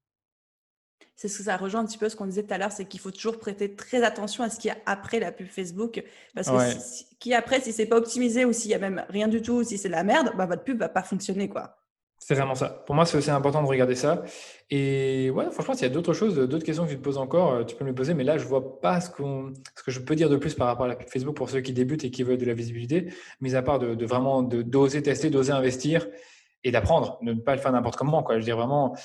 [1.21, 2.85] c'est ce que ça rejoint un petit peu ce qu'on disait tout à l'heure, c'est
[2.85, 6.03] qu'il faut toujours prêter très attention à ce qu'il y a après la pub Facebook.
[6.33, 9.43] Parce que qui après, si c'est pas optimisé ou s'il y a même rien du
[9.43, 11.47] tout, si c'est la merde, bah, votre pub va pas fonctionner.
[11.47, 11.77] quoi.
[12.17, 12.69] C'est vraiment ça.
[12.87, 14.23] Pour moi, c'est aussi important de regarder ça.
[14.71, 17.51] Et ouais, franchement, s'il y a d'autres choses, d'autres questions que tu te poses encore,
[17.51, 18.15] euh, tu peux me les poser.
[18.15, 20.65] Mais là, je vois pas ce, qu'on, ce que je peux dire de plus par
[20.65, 23.13] rapport à la pub Facebook pour ceux qui débutent et qui veulent de la visibilité,
[23.41, 26.07] mis à part de, de vraiment d'oser tester, d'oser investir
[26.63, 28.23] et d'apprendre, de ne pas le faire n'importe comment.
[28.23, 28.39] Quoi.
[28.39, 28.97] Je dis vraiment, euh,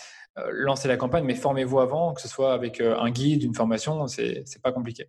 [0.53, 4.07] lancer la campagne, mais formez-vous avant, que ce soit avec euh, un guide, une formation,
[4.07, 5.09] c'est pas compliqué.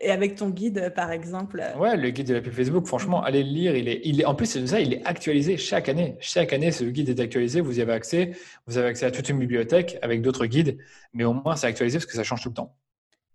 [0.00, 3.42] Et avec ton guide, par exemple Ouais, le guide de la pub Facebook, franchement, allez
[3.42, 3.76] le lire.
[3.76, 6.16] Il est, il est, en plus, c'est ça, il est actualisé chaque année.
[6.20, 7.60] Chaque année, ce guide est actualisé.
[7.60, 8.32] Vous y avez accès.
[8.66, 10.78] Vous avez accès à toute une bibliothèque avec d'autres guides.
[11.14, 12.76] Mais au moins, c'est actualisé parce que ça change tout le temps.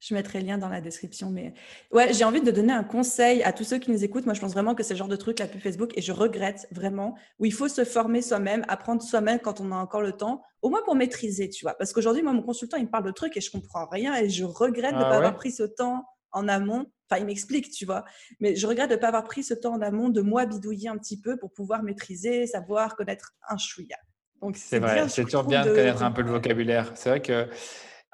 [0.06, 1.30] Je mettrai le lien dans la description.
[1.30, 1.54] Mais
[1.92, 4.26] ouais, j'ai envie de donner un conseil à tous ceux qui nous écoutent.
[4.26, 6.12] Moi, je pense vraiment que c'est le genre de truc, la pub Facebook, et je
[6.12, 10.12] regrette vraiment, où il faut se former soi-même, apprendre soi-même quand on a encore le
[10.12, 11.76] temps, au moins pour maîtriser, tu vois.
[11.76, 14.30] Parce qu'aujourd'hui, moi, mon consultant, il me parle de trucs et je comprends rien et
[14.30, 16.86] je regrette de ne ah pas avoir pris ce temps en amont.
[17.10, 18.04] Enfin, il m'explique, tu vois.
[18.42, 20.90] Mais je regrette de ne pas avoir pris ce temps en amont, de moi bidouiller
[20.90, 23.96] un petit peu pour pouvoir maîtriser, savoir connaître un chouïa.
[24.42, 26.92] Donc, c'est vrai, c'est toujours bien de connaître un peu le vocabulaire.
[26.96, 27.48] C'est vrai que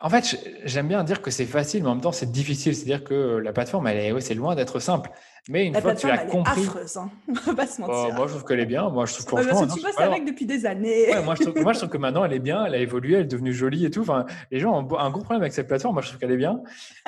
[0.02, 2.74] en fait, j'aime bien dire que c'est facile, mais en même temps, c'est difficile.
[2.74, 5.10] C'est-à-dire que la plateforme, elle est, c'est loin d'être simple.
[5.50, 6.62] Mais une fois que tu l'as compris.
[6.62, 7.10] Est affreuse, hein.
[7.28, 8.16] On va pas se mentir.
[8.16, 8.90] moi, je trouve qu'elle est bien.
[8.90, 9.68] Moi, je trouve franchement.
[9.68, 11.08] tu bosses avec depuis des années.
[11.24, 12.66] moi, je trouve, moi, je trouve que maintenant, elle est bien.
[12.66, 13.16] Elle a évolué.
[13.16, 14.02] Elle est devenue jolie et tout.
[14.02, 15.96] Enfin, les gens ont un gros problème avec cette plateforme.
[15.96, 16.62] Moi, je trouve qu'elle est bien.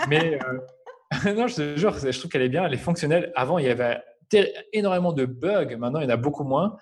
[0.10, 0.39] Mais
[1.26, 2.66] euh, non, je te jure, je trouve qu'elle est bien.
[2.66, 3.32] Elle est fonctionnelle.
[3.36, 4.02] Avant, il y avait
[4.74, 5.78] énormément de bugs.
[5.78, 6.78] Maintenant, il y en a beaucoup moins.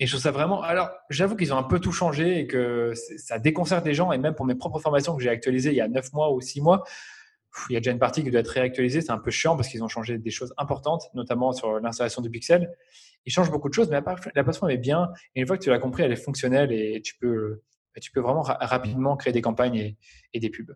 [0.00, 0.62] Et je trouve ça vraiment.
[0.62, 4.10] Alors, j'avoue qu'ils ont un peu tout changé et que ça déconcerte les gens.
[4.12, 6.40] Et même pour mes propres formations que j'ai actualisées il y a 9 mois ou
[6.40, 6.84] 6 mois,
[7.70, 9.00] il y a déjà une partie qui doit être réactualisée.
[9.00, 12.30] C'est un peu chiant parce qu'ils ont changé des choses importantes, notamment sur l'installation du
[12.30, 12.74] pixel.
[13.26, 14.00] Ils changent beaucoup de choses, mais
[14.34, 15.10] la plateforme est bien.
[15.34, 17.62] Et une fois que tu l'as compris, elle est fonctionnelle et tu peux,
[18.00, 19.96] tu peux vraiment rapidement créer des campagnes
[20.32, 20.74] et, des pubs.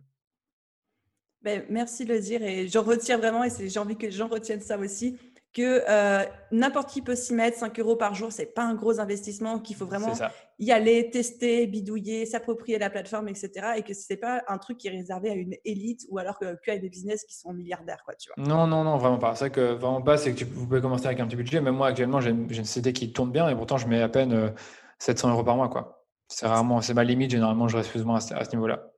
[1.41, 4.27] Ben, merci de le dire et j'en retiens vraiment et j'ai envie que les gens
[4.27, 5.17] retiennent ça aussi
[5.53, 7.57] que euh, n'importe qui peut s'y mettre.
[7.57, 10.13] 5 euros par jour, c'est pas un gros investissement, qu'il faut vraiment
[10.59, 13.51] y aller, tester, bidouiller, s'approprier la plateforme, etc.
[13.77, 16.57] Et que c'est pas un truc qui est réservé à une élite ou alors que,
[16.63, 18.45] que à des business qui sont milliardaires, quoi, tu vois.
[18.45, 19.35] Non, non, non, vraiment pas.
[19.35, 21.61] C'est que vraiment pas, c'est que tu, vous pouvez commencer avec un petit budget.
[21.61, 24.53] Même moi, actuellement, j'ai une, CD qui tourne bien et pourtant, je mets à peine
[24.99, 26.05] 700 euh, euros par mois, quoi.
[26.27, 27.31] C'est rarement, c'est ma limite.
[27.31, 28.91] Généralement, je reste plus ou moins à, ce niveau-là.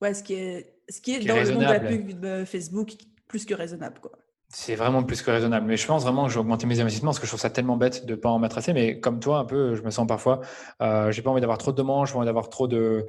[0.00, 2.92] Ouais, ce qui est, ce qui est dans le monde de la pub de Facebook
[3.28, 4.12] plus que raisonnable, quoi.
[4.52, 5.64] C'est vraiment plus que raisonnable.
[5.64, 7.50] Mais je pense vraiment que je vais augmenter mes investissements parce que je trouve ça
[7.50, 8.72] tellement bête de ne pas en mettre assez.
[8.72, 10.40] Mais comme toi, un peu, je me sens parfois,
[10.82, 13.06] euh, j'ai pas envie d'avoir trop de demandes, j'ai pas envie d'avoir trop de.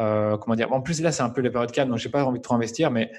[0.00, 2.22] Euh, comment dire En plus, là, c'est un peu la période calme, donc j'ai pas
[2.24, 2.90] envie de trop investir.
[2.90, 3.10] Mais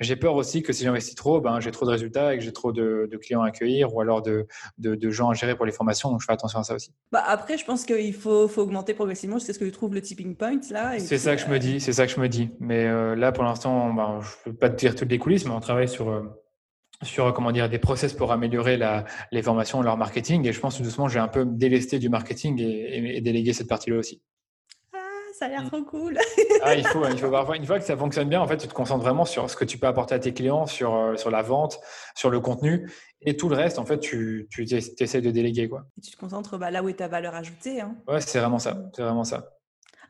[0.00, 2.52] j'ai peur aussi que si j'investis trop, ben, j'ai trop de résultats et que j'ai
[2.52, 4.46] trop de, clients à accueillir ou alors de,
[4.78, 6.10] de, gens à gérer pour les formations.
[6.10, 6.94] Donc, je fais attention à ça aussi.
[7.12, 9.38] Bah après, je pense qu'il faut, faut augmenter progressivement.
[9.38, 10.98] C'est ce que tu trouves le tipping point là.
[10.98, 11.78] C'est ça que je me dis.
[11.78, 12.48] C'est ça que je me dis.
[12.58, 15.52] Mais euh, là, pour l'instant, ben, je peux pas te dire toutes les coulisses, mais
[15.52, 16.08] on travaille sur.
[17.02, 20.46] Euh, sur comment dire des process pour améliorer la, les formations, leur marketing.
[20.46, 23.68] Et je pense que doucement, j'ai un peu délesté du marketing et, et délégué cette
[23.68, 24.22] partie-là aussi
[25.38, 25.68] ça a l'air mm.
[25.68, 26.18] trop cool.
[26.62, 27.52] ah, il faut, il faut voir.
[27.52, 29.64] Une fois que ça fonctionne bien, en fait, tu te concentres vraiment sur ce que
[29.64, 31.80] tu peux apporter à tes clients, sur, euh, sur la vente,
[32.14, 32.90] sur le contenu.
[33.22, 35.68] Et tout le reste, en fait, tu, tu essaies de déléguer.
[35.68, 35.84] Quoi.
[35.96, 37.80] Et tu te concentres bah, là où est ta valeur ajoutée.
[37.80, 37.96] Hein.
[38.06, 38.76] Ouais, c'est vraiment ça.
[38.94, 39.57] C'est vraiment ça.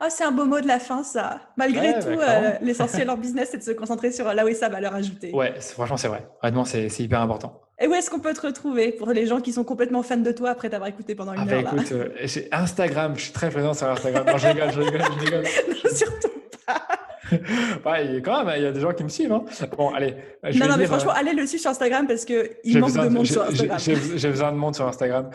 [0.00, 1.40] Ah, c'est un beau mot de la fin, ça.
[1.56, 4.68] Malgré tout, euh, l'essentiel en business, c'est de se concentrer sur là où est sa
[4.68, 5.32] valeur ajoutée.
[5.32, 6.28] Ouais, franchement, c'est vrai.
[6.42, 7.60] Honnêtement, c'est hyper important.
[7.80, 10.32] Et où est-ce qu'on peut te retrouver pour les gens qui sont complètement fans de
[10.32, 12.08] toi après t'avoir écouté pendant une ah, bah, heure écoute, euh,
[12.50, 14.26] Instagram, je suis très présent sur Instagram.
[14.26, 15.44] Non, je rigole, je rigole, je rigole.
[15.44, 16.28] non, surtout
[16.66, 16.82] pas.
[17.86, 19.32] ouais, quand même, il y a des gens qui me suivent.
[19.32, 19.44] Hein.
[19.76, 20.14] Bon, allez.
[20.44, 23.08] Je non, non, mais franchement, euh, allez le suivre sur Instagram parce qu'il manque de
[23.08, 23.78] monde sur Instagram.
[23.78, 25.30] J'ai besoin de monde sur Instagram.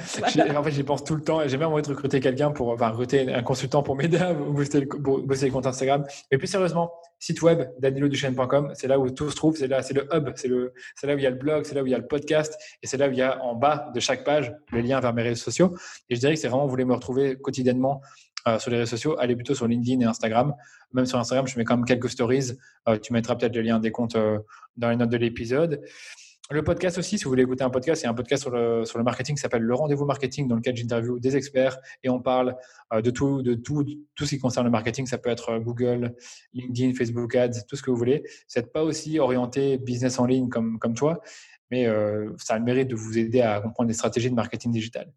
[0.56, 1.42] En fait, j'y pense tout le temps.
[1.46, 4.86] J'ai même envie de recruter quelqu'un pour, enfin, recruter un consultant pour m'aider à booster,
[4.86, 6.04] bosser les comptes Instagram.
[6.32, 9.56] Mais plus sérieusement, site web, daniloduchesne.com, c'est là où tout se trouve.
[9.56, 10.30] C'est là, c'est le hub.
[10.36, 11.96] C'est le, c'est là où il y a le blog, c'est là où il y
[11.96, 14.54] a le podcast et c'est là où il y a en bas de chaque page
[14.72, 15.76] le lien vers mes réseaux sociaux.
[16.10, 18.02] Et je dirais que c'est vraiment, vous voulez me retrouver quotidiennement
[18.48, 20.54] euh, sur les réseaux sociaux, allez plutôt sur LinkedIn et Instagram.
[20.92, 22.52] Même sur Instagram, je mets quand même quelques stories.
[22.90, 24.40] Euh, tu mettras peut-être le lien des comptes euh,
[24.76, 25.82] dans les notes de l'épisode.
[26.52, 28.52] Le podcast aussi, si vous voulez écouter un podcast, il y a un podcast sur
[28.52, 32.10] le, sur le marketing qui s'appelle Le Rendez-vous Marketing, dans lequel j'interviewe des experts et
[32.10, 32.58] on parle
[32.94, 35.06] de tout, de tout, tout ce qui concerne le marketing.
[35.06, 36.14] Ça peut être Google,
[36.54, 38.24] LinkedIn, Facebook Ads, tout ce que vous voulez.
[38.56, 41.22] N'êtes pas aussi orienté business en ligne comme, comme toi,
[41.72, 41.88] mais
[42.38, 45.12] ça a le mérite de vous aider à comprendre des stratégies de marketing digital.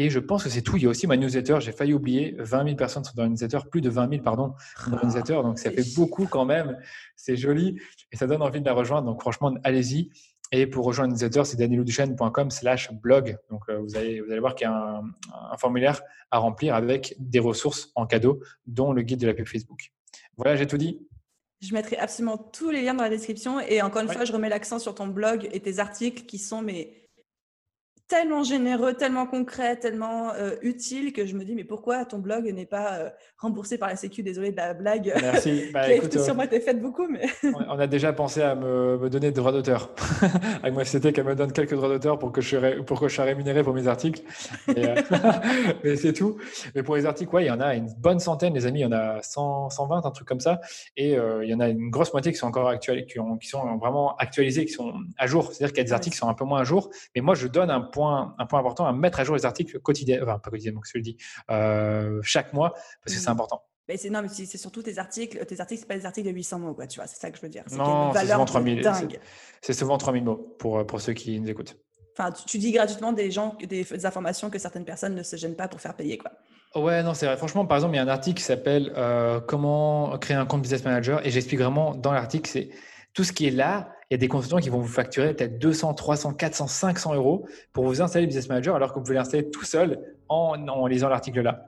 [0.00, 0.76] Et je pense que c'est tout.
[0.76, 1.56] Il y a aussi ma newsletter.
[1.58, 4.54] J'ai failli oublier 20 000 personnes sont dans la newsletter, plus de 20 000, pardon,
[4.86, 5.40] dans la newsletter.
[5.42, 6.78] Donc, ça fait beaucoup quand même.
[7.16, 7.80] C'est joli
[8.12, 9.08] et ça donne envie de la rejoindre.
[9.08, 10.10] Donc, franchement, allez-y.
[10.52, 13.38] Et pour rejoindre la newsletter, c'est danilouduchesne.com slash blog.
[13.50, 17.16] Donc, euh, vous, allez, vous allez voir qu'il y a un, formulaire à remplir avec
[17.18, 19.90] des ressources en cadeau, dont le guide de la pub Facebook.
[20.36, 21.08] Voilà, j'ai tout dit.
[21.60, 23.58] Je mettrai absolument tous les liens dans la description.
[23.58, 26.62] Et encore une fois, je remets l'accent sur ton blog et tes articles qui sont
[26.62, 27.07] mes
[28.08, 32.46] tellement généreux, tellement concret, tellement euh, utile que je me dis mais pourquoi ton blog
[32.46, 34.22] n'est pas euh, remboursé par la Sécu?
[34.22, 35.12] Désolé de la blague.
[35.20, 35.66] Merci.
[35.72, 37.26] Bah, écoute, sur moi t'es faite beaucoup mais.
[37.68, 39.90] on a déjà pensé à me, donner des droits d'auteur.
[40.62, 43.14] Avec moi c'était qu'elle me donne quelques droits d'auteur pour que je pour que je
[43.14, 44.22] sois rémunéré pour mes articles.
[44.70, 44.94] Euh,
[45.84, 46.38] mais c'est tout.
[46.74, 48.80] Mais pour les articles, ouais, il y en a une bonne centaine, les amis.
[48.80, 50.60] Il y en a 100, 120, un truc comme ça.
[50.96, 53.48] Et il y en a une grosse moitié qui sont encore actuels, qui, ont, qui
[53.48, 55.52] sont vraiment actualisés, qui sont à jour.
[55.52, 56.88] C'est-à-dire qu'il y a des articles qui sont un peu moins à jour.
[57.14, 60.26] Mais moi je donne un un point important à mettre à jour les articles quotidiennement,
[60.26, 61.16] enfin pas quotidiennement, que je le dis,
[61.50, 63.32] euh, chaque mois, parce que c'est mmh.
[63.32, 63.62] important.
[63.88, 65.44] Mais c'est non, mais c'est surtout tes articles.
[65.46, 66.86] Tes articles, c'est pas des articles de 800 mots, quoi.
[66.86, 67.64] Tu vois, c'est ça que je veux dire.
[67.72, 68.90] Non, c'est souvent 3000.
[69.62, 71.76] C'est souvent 3000 mots pour pour ceux qui nous écoutent.
[72.18, 75.68] Enfin, tu, dis gratuitement des gens, des, informations que certaines personnes ne se gênent pas
[75.68, 76.32] pour faire payer, quoi.
[76.74, 77.36] Ouais, non, c'est vrai.
[77.36, 80.62] Franchement, par exemple, il y a un article qui s'appelle euh, Comment créer un compte
[80.62, 82.70] business manager, et j'explique vraiment dans l'article, c'est
[83.14, 85.58] tout ce qui est là il y a des consultants qui vont vous facturer peut-être
[85.58, 89.50] 200, 300, 400, 500 euros pour vous installer Business Manager alors que vous pouvez l'installer
[89.50, 89.98] tout seul
[90.28, 91.66] en, en lisant l'article là.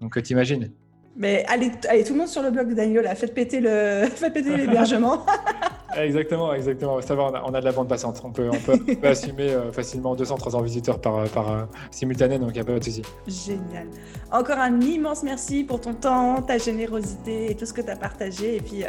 [0.00, 0.70] Donc, euh, t'imagines
[1.16, 4.06] Mais allez, allez, tout le monde sur le blog de Daniel, là, faites péter le,
[4.14, 5.24] faites péter l'hébergement.
[5.96, 7.00] exactement, exactement.
[7.00, 8.20] Ça va, on a, de la bande passante.
[8.22, 12.50] On peut, on peut, assumer euh, facilement 200, 300 visiteurs par, par euh, simultané, donc
[12.50, 13.02] il n'y a pas de souci.
[13.26, 13.86] Génial.
[14.30, 17.96] Encore un immense merci pour ton temps, ta générosité et tout ce que tu as
[17.96, 18.56] partagé.
[18.56, 18.84] Et puis,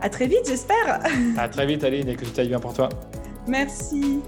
[0.00, 1.00] à très vite, j'espère.
[1.36, 2.88] À très vite, Aline, et que tout aille bien pour toi.
[3.46, 4.20] Merci.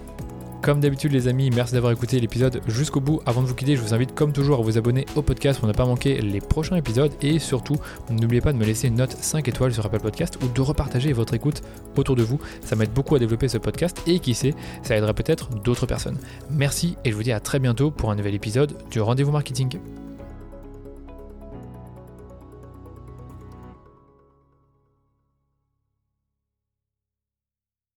[0.63, 3.21] Comme d'habitude les amis, merci d'avoir écouté l'épisode jusqu'au bout.
[3.27, 5.67] Avant de vous quitter, je vous invite comme toujours à vous abonner au podcast pour
[5.67, 7.75] ne pas manquer les prochains épisodes et surtout
[8.11, 11.13] n'oubliez pas de me laisser une note 5 étoiles sur Apple Podcast ou de repartager
[11.13, 11.63] votre écoute
[11.97, 12.39] autour de vous.
[12.61, 14.55] Ça m'aide beaucoup à développer ce podcast et qui sait,
[14.85, 16.19] ça aiderait peut-être d'autres personnes.
[16.49, 19.81] Merci et je vous dis à très bientôt pour un nouvel épisode du Rendez-vous Marketing.